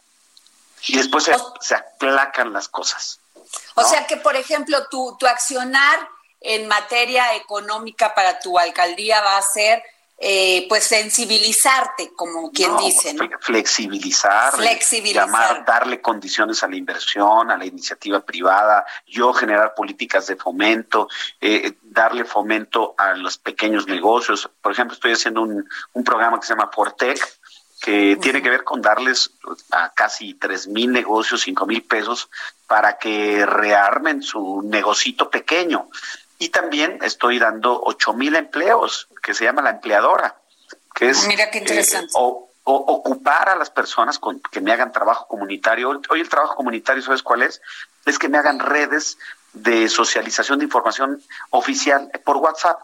Y 0.89 0.99
después 0.99 1.25
se, 1.25 1.35
se 1.61 1.75
aplacan 1.75 2.53
las 2.53 2.69
cosas. 2.69 3.19
O 3.77 3.83
sea 3.83 4.07
que, 4.07 4.19
por 4.19 4.37
ejemplo, 4.37 4.89
tu, 4.91 5.17
tu 5.19 5.27
accionar 5.27 6.07
en 6.43 6.69
materia 6.69 7.35
económica 7.35 8.15
para 8.15 8.41
tu 8.41 8.59
alcaldía 8.59 9.23
va 9.23 9.39
a 9.39 9.43
ser 9.43 9.83
eh, 10.19 10.67
pues 10.69 10.85
sensibilizarte, 10.85 12.13
como 12.15 12.51
quien 12.53 12.71
No, 12.73 12.79
dice, 12.81 13.13
¿no? 13.15 13.25
fle- 13.25 13.39
Flexibilizar, 13.41 14.55
Flexibilizar. 14.55 15.27
llamar, 15.27 15.65
darle 15.65 16.01
condiciones 16.01 16.63
a 16.63 16.69
la 16.69 16.77
inversión, 16.77 17.51
a 17.51 17.57
la 17.57 17.65
iniciativa 17.67 18.21
privada, 18.21 18.85
yo 19.07 19.33
generar 19.33 19.75
políticas 19.75 20.27
de 20.29 20.37
fomento, 20.37 21.09
eh, 21.41 21.75
darle 21.83 22.25
fomento 22.25 22.95
a 22.97 23.15
los 23.15 23.39
pequeños 23.39 23.87
negocios. 23.87 24.49
Por 24.63 24.73
ejemplo, 24.73 24.95
estoy 24.95 25.13
haciendo 25.13 25.43
un, 25.43 25.69
un 25.93 26.05
programa 26.05 26.39
que 26.39 26.47
se 26.47 26.55
llama 26.55 26.71
Fortec, 26.73 27.19
que 27.81 28.17
tiene 28.17 28.41
que 28.41 28.49
ver 28.49 28.65
con 28.65 28.81
darles 28.81 29.33
a 29.73 29.93
casi 29.93 30.35
tres 30.35 30.67
mil 30.69 30.91
negocios, 30.91 31.43
cinco 31.43 31.67
mil 31.67 31.83
pesos, 31.83 32.31
para 32.67 32.97
que 32.97 33.45
rearmen 33.45 34.23
su 34.23 34.63
negocito 34.65 35.29
pequeño. 35.29 35.91
Y 36.45 36.51
también 36.51 36.99
estoy 37.03 37.39
dando 37.39 37.81
ocho 37.85 38.13
mil 38.13 38.37
empleos, 38.37 39.09
que 39.23 39.33
se 39.33 39.45
llama 39.45 39.63
la 39.63 39.71
empleadora, 39.71 40.37
que 40.95 41.09
es 41.09 41.27
Mira 41.27 41.51
qué 41.51 41.59
interesante. 41.59 42.07
eh, 42.09 42.11
o, 42.17 42.51
o 42.65 42.75
ocupar 42.75 43.49
a 43.49 43.57
las 43.57 43.71
personas 43.71 44.19
con 44.19 44.41
que 44.41 44.61
me 44.61 44.71
hagan 44.73 44.93
trabajo 44.93 45.27
comunitario. 45.27 46.01
Hoy 46.11 46.21
el 46.21 46.29
trabajo 46.29 46.55
comunitario, 46.57 47.03
¿sabes 47.03 47.23
cuál 47.23 47.43
es? 47.43 47.63
Es 48.05 48.19
que 48.19 48.29
me 48.29 48.37
hagan 48.37 48.59
redes 48.59 49.17
de 49.55 49.89
socialización 49.89 50.59
de 50.59 50.67
información 50.67 51.23
oficial 51.51 52.11
por 52.25 52.37
WhatsApp. 52.37 52.79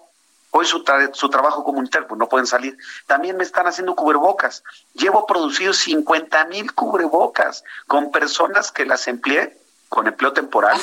Hoy 0.53 0.65
su, 0.65 0.83
tra- 0.83 1.13
su 1.15 1.29
trabajo 1.29 1.63
comunitario, 1.63 2.09
pues 2.09 2.19
no 2.19 2.29
pueden 2.31 2.47
salir. 2.47 2.79
También 3.07 3.37
me 3.37 3.45
están 3.45 3.67
haciendo 3.67 3.95
cubrebocas. 3.95 4.65
Llevo 4.95 5.27
producido 5.27 5.73
50 5.75 6.47
mil 6.47 6.73
cubrebocas 6.75 7.63
con 7.87 8.11
personas 8.11 8.73
que 8.73 8.87
las 8.87 9.07
empleé 9.07 9.57
con 9.91 10.07
empleo 10.07 10.33
temporal. 10.33 10.77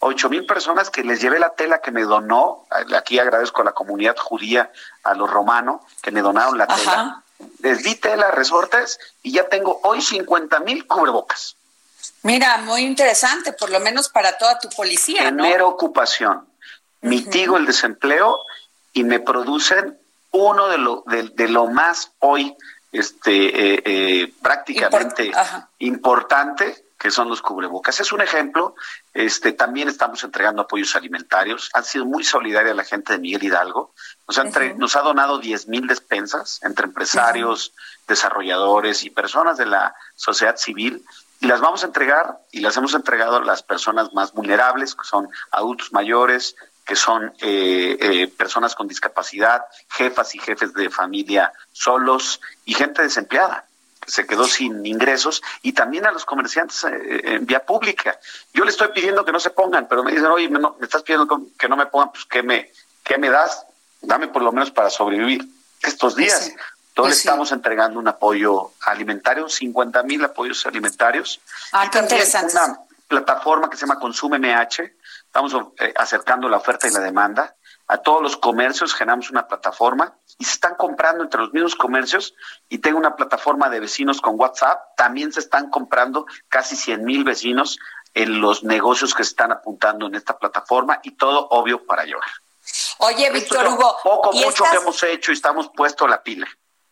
Ocho 0.00 0.28
mil 0.30 0.46
personas 0.46 0.90
que 0.90 1.04
les 1.04 1.20
llevé 1.20 1.38
la 1.38 1.50
tela 1.50 1.80
que 1.80 1.90
me 1.90 2.02
donó. 2.02 2.66
Aquí 2.96 3.18
agradezco 3.18 3.62
a 3.62 3.64
la 3.64 3.72
comunidad 3.72 4.16
judía, 4.16 4.72
a 5.02 5.14
los 5.14 5.30
romanos, 5.30 5.82
que 6.02 6.10
me 6.10 6.22
donaron 6.22 6.58
la 6.58 6.66
tela. 6.66 7.22
Les 7.60 7.82
di 7.82 7.94
tela, 7.94 8.30
resortes, 8.30 8.98
y 9.22 9.32
ya 9.32 9.48
tengo 9.48 9.80
hoy 9.84 10.00
50 10.02 10.60
mil 10.60 10.86
cubrebocas. 10.86 11.56
Mira, 12.22 12.58
muy 12.58 12.82
interesante, 12.82 13.52
por 13.52 13.70
lo 13.70 13.80
menos 13.80 14.08
para 14.08 14.36
toda 14.36 14.58
tu 14.58 14.68
policía, 14.70 15.30
¿no? 15.30 15.44
Genero 15.44 15.68
ocupación, 15.68 16.46
mitigo 17.00 17.56
el 17.56 17.66
desempleo 17.66 18.38
y 18.92 19.04
me 19.04 19.20
producen 19.20 19.98
uno 20.32 20.68
de 20.68 20.78
lo, 20.78 21.02
de, 21.06 21.24
de 21.24 21.48
lo 21.48 21.66
más 21.66 22.12
hoy 22.18 22.56
este, 22.92 23.74
eh, 23.74 23.82
eh, 23.84 24.32
prácticamente 24.42 25.30
importante 25.78 26.84
que 27.00 27.10
son 27.10 27.30
los 27.30 27.40
cubrebocas. 27.40 27.98
Es 27.98 28.12
un 28.12 28.20
ejemplo. 28.20 28.74
Este, 29.14 29.52
también 29.52 29.88
estamos 29.88 30.22
entregando 30.22 30.60
apoyos 30.62 30.94
alimentarios. 30.94 31.70
Ha 31.72 31.82
sido 31.82 32.04
muy 32.04 32.24
solidaria 32.24 32.74
la 32.74 32.84
gente 32.84 33.14
de 33.14 33.18
Miguel 33.18 33.42
Hidalgo. 33.42 33.94
Nos 34.28 34.36
ha, 34.38 34.42
entre- 34.42 34.74
nos 34.74 34.94
ha 34.96 35.00
donado 35.00 35.38
10 35.38 35.66
mil 35.68 35.86
despensas 35.86 36.60
entre 36.62 36.84
empresarios, 36.84 37.72
desarrolladores 38.06 39.02
y 39.04 39.10
personas 39.10 39.56
de 39.56 39.64
la 39.66 39.94
sociedad 40.14 40.56
civil. 40.58 41.02
Y 41.40 41.46
las 41.46 41.60
vamos 41.60 41.82
a 41.82 41.86
entregar 41.86 42.38
y 42.52 42.60
las 42.60 42.76
hemos 42.76 42.92
entregado 42.92 43.36
a 43.36 43.44
las 43.44 43.62
personas 43.62 44.12
más 44.12 44.32
vulnerables, 44.34 44.94
que 44.94 45.04
son 45.04 45.30
adultos 45.52 45.92
mayores, 45.94 46.54
que 46.84 46.96
son 46.96 47.32
eh, 47.40 47.96
eh, 47.98 48.28
personas 48.28 48.74
con 48.74 48.88
discapacidad, 48.88 49.64
jefas 49.88 50.34
y 50.34 50.38
jefes 50.38 50.74
de 50.74 50.90
familia 50.90 51.50
solos 51.72 52.42
y 52.66 52.74
gente 52.74 53.00
desempleada 53.00 53.64
se 54.06 54.26
quedó 54.26 54.44
sin 54.44 54.84
ingresos 54.86 55.42
y 55.62 55.72
también 55.72 56.06
a 56.06 56.10
los 56.12 56.24
comerciantes 56.24 56.84
eh, 56.84 57.20
en 57.36 57.46
vía 57.46 57.64
pública. 57.64 58.18
Yo 58.52 58.64
le 58.64 58.70
estoy 58.70 58.88
pidiendo 58.88 59.24
que 59.24 59.32
no 59.32 59.40
se 59.40 59.50
pongan, 59.50 59.86
pero 59.88 60.02
me 60.02 60.10
dicen, 60.12 60.26
oye, 60.26 60.48
me, 60.48 60.58
no- 60.58 60.76
me 60.78 60.84
estás 60.86 61.02
pidiendo 61.02 61.28
que- 61.58 61.68
no 61.68 61.76
me 61.76 61.86
pongan, 61.86 62.10
pues 62.12 62.24
¿qué 62.24 62.42
me, 62.42 62.72
¿qué 63.04 63.18
me 63.18 63.30
das? 63.30 63.66
Dame 64.00 64.28
por 64.28 64.42
lo 64.42 64.52
menos 64.52 64.70
para 64.70 64.90
sobrevivir 64.90 65.46
estos 65.82 66.16
días. 66.16 66.48
Entonces 66.48 66.64
Pues 66.94 67.14
sí. 67.18 67.28
estamos 67.28 67.52
entregando 67.52 67.98
un 67.98 68.08
apoyo 68.08 68.72
alimentario, 68.82 69.48
50 69.48 70.02
mil 70.02 70.24
apoyos 70.24 70.66
alimentarios. 70.66 71.40
Ah, 71.72 71.84
Y 71.86 71.90
qué 71.90 71.98
interesante. 72.00 72.54
Una 72.56 72.78
plataforma 73.06 73.68
que 73.70 73.76
se 73.76 73.82
llama 73.86 74.00
Consume 74.00 74.38
MH. 74.38 74.92
Estamos 75.26 75.54
eh, 75.78 75.92
acercando 75.96 76.48
la 76.48 76.56
oferta 76.56 76.88
y 76.88 76.90
la 76.90 77.00
demanda. 77.00 77.54
A 77.92 77.98
todos 77.98 78.22
los 78.22 78.36
comercios 78.36 78.94
generamos 78.94 79.30
una 79.30 79.48
plataforma 79.48 80.16
y 80.38 80.44
se 80.44 80.52
están 80.52 80.76
comprando 80.76 81.24
entre 81.24 81.40
los 81.40 81.52
mismos 81.52 81.74
comercios 81.74 82.34
y 82.68 82.78
tengo 82.78 82.98
una 82.98 83.16
plataforma 83.16 83.68
de 83.68 83.80
vecinos 83.80 84.20
con 84.20 84.38
WhatsApp. 84.38 84.94
También 84.96 85.32
se 85.32 85.40
están 85.40 85.70
comprando 85.70 86.24
casi 86.48 86.76
100 86.76 87.04
mil 87.04 87.24
vecinos 87.24 87.80
en 88.14 88.40
los 88.40 88.62
negocios 88.62 89.12
que 89.12 89.24
se 89.24 89.30
están 89.30 89.50
apuntando 89.50 90.06
en 90.06 90.14
esta 90.14 90.38
plataforma 90.38 91.00
y 91.02 91.16
todo 91.16 91.48
obvio 91.50 91.84
para 91.84 92.04
llevar. 92.04 92.28
Oye, 92.98 93.28
Víctor 93.32 93.66
Hugo, 93.66 93.96
Poco, 94.04 94.30
¿y, 94.34 94.36
mucho 94.36 94.48
estas- 94.50 94.70
que 94.70 94.76
hemos 94.76 95.02
hecho 95.02 95.32
y 95.32 95.34
estamos 95.34 95.68
puestos 95.74 96.06
a 96.06 96.10
la 96.12 96.22
pila. 96.22 96.46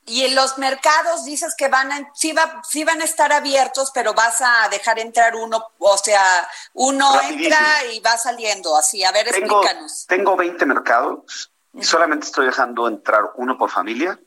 Y 0.08 0.24
en 0.24 0.34
los 0.34 0.58
mercados 0.58 1.24
dices 1.24 1.54
que 1.56 1.68
van 1.68 1.92
a, 1.92 2.10
sí, 2.14 2.32
va- 2.32 2.62
sí 2.68 2.82
van 2.84 3.00
a 3.00 3.04
estar 3.04 3.32
abiertos, 3.32 3.90
pero 3.94 4.14
vas 4.14 4.40
a 4.40 4.68
dejar 4.70 4.98
entrar 4.98 5.36
uno, 5.36 5.64
o 5.78 5.98
sea, 5.98 6.48
uno 6.74 7.14
Rapidísimo. 7.14 7.44
entra 7.44 7.84
y 7.92 8.00
va 8.00 8.16
saliendo 8.18 8.76
así. 8.76 9.04
A 9.04 9.12
ver, 9.12 9.30
Tengo, 9.30 9.60
explícanos. 9.62 10.06
tengo 10.08 10.36
20 10.36 10.66
mercados 10.66 11.50
y 11.74 11.84
solamente 11.84 12.26
estoy 12.26 12.46
dejando 12.46 12.88
entrar 12.88 13.22
uno 13.36 13.56
por 13.58 13.70
familia, 13.70 14.18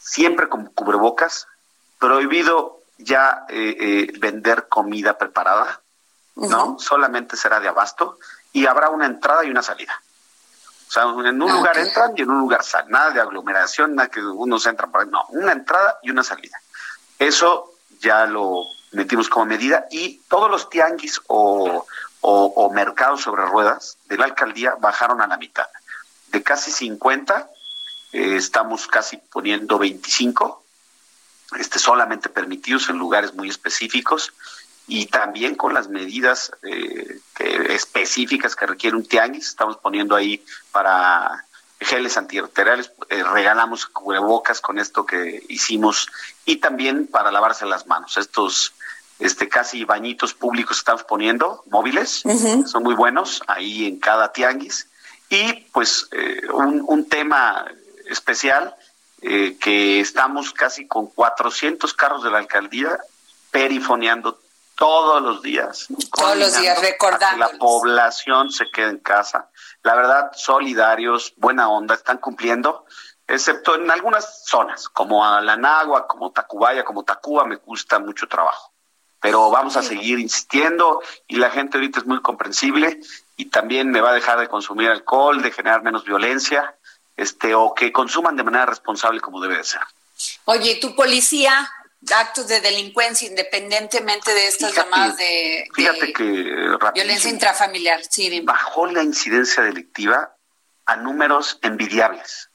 siempre 0.00 0.48
con 0.48 0.66
cubrebocas, 0.66 1.46
prohibido 1.98 2.80
ya 2.98 3.44
eh, 3.48 3.76
eh, 3.78 4.12
vender 4.18 4.68
comida 4.68 5.16
preparada, 5.18 5.80
¿no? 6.36 6.78
Solamente 6.78 7.36
será 7.36 7.60
de 7.60 7.68
abasto 7.68 8.18
y 8.52 8.66
habrá 8.66 8.88
una 8.90 9.06
entrada 9.06 9.44
y 9.44 9.50
una 9.50 9.62
salida. 9.62 10.00
O 10.96 11.22
sea, 11.22 11.28
en 11.28 11.42
un 11.42 11.52
lugar 11.52 11.76
entran 11.78 12.12
y 12.16 12.22
en 12.22 12.30
un 12.30 12.38
lugar 12.38 12.62
salen, 12.62 12.90
nada 12.92 13.10
de 13.10 13.20
aglomeración, 13.20 13.96
nada 13.96 14.08
que 14.08 14.20
unos 14.24 14.64
entran 14.66 14.92
por 14.92 15.00
ahí, 15.02 15.08
no, 15.10 15.24
una 15.30 15.50
entrada 15.52 15.98
y 16.02 16.10
una 16.10 16.22
salida. 16.22 16.56
Eso 17.18 17.72
ya 18.00 18.26
lo 18.26 18.62
metimos 18.92 19.28
como 19.28 19.46
medida 19.46 19.86
y 19.90 20.18
todos 20.28 20.48
los 20.48 20.70
tianguis 20.70 21.20
o, 21.26 21.84
o- 22.20 22.52
o 22.56 22.70
mercados 22.70 23.22
sobre 23.22 23.44
ruedas 23.44 23.98
de 24.06 24.16
la 24.18 24.26
alcaldía 24.26 24.76
bajaron 24.78 25.20
a 25.20 25.26
la 25.26 25.36
mitad. 25.36 25.66
De 26.28 26.44
casi 26.44 26.70
50, 26.70 27.50
eh, 28.12 28.36
estamos 28.36 28.86
casi 28.86 29.16
poniendo 29.16 29.78
25, 29.78 30.62
este, 31.58 31.80
solamente 31.80 32.28
permitidos 32.28 32.88
en 32.88 32.98
lugares 32.98 33.34
muy 33.34 33.48
específicos 33.48 34.32
y 34.86 35.06
también 35.06 35.54
con 35.54 35.72
las 35.74 35.88
medidas 35.88 36.52
eh, 36.62 37.18
que- 37.34 37.74
específicas 37.74 38.54
que 38.56 38.66
requiere 38.66 38.96
un 38.96 39.06
tianguis. 39.06 39.48
Estamos 39.48 39.76
poniendo 39.78 40.14
ahí 40.14 40.44
para 40.72 41.44
geles 41.80 42.16
antibacteriales, 42.16 42.92
eh, 43.10 43.22
regalamos 43.24 43.86
cubrebocas 43.86 44.60
con 44.60 44.78
esto 44.78 45.04
que 45.04 45.44
hicimos 45.48 46.08
y 46.44 46.56
también 46.56 47.06
para 47.06 47.30
lavarse 47.32 47.66
las 47.66 47.86
manos. 47.86 48.16
Estos 48.16 48.72
este 49.20 49.48
casi 49.48 49.84
bañitos 49.84 50.34
públicos 50.34 50.76
que 50.76 50.80
estamos 50.80 51.04
poniendo, 51.04 51.62
móviles, 51.70 52.22
son 52.66 52.82
muy 52.82 52.94
buenos 52.94 53.42
ahí 53.46 53.86
en 53.86 53.98
cada 54.00 54.32
tianguis. 54.32 54.88
Y 55.30 55.52
pues 55.72 56.08
eh, 56.12 56.40
un, 56.52 56.82
un 56.86 57.08
tema 57.08 57.64
especial 58.06 58.74
eh, 59.22 59.56
que 59.60 60.00
estamos 60.00 60.52
casi 60.52 60.86
con 60.86 61.06
400 61.06 61.94
carros 61.94 62.22
de 62.24 62.30
la 62.30 62.38
alcaldía 62.38 62.98
perifoneando 63.50 64.40
todos 64.76 65.22
los 65.22 65.42
días. 65.42 65.86
Todos 66.12 66.36
los 66.36 66.56
días, 66.58 66.78
coordinando 66.98 67.44
a 67.44 67.48
que. 67.48 67.54
La 67.54 67.58
población 67.58 68.50
se 68.50 68.70
quede 68.70 68.90
en 68.90 68.98
casa. 68.98 69.50
La 69.82 69.94
verdad, 69.94 70.32
solidarios, 70.34 71.34
buena 71.36 71.68
onda, 71.68 71.94
están 71.94 72.18
cumpliendo. 72.18 72.84
excepto 73.26 73.76
en 73.76 73.90
algunas 73.90 74.44
zonas, 74.44 74.88
como 74.88 75.24
Alanagua, 75.24 76.06
como 76.06 76.30
Tacubaya, 76.30 76.84
como 76.84 77.04
Tacuba, 77.04 77.44
me 77.44 77.56
gusta 77.56 77.98
mucho 77.98 78.28
trabajo. 78.28 78.72
Pero 79.20 79.50
vamos 79.50 79.78
a 79.78 79.82
seguir 79.82 80.18
insistiendo 80.18 81.00
y 81.26 81.36
la 81.36 81.50
gente 81.50 81.78
ahorita 81.78 82.00
es 82.00 82.06
muy 82.06 82.20
comprensible 82.20 83.00
y 83.36 83.46
también 83.46 83.90
me 83.90 84.02
va 84.02 84.10
a 84.10 84.14
dejar 84.14 84.38
de 84.38 84.48
consumir 84.48 84.90
alcohol, 84.90 85.40
de 85.40 85.50
generar 85.50 85.82
menos 85.82 86.04
violencia, 86.04 86.76
este, 87.16 87.54
o 87.54 87.74
que 87.74 87.92
consuman 87.92 88.36
de 88.36 88.42
manera 88.42 88.66
responsable 88.66 89.20
como 89.20 89.40
debe 89.40 89.56
de 89.56 89.64
ser. 89.64 89.80
Oye, 90.44 90.78
¿tu 90.80 90.94
policía 90.94 91.70
actos 92.12 92.48
de 92.48 92.60
delincuencia 92.60 93.28
independientemente 93.28 94.32
de 94.32 94.46
estas 94.46 94.74
llamadas 94.74 95.16
de, 95.16 95.68
fíjate 95.74 96.12
que, 96.12 96.76
violencia 96.94 97.30
intrafamiliar? 97.30 98.00
Sí, 98.08 98.40
Bajó 98.40 98.86
la 98.86 99.02
incidencia 99.02 99.62
delictiva 99.62 100.34
a 100.86 100.96
números 100.96 101.58
envidiables. 101.62 102.50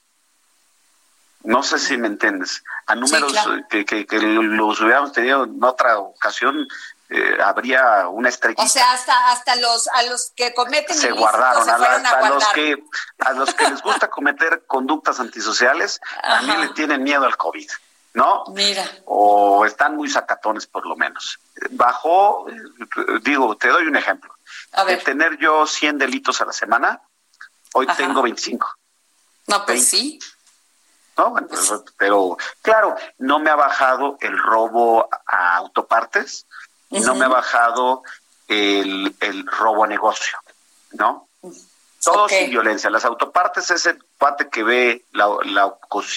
No 1.43 1.63
sé 1.63 1.79
si 1.79 1.97
me 1.97 2.07
entiendes. 2.07 2.63
A 2.85 2.95
números 2.95 3.33
que, 3.69 3.85
que, 3.85 4.05
que, 4.05 4.19
los 4.19 4.81
hubiéramos 4.81 5.13
tenido 5.13 5.45
en 5.45 5.63
otra 5.63 5.97
ocasión, 5.97 6.67
eh, 7.09 7.37
habría 7.43 8.07
una 8.09 8.29
estrellita. 8.29 8.63
O 8.63 8.67
sea, 8.67 8.91
hasta, 8.91 9.31
hasta 9.31 9.55
los, 9.55 9.87
a 9.87 10.03
los 10.03 10.31
que 10.35 10.53
cometen 10.53 10.95
se 10.95 11.11
guardaron, 11.11 11.67
a, 11.69 11.73
a, 11.73 12.29
los 12.29 12.45
que 12.49 12.83
a 13.19 13.33
los 13.33 13.53
que 13.55 13.69
les 13.69 13.81
gusta 13.81 14.09
cometer 14.09 14.63
conductas 14.67 15.19
antisociales, 15.19 16.01
también 16.21 16.61
le 16.61 16.67
tienen 16.69 17.03
miedo 17.03 17.25
al 17.25 17.37
COVID, 17.37 17.69
¿no? 18.13 18.43
Mira. 18.53 18.85
O 19.05 19.65
están 19.65 19.95
muy 19.95 20.09
sacatones 20.09 20.67
por 20.67 20.85
lo 20.85 20.95
menos. 20.95 21.39
Bajó, 21.71 22.45
digo, 23.23 23.55
te 23.55 23.69
doy 23.69 23.85
un 23.85 23.95
ejemplo. 23.95 24.33
De 24.87 24.97
tener 24.97 25.37
yo 25.37 25.65
100 25.65 25.97
delitos 25.97 26.41
a 26.41 26.45
la 26.45 26.53
semana, 26.53 27.01
hoy 27.73 27.87
tengo 27.97 28.21
25. 28.21 28.67
No, 29.47 29.65
pues 29.65 29.87
sí. 29.87 30.19
¿no? 31.17 31.33
Pues 31.33 31.73
pero 31.97 32.37
claro, 32.61 32.95
no 33.17 33.39
me 33.39 33.49
ha 33.49 33.55
bajado 33.55 34.17
el 34.21 34.37
robo 34.37 35.09
a 35.27 35.55
autopartes, 35.57 36.45
no 36.89 37.15
me 37.15 37.25
ha 37.25 37.29
bajado 37.29 38.03
el, 38.47 39.15
el 39.19 39.45
robo 39.45 39.83
a 39.83 39.87
negocio, 39.87 40.37
¿no? 40.93 41.28
Todo 42.03 42.29
sin 42.29 42.49
violencia. 42.49 42.89
Las 42.89 43.05
autopartes 43.05 43.69
es 43.71 43.85
el 43.85 44.03
cuate 44.17 44.49
que 44.49 44.63
ve 44.63 45.05
la, 45.11 45.27
la, 45.43 45.73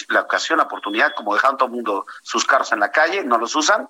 la 0.08 0.20
ocasión, 0.20 0.58
la 0.58 0.64
oportunidad, 0.64 1.12
como 1.16 1.34
dejaron 1.34 1.56
todo 1.56 1.66
el 1.66 1.74
mundo 1.74 2.06
sus 2.22 2.44
carros 2.44 2.72
en 2.72 2.80
la 2.80 2.92
calle, 2.92 3.24
no 3.24 3.38
los 3.38 3.54
usan, 3.56 3.88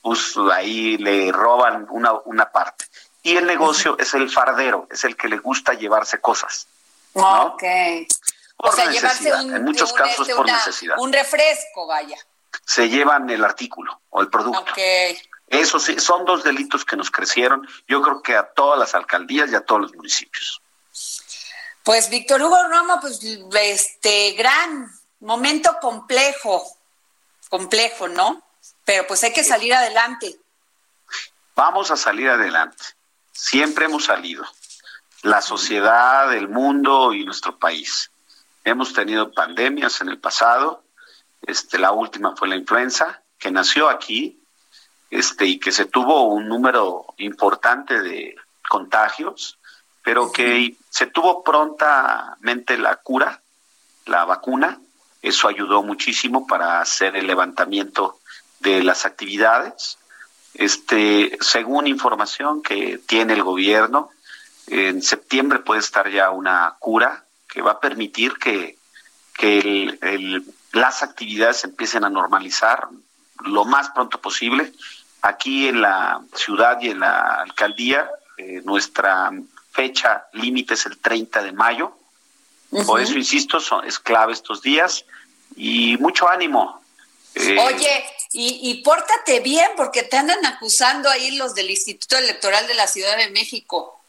pues 0.00 0.34
ahí 0.52 0.96
le 0.98 1.32
roban 1.32 1.86
una, 1.90 2.12
una 2.24 2.50
parte. 2.50 2.86
Y 3.22 3.36
el 3.36 3.46
negocio 3.46 3.96
es 3.98 4.14
el 4.14 4.30
fardero, 4.30 4.86
es 4.90 5.04
el 5.04 5.16
que 5.16 5.28
le 5.28 5.38
gusta 5.38 5.74
llevarse 5.74 6.20
cosas. 6.20 6.68
¿no? 7.14 7.46
Ok. 7.46 7.62
Por 8.56 8.70
o 8.70 8.72
sea, 8.72 8.90
llevarse 8.90 9.32
un, 9.34 9.54
en 9.54 9.64
muchos 9.64 9.92
casos 9.92 10.28
por 10.28 10.46
necesidad. 10.46 10.96
Un 10.98 11.12
refresco, 11.12 11.86
vaya. 11.86 12.16
Se 12.64 12.88
llevan 12.88 13.28
el 13.28 13.44
artículo 13.44 14.00
o 14.10 14.22
el 14.22 14.28
producto. 14.28 14.60
Okay. 14.72 15.20
Eso 15.48 15.78
sí, 15.78 15.98
son 16.00 16.24
dos 16.24 16.42
delitos 16.42 16.84
que 16.84 16.96
nos 16.96 17.10
crecieron, 17.10 17.68
yo 17.86 18.02
creo 18.02 18.22
que 18.22 18.34
a 18.34 18.44
todas 18.52 18.78
las 18.78 18.94
alcaldías 18.94 19.50
y 19.52 19.54
a 19.54 19.60
todos 19.60 19.82
los 19.82 19.94
municipios. 19.94 20.60
Pues 21.86 22.10
Víctor 22.10 22.42
Hugo 22.42 22.58
Roma, 22.68 23.00
pues 23.00 23.20
este 23.22 24.32
gran 24.32 24.90
momento 25.20 25.78
complejo, 25.80 26.64
complejo, 27.48 28.08
¿no? 28.08 28.42
Pero 28.84 29.06
pues 29.06 29.22
hay 29.22 29.32
que 29.32 29.44
salir 29.44 29.72
adelante. 29.72 30.36
Vamos 31.54 31.92
a 31.92 31.96
salir 31.96 32.28
adelante. 32.28 32.82
Siempre 33.30 33.84
hemos 33.84 34.06
salido. 34.06 34.44
La 35.22 35.40
sociedad, 35.40 36.34
el 36.34 36.48
mundo 36.48 37.14
y 37.14 37.24
nuestro 37.24 37.56
país. 37.56 38.10
Hemos 38.64 38.92
tenido 38.92 39.30
pandemias 39.30 40.00
en 40.00 40.08
el 40.08 40.18
pasado. 40.18 40.82
Este, 41.42 41.78
la 41.78 41.92
última 41.92 42.34
fue 42.34 42.48
la 42.48 42.56
influenza, 42.56 43.22
que 43.38 43.52
nació 43.52 43.88
aquí, 43.88 44.42
este, 45.12 45.46
y 45.46 45.60
que 45.60 45.70
se 45.70 45.84
tuvo 45.84 46.24
un 46.24 46.48
número 46.48 47.14
importante 47.18 48.00
de 48.00 48.34
contagios, 48.68 49.60
pero 50.06 50.30
que 50.30 50.76
se 50.88 51.06
tuvo 51.06 51.42
prontamente 51.42 52.78
la 52.78 52.94
cura, 52.94 53.42
la 54.04 54.24
vacuna, 54.24 54.78
eso 55.20 55.48
ayudó 55.48 55.82
muchísimo 55.82 56.46
para 56.46 56.80
hacer 56.80 57.16
el 57.16 57.26
levantamiento 57.26 58.20
de 58.60 58.84
las 58.84 59.04
actividades. 59.04 59.98
Este, 60.54 61.36
según 61.40 61.88
información 61.88 62.62
que 62.62 62.98
tiene 62.98 63.32
el 63.32 63.42
gobierno, 63.42 64.10
en 64.68 65.02
septiembre 65.02 65.58
puede 65.58 65.80
estar 65.80 66.08
ya 66.08 66.30
una 66.30 66.76
cura 66.78 67.24
que 67.48 67.60
va 67.60 67.72
a 67.72 67.80
permitir 67.80 68.34
que, 68.34 68.78
que 69.34 69.98
las 70.70 71.02
actividades 71.02 71.64
empiecen 71.64 72.04
a 72.04 72.10
normalizar 72.10 72.86
lo 73.44 73.64
más 73.64 73.90
pronto 73.90 74.20
posible. 74.20 74.72
Aquí 75.22 75.66
en 75.66 75.80
la 75.80 76.20
ciudad 76.32 76.80
y 76.80 76.90
en 76.90 77.00
la 77.00 77.40
alcaldía, 77.42 78.08
eh, 78.36 78.62
nuestra 78.64 79.32
fecha 79.76 80.26
límite 80.32 80.74
es 80.74 80.86
el 80.86 80.98
30 80.98 81.42
de 81.42 81.52
mayo. 81.52 81.92
Por 82.86 83.00
eso, 83.00 83.14
insisto, 83.14 83.60
son, 83.60 83.86
es 83.86 83.98
clave 83.98 84.32
estos 84.32 84.60
días 84.62 85.04
y 85.54 85.96
mucho 85.98 86.28
ánimo. 86.28 86.82
Eh, 87.34 87.56
Oye, 87.58 88.04
y, 88.32 88.70
y 88.70 88.82
pórtate 88.82 89.40
bien 89.40 89.70
porque 89.76 90.02
te 90.02 90.16
andan 90.16 90.44
acusando 90.46 91.08
ahí 91.10 91.36
los 91.36 91.54
del 91.54 91.70
Instituto 91.70 92.16
Electoral 92.16 92.66
de 92.66 92.74
la 92.74 92.86
Ciudad 92.86 93.16
de 93.16 93.30
México. 93.30 94.00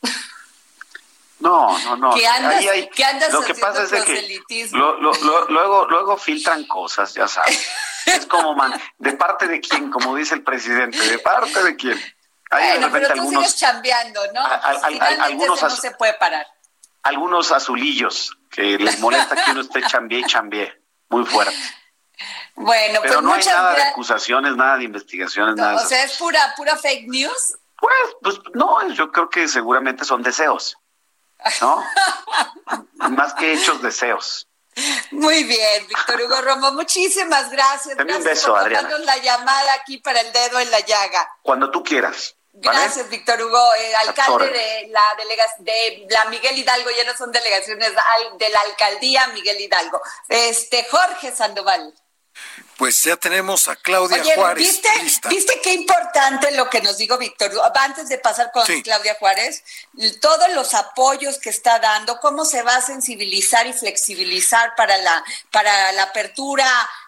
No, 1.39 1.77
no, 1.79 1.95
no. 1.97 2.15
¿Qué 2.15 2.25
andas, 2.25 2.65
¿qué 2.95 3.03
andas 3.03 3.31
lo 3.31 3.41
que 3.41 3.53
pasa 3.53 3.83
es 3.83 3.91
que 4.03 4.41
luego, 4.71 5.85
luego 5.87 6.17
filtran 6.17 6.65
cosas, 6.65 7.13
ya 7.13 7.27
sabes. 7.27 7.63
es 8.07 8.25
como, 8.25 8.55
man, 8.55 8.73
¿de 8.97 9.13
parte 9.13 9.47
de 9.47 9.59
quién? 9.59 9.91
Como 9.91 10.15
dice 10.15 10.33
el 10.33 10.43
presidente, 10.43 10.97
¿de 10.97 11.19
parte 11.19 11.63
de 11.63 11.75
quién? 11.75 11.99
Bueno, 12.49 12.89
pero 12.91 13.07
tú 13.07 13.13
algunos, 13.13 13.45
sigues 13.45 13.55
chambeando, 13.59 14.21
¿no? 14.33 14.41
algunos 15.21 15.61
no 15.61 15.69
se 15.69 15.91
puede 15.91 16.13
parar. 16.13 16.45
Algunos 17.03 17.51
azulillos 17.51 18.37
que 18.49 18.77
les 18.77 18.99
molesta 18.99 19.35
que 19.35 19.51
uno 19.51 19.61
esté 19.61 19.81
chambie 19.83 20.19
y 20.19 20.23
chambie, 20.23 20.81
muy 21.09 21.25
fuerte. 21.25 21.55
Bueno, 22.59 23.01
pero 23.03 23.21
pues 23.21 23.23
no 23.23 23.33
hay 23.35 23.45
nada 23.45 23.75
de 23.75 23.83
acusaciones, 23.83 24.55
nada 24.55 24.77
de 24.77 24.85
investigaciones, 24.85 25.55
nada. 25.55 25.75
O 25.75 25.87
sea, 25.87 26.03
es 26.03 26.17
pura, 26.17 26.55
pura 26.57 26.75
fake 26.75 27.07
news. 27.07 27.55
Pues, 27.79 28.15
pues 28.19 28.39
no, 28.55 28.89
yo 28.93 29.11
creo 29.11 29.29
que 29.29 29.47
seguramente 29.47 30.03
son 30.03 30.23
deseos. 30.23 30.75
¿no? 31.61 31.83
Más 33.09 33.33
que 33.35 33.53
hechos 33.53 33.81
deseos. 33.81 34.47
Muy 35.11 35.43
bien, 35.43 35.87
Víctor 35.87 36.21
Hugo 36.21 36.41
Romo, 36.41 36.71
muchísimas 36.73 37.49
gracias. 37.49 37.95
gracias 37.95 38.17
un 38.17 38.23
beso, 38.23 38.47
por 38.49 38.59
Adriana. 38.59 38.97
la 38.99 39.17
llamada 39.17 39.73
aquí 39.81 39.97
para 39.97 40.21
el 40.21 40.31
dedo 40.31 40.59
en 40.59 40.69
la 40.69 40.79
llaga. 40.81 41.27
Cuando 41.41 41.71
tú 41.71 41.83
quieras. 41.83 42.35
Gracias, 42.59 43.09
Víctor 43.09 43.41
Hugo, 43.41 43.73
eh, 43.75 43.95
alcalde 43.95 44.49
de 44.49 44.87
la 44.89 45.03
delegación 45.17 45.63
de 45.63 46.07
la 46.09 46.25
Miguel 46.25 46.57
Hidalgo, 46.57 46.89
ya 46.89 47.03
no 47.03 47.15
son 47.15 47.31
delegaciones 47.31 47.91
de 48.39 48.49
la 48.49 48.59
alcaldía 48.61 49.27
Miguel 49.27 49.61
Hidalgo. 49.61 50.01
Este 50.27 50.85
Jorge 50.89 51.31
Sandoval. 51.31 51.93
Pues 52.77 53.03
ya 53.03 53.17
tenemos 53.17 53.67
a 53.67 53.75
Claudia 53.75 54.23
Juárez. 54.35 54.63
¿viste, 54.63 54.89
¿Viste 55.29 55.59
qué 55.63 55.73
importante 55.73 56.51
lo 56.51 56.69
que 56.69 56.81
nos 56.81 56.97
dijo 56.97 57.17
Víctor? 57.17 57.51
Antes 57.73 58.07
de 58.07 58.19
pasar 58.19 58.51
con 58.51 58.65
Claudia 58.81 59.15
Juárez, 59.19 59.63
todos 60.21 60.49
los 60.53 60.75
apoyos 60.75 61.39
que 61.39 61.49
está 61.49 61.79
dando, 61.79 62.19
cómo 62.19 62.45
se 62.45 62.61
va 62.61 62.75
a 62.75 62.81
sensibilizar 62.81 63.65
y 63.65 63.73
flexibilizar 63.73 64.75
para 64.75 64.97
la, 64.97 65.23
para 65.51 65.91
la 65.93 66.03
apertura 66.03 66.67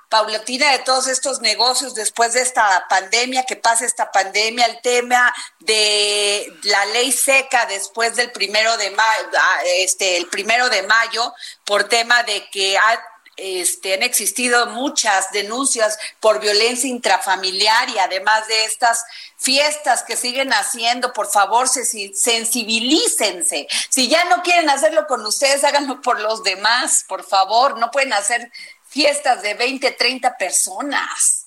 paulatina 0.09 0.71
de 0.71 0.79
todos 0.79 1.07
estos 1.07 1.39
negocios 1.39 1.93
después 1.93 2.33
de 2.33 2.41
esta 2.41 2.87
pandemia, 2.89 3.45
que 3.45 3.55
pase 3.55 3.85
esta 3.85 4.11
pandemia, 4.11 4.65
el 4.65 4.81
tema 4.81 5.33
de 5.59 6.51
la 6.63 6.85
ley 6.87 7.11
seca 7.11 7.65
después 7.67 8.15
del 8.15 8.31
primero 8.31 8.75
de 8.77 8.89
mayo, 8.91 9.29
ah, 9.37 9.59
este, 9.77 10.17
el 10.17 10.27
primero 10.27 10.69
de 10.69 10.81
mayo, 10.83 11.33
por 11.63 11.85
tema 11.85 12.23
de 12.23 12.49
que 12.49 12.77
ha 12.77 12.99
este, 13.41 13.93
han 13.93 14.03
existido 14.03 14.65
muchas 14.67 15.31
denuncias 15.31 15.97
por 16.19 16.41
violencia 16.41 16.89
intrafamiliar 16.89 17.89
y 17.89 17.97
además 17.97 18.45
de 18.47 18.65
estas 18.65 19.05
fiestas 19.37 20.03
que 20.03 20.17
siguen 20.17 20.51
haciendo, 20.51 21.13
por 21.13 21.31
favor, 21.31 21.69
sensibilícense. 21.69 23.67
Si 23.89 24.09
ya 24.09 24.25
no 24.25 24.43
quieren 24.43 24.69
hacerlo 24.69 25.07
con 25.07 25.25
ustedes, 25.25 25.63
háganlo 25.63 26.01
por 26.01 26.19
los 26.19 26.43
demás, 26.43 27.05
por 27.07 27.23
favor. 27.23 27.79
No 27.79 27.91
pueden 27.91 28.11
hacer 28.11 28.51
fiestas 28.89 29.41
de 29.41 29.53
20, 29.53 29.91
30 29.91 30.37
personas. 30.37 31.45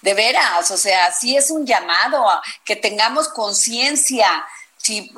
De 0.00 0.14
veras, 0.14 0.68
o 0.72 0.76
sea, 0.76 1.12
sí 1.12 1.36
es 1.36 1.50
un 1.52 1.64
llamado 1.64 2.28
a 2.28 2.42
que 2.64 2.74
tengamos 2.74 3.28
conciencia 3.28 4.44
si 4.82 5.12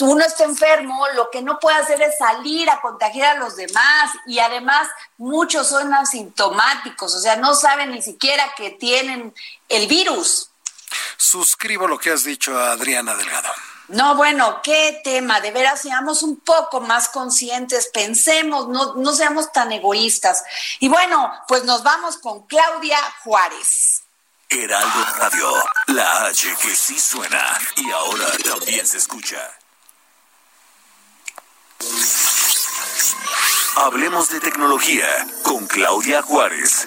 uno 0.00 0.24
está 0.24 0.42
enfermo, 0.42 1.06
lo 1.14 1.30
que 1.30 1.40
no 1.40 1.60
puede 1.60 1.76
hacer 1.76 2.02
es 2.02 2.18
salir 2.18 2.68
a 2.68 2.80
contagiar 2.80 3.36
a 3.36 3.38
los 3.38 3.54
demás 3.54 4.10
y 4.26 4.40
además 4.40 4.88
muchos 5.18 5.68
son 5.68 5.94
asintomáticos, 5.94 7.14
o 7.14 7.20
sea, 7.20 7.36
no 7.36 7.54
saben 7.54 7.92
ni 7.92 8.02
siquiera 8.02 8.52
que 8.56 8.70
tienen 8.72 9.32
el 9.68 9.86
virus. 9.86 10.50
Suscribo 11.16 11.86
lo 11.86 11.96
que 11.98 12.10
has 12.10 12.24
dicho, 12.24 12.58
Adriana 12.58 13.14
Delgado. 13.14 13.52
No, 13.88 14.16
bueno, 14.16 14.60
qué 14.62 15.00
tema, 15.04 15.40
de 15.40 15.50
veras 15.50 15.82
seamos 15.82 16.22
un 16.22 16.40
poco 16.40 16.80
más 16.80 17.08
conscientes, 17.08 17.90
pensemos, 17.92 18.68
no, 18.68 18.94
no 18.94 19.14
seamos 19.14 19.52
tan 19.52 19.72
egoístas. 19.72 20.42
Y 20.80 20.88
bueno, 20.88 21.30
pues 21.46 21.64
nos 21.64 21.82
vamos 21.82 22.16
con 22.16 22.46
Claudia 22.46 22.98
Juárez. 23.22 24.02
Heraldo 24.48 25.04
Radio, 25.18 25.52
la 25.88 26.26
H 26.26 26.56
que 26.62 26.74
sí 26.74 26.98
suena 26.98 27.58
y 27.76 27.90
ahora 27.90 28.26
también 28.44 28.86
se 28.86 28.98
escucha. 28.98 29.38
Hablemos 33.76 34.28
de 34.30 34.40
tecnología 34.40 35.06
con 35.42 35.66
Claudia 35.66 36.22
Juárez. 36.22 36.86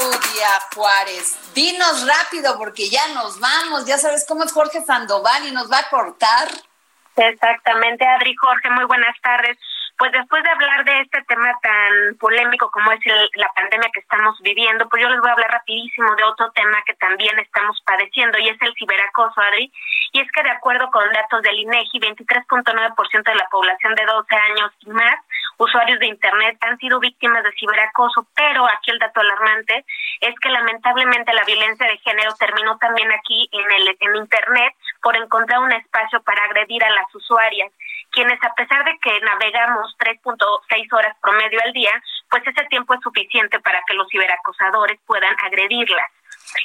Claudia 0.00 0.48
Juárez, 0.74 1.52
dinos 1.54 2.06
rápido 2.08 2.56
porque 2.56 2.88
ya 2.88 3.06
nos 3.12 3.38
vamos, 3.38 3.84
ya 3.84 3.98
sabes 3.98 4.24
cómo 4.26 4.44
es 4.44 4.52
Jorge 4.52 4.80
Sandoval 4.80 5.46
y 5.46 5.52
nos 5.52 5.70
va 5.70 5.80
a 5.80 5.90
cortar. 5.90 6.48
Exactamente, 7.16 8.06
Adri 8.06 8.34
Jorge, 8.34 8.70
muy 8.70 8.84
buenas 8.84 9.14
tardes. 9.20 9.58
Pues 9.98 10.10
después 10.12 10.42
de 10.42 10.48
hablar 10.48 10.84
de 10.86 11.02
este 11.02 11.22
tema 11.24 11.52
tan 11.60 12.16
polémico 12.18 12.70
como 12.70 12.90
es 12.92 13.00
el- 13.04 13.30
la 13.34 13.52
pandemia 13.52 13.90
que 13.92 14.00
estamos 14.00 14.40
viviendo, 14.40 14.88
pues 14.88 15.02
yo 15.02 15.10
les 15.10 15.20
voy 15.20 15.28
a 15.28 15.34
hablar 15.34 15.50
rapidísimo 15.50 16.14
de 16.16 16.24
otro 16.24 16.50
tema 16.52 16.82
que 16.86 16.94
también 16.94 17.38
estamos 17.38 17.78
padeciendo 17.84 18.38
y 18.38 18.48
es 18.48 18.56
el 18.62 18.72
ciberacoso, 18.78 19.38
Adri. 19.38 19.70
Y 20.12 20.20
es 20.22 20.32
que 20.32 20.42
de 20.42 20.50
acuerdo 20.50 20.90
con 20.90 21.12
datos 21.12 21.42
del 21.42 21.58
INEGI, 21.58 21.98
23.9% 22.00 23.30
de 23.30 23.36
la 23.36 23.48
población 23.50 23.94
de 23.94 24.06
12 24.06 24.34
años 24.34 24.72
y 24.80 24.88
más 24.88 25.16
usuarios 25.60 26.00
de 26.00 26.06
Internet 26.06 26.56
han 26.62 26.78
sido 26.78 26.98
víctimas 27.00 27.44
de 27.44 27.52
ciberacoso, 27.52 28.26
pero 28.34 28.64
aquí 28.64 28.90
el 28.90 28.98
dato 28.98 29.20
alarmante 29.20 29.84
es 30.20 30.34
que 30.40 30.48
lamentablemente 30.48 31.34
la 31.34 31.44
violencia 31.44 31.86
de 31.86 31.98
género 31.98 32.34
terminó 32.38 32.78
también 32.78 33.12
aquí 33.12 33.48
en 33.52 33.70
el 33.72 33.96
en 34.00 34.16
Internet 34.16 34.74
por 35.02 35.16
encontrar 35.16 35.60
un 35.60 35.72
espacio 35.72 36.22
para 36.22 36.44
agredir 36.44 36.82
a 36.82 36.90
las 36.90 37.14
usuarias, 37.14 37.70
quienes 38.10 38.42
a 38.42 38.54
pesar 38.54 38.84
de 38.84 38.98
que 39.02 39.20
navegamos 39.20 39.94
3.6 39.98 40.92
horas 40.92 41.16
promedio 41.20 41.60
al 41.62 41.72
día, 41.72 41.92
pues 42.30 42.42
ese 42.46 42.64
tiempo 42.66 42.94
es 42.94 43.00
suficiente 43.02 43.60
para 43.60 43.82
que 43.86 43.94
los 43.94 44.08
ciberacosadores 44.08 44.98
puedan 45.06 45.36
agredirlas. 45.44 46.10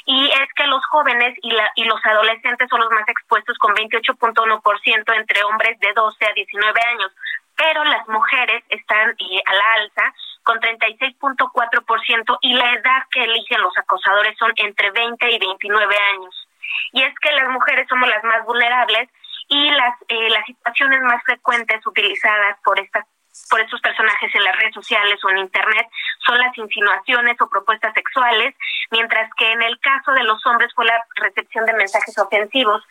Y 0.06 0.26
es 0.26 0.48
que 0.56 0.66
los 0.66 0.84
jóvenes 0.86 1.34
y, 1.42 1.50
la, 1.50 1.70
y 1.76 1.84
los 1.84 2.04
adolescentes 2.04 2.68
son 2.70 2.80
los 2.80 2.90
más 2.90 3.06
expuestos 3.08 3.58
con 3.58 3.74
28.1% 3.74 5.16
entre 5.16 5.44
hombres 5.44 5.78
de 5.80 5.92
12 5.92 6.26
a 6.26 6.32
19 6.32 6.80
años, 6.92 7.12
pero 7.56 7.84
las 7.84 8.06
mujeres 8.08 8.62
están 8.68 9.10
eh, 9.10 9.42
a 9.44 9.54
la 9.54 9.72
alza 9.80 10.14
con 10.42 10.60
36.4% 10.60 12.38
y 12.42 12.54
la 12.54 12.72
edad 12.74 13.02
que 13.10 13.24
eligen 13.24 13.60
los 13.60 13.76
acosadores 13.76 14.36
son 14.38 14.52
entre 14.56 14.90
20 14.90 15.30
y 15.30 15.38
29 15.38 15.96
años. 16.14 16.48
Y 16.92 17.02
es 17.02 17.14
que 17.20 17.32
las 17.32 17.48
mujeres 17.50 17.88
somos 17.88 18.08
las 18.08 18.22
más 18.24 18.44
vulnerables 18.44 19.08
y 19.48 19.70
las 19.70 19.94
eh, 20.08 20.30
las 20.30 20.44
situaciones 20.44 21.00
más 21.02 21.22
frecuentes 21.24 21.84
utilizadas 21.86 22.58
por 22.64 22.78
estas 22.80 23.06
por 23.50 23.60
estos 23.60 23.80
personajes 23.80 24.34
en 24.34 24.44
las 24.44 24.56
redes 24.56 24.74
sociales 24.74 25.22
o 25.24 25.30
en 25.30 25.38
internet 25.38 25.86
son 26.24 26.38
las 26.38 26.56
insinuaciones 26.56 27.36
o 27.40 27.48
propuestas 27.48 27.92
sexuales, 27.94 28.54
mientras 28.90 29.30
que 29.36 29.52
en 29.52 29.62
el 29.62 29.78
caso 29.80 30.12
de 30.12 30.24
los 30.24 30.44
hombres 30.46 30.72
fue 30.74 30.86
la 30.86 31.04
recepción 31.16 31.66
de 31.66 31.74
mensajes 31.74 32.16
ofensivos. 32.18 32.82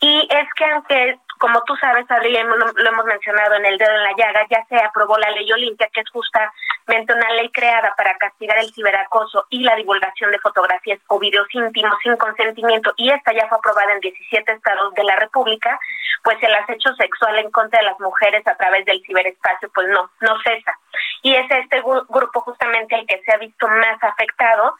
Y 0.00 0.26
es 0.30 0.48
que 0.54 0.64
aunque, 0.64 1.18
como 1.40 1.62
tú 1.62 1.74
sabes, 1.76 2.08
Adri, 2.10 2.32
lo, 2.34 2.88
hemos 2.90 3.04
mencionado 3.06 3.54
en 3.56 3.64
el 3.66 3.78
dedo 3.78 3.90
en 3.94 4.04
la 4.04 4.12
llaga, 4.16 4.46
ya 4.50 4.64
se 4.68 4.76
aprobó 4.76 5.16
la 5.18 5.30
ley 5.30 5.50
Olimpia, 5.50 5.88
que 5.92 6.00
es 6.02 6.10
justamente 6.10 7.12
una 7.14 7.30
ley 7.32 7.50
creada 7.50 7.94
para 7.96 8.14
castigar 8.18 8.58
el 8.58 8.72
ciberacoso 8.72 9.46
y 9.48 9.62
la 9.64 9.74
divulgación 9.74 10.30
de 10.30 10.38
fotografías 10.38 11.00
o 11.08 11.18
videos 11.18 11.46
íntimos 11.54 11.96
sin 12.02 12.16
consentimiento, 12.16 12.92
y 12.96 13.10
esta 13.10 13.32
ya 13.32 13.48
fue 13.48 13.58
aprobada 13.58 13.92
en 13.92 14.00
17 14.00 14.52
estados 14.52 14.92
de 14.94 15.04
la 15.04 15.16
República, 15.16 15.78
pues 16.22 16.36
el 16.42 16.54
acecho 16.54 16.92
sexual 16.94 17.38
en 17.38 17.50
contra 17.50 17.80
de 17.80 17.86
las 17.86 17.98
mujeres 17.98 18.46
a 18.46 18.54
través 18.56 18.84
del 18.84 19.02
ciberespacio, 19.06 19.70
pues 19.74 19.88
no, 19.88 20.10
no 20.20 20.38
cesa. 20.42 20.78
Y 21.22 21.34
es 21.34 21.50
este 21.50 21.82
gru- 21.82 22.04
grupo 22.08 22.40
justamente 22.42 22.94
el 22.94 23.06
que 23.06 23.22
se 23.22 23.32
ha 23.32 23.38
visto 23.38 23.66
más 23.68 24.02
afectado 24.02 24.74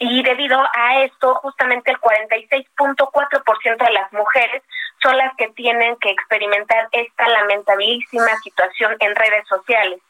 y 0.00 0.22
debido 0.24 0.60
a 0.74 1.02
esto 1.02 1.34
justamente 1.36 1.92
el 1.92 1.98
46.4% 2.00 3.84
de 3.84 3.92
las 3.92 4.12
mujeres 4.12 4.62
son 5.02 5.16
las 5.16 5.34
que 5.36 5.48
tienen 5.48 5.96
que 5.96 6.10
experimentar 6.10 6.88
esta 6.92 7.28
lamentabilísima 7.28 8.36
situación 8.42 8.96
en 9.00 9.14
redes 9.14 9.46
sociales. 9.48 10.00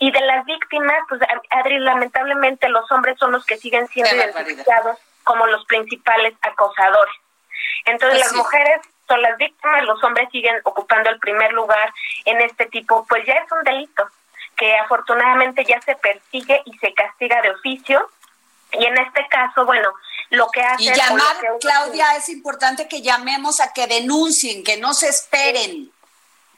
Y 0.00 0.10
de 0.10 0.20
las 0.20 0.44
víctimas, 0.44 0.98
pues 1.08 1.20
Adri, 1.50 1.78
lamentablemente 1.78 2.68
los 2.68 2.90
hombres 2.90 3.16
son 3.18 3.32
los 3.32 3.46
que 3.46 3.56
siguen 3.56 3.86
siendo 3.88 4.10
Qué 4.10 4.16
barbaridad. 4.18 4.46
identificados 4.46 4.98
como 5.22 5.46
los 5.46 5.64
principales 5.66 6.34
acosadores. 6.42 7.14
Entonces 7.84 8.18
las 8.18 8.32
mujeres 8.34 8.80
son 9.06 9.22
las 9.22 9.36
víctimas, 9.38 9.84
los 9.84 10.02
hombres 10.02 10.28
siguen 10.30 10.60
ocupando 10.64 11.10
el 11.10 11.18
primer 11.18 11.52
lugar 11.52 11.92
en 12.24 12.40
este 12.40 12.66
tipo, 12.66 13.06
pues 13.08 13.24
ya 13.26 13.34
es 13.34 13.52
un 13.52 13.62
delito 13.62 14.08
que 14.56 14.76
afortunadamente 14.76 15.64
ya 15.64 15.80
se 15.80 15.94
persigue 15.96 16.62
y 16.64 16.76
se 16.78 16.92
castiga 16.94 17.40
de 17.42 17.50
oficio. 17.50 18.08
Y 18.78 18.84
en 18.84 18.98
este 18.98 19.26
caso, 19.28 19.64
bueno, 19.64 19.88
lo 20.30 20.48
que 20.48 20.60
hace... 20.62 20.84
Y 20.84 20.92
llamar, 20.92 21.36
Claudia, 21.60 22.16
es 22.16 22.28
importante 22.28 22.88
que 22.88 23.02
llamemos 23.02 23.60
a 23.60 23.72
que 23.72 23.86
denuncien, 23.86 24.64
que 24.64 24.76
no 24.76 24.94
se 24.94 25.08
esperen, 25.08 25.92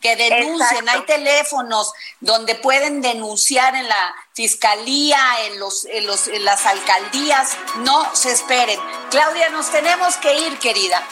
que 0.01 0.17
denuncien. 0.17 0.79
Exacto. 0.81 0.91
Hay 0.93 1.03
teléfonos 1.03 1.93
donde 2.21 2.55
pueden 2.55 3.01
denunciar 3.01 3.75
en 3.75 3.89
la 3.89 4.15
fiscalía, 4.35 5.19
en 5.45 5.59
los, 5.59 5.85
en 5.87 6.07
los, 6.07 6.29
en 6.29 6.45
las 6.45 6.65
alcaldías. 6.67 7.57
No 7.79 8.15
se 8.15 8.33
esperen. 8.33 8.81
Claudia, 9.11 9.49
nos 9.51 9.71
tenemos 9.71 10.17
que 10.17 10.35
ir, 10.35 10.59
querida. 10.59 11.03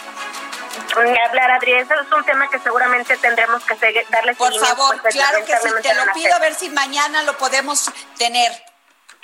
hablar, 1.28 1.50
Adri, 1.52 1.74
eso 1.74 1.94
es 1.94 2.12
un 2.12 2.24
tema 2.24 2.48
que 2.48 2.58
seguramente 2.60 3.16
tendremos 3.18 3.64
que 3.64 3.76
seguir- 3.76 4.06
darle 4.10 4.34
Por 4.34 4.54
favor, 4.58 5.00
pues, 5.02 5.14
claro 5.14 5.44
que 5.44 5.52
sí. 5.56 5.68
Te 5.82 5.94
lo 5.94 6.12
pido 6.12 6.34
a 6.34 6.38
ver 6.38 6.54
si 6.54 6.68
mañana 6.70 7.22
lo 7.22 7.36
podemos 7.38 7.90
tener. 8.18 8.52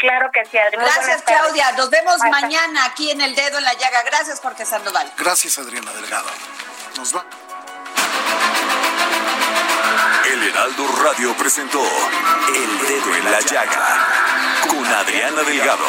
Claro 0.01 0.31
que 0.33 0.43
sí, 0.47 0.57
Adri. 0.57 0.79
Muy 0.79 0.87
Gracias. 0.87 1.23
Claudia. 1.23 1.73
Nos 1.73 1.91
vemos 1.91 2.15
Hasta- 2.15 2.31
mañana 2.31 2.87
aquí 2.87 3.11
en 3.11 3.21
El 3.21 3.35
Dedo 3.35 3.59
en 3.59 3.65
la 3.65 3.75
Llaga. 3.75 4.03
Gracias, 4.05 4.41
Jorge 4.41 4.65
Sandoval. 4.65 5.13
Gracias, 5.19 5.59
Adriana 5.59 5.93
Delgado. 5.93 6.31
Nos 6.97 7.15
va. 7.15 7.25
El 10.25 10.43
Heraldo 10.49 10.87
Radio 11.03 11.37
presentó 11.37 11.83
El 12.55 12.79
Dedo 12.89 13.15
en 13.17 13.31
la 13.31 13.41
Llaga 13.41 14.09
con 14.69 14.87
Adriana 14.87 15.43
Delgado. 15.43 15.87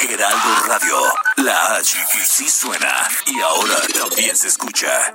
Heraldo 0.00 0.56
Radio, 0.66 1.12
la 1.36 1.76
H 1.76 2.04
que 2.12 2.24
sí 2.24 2.48
suena 2.48 3.06
y 3.26 3.40
ahora 3.42 3.76
también 3.98 4.34
se 4.36 4.48
escucha. 4.48 5.14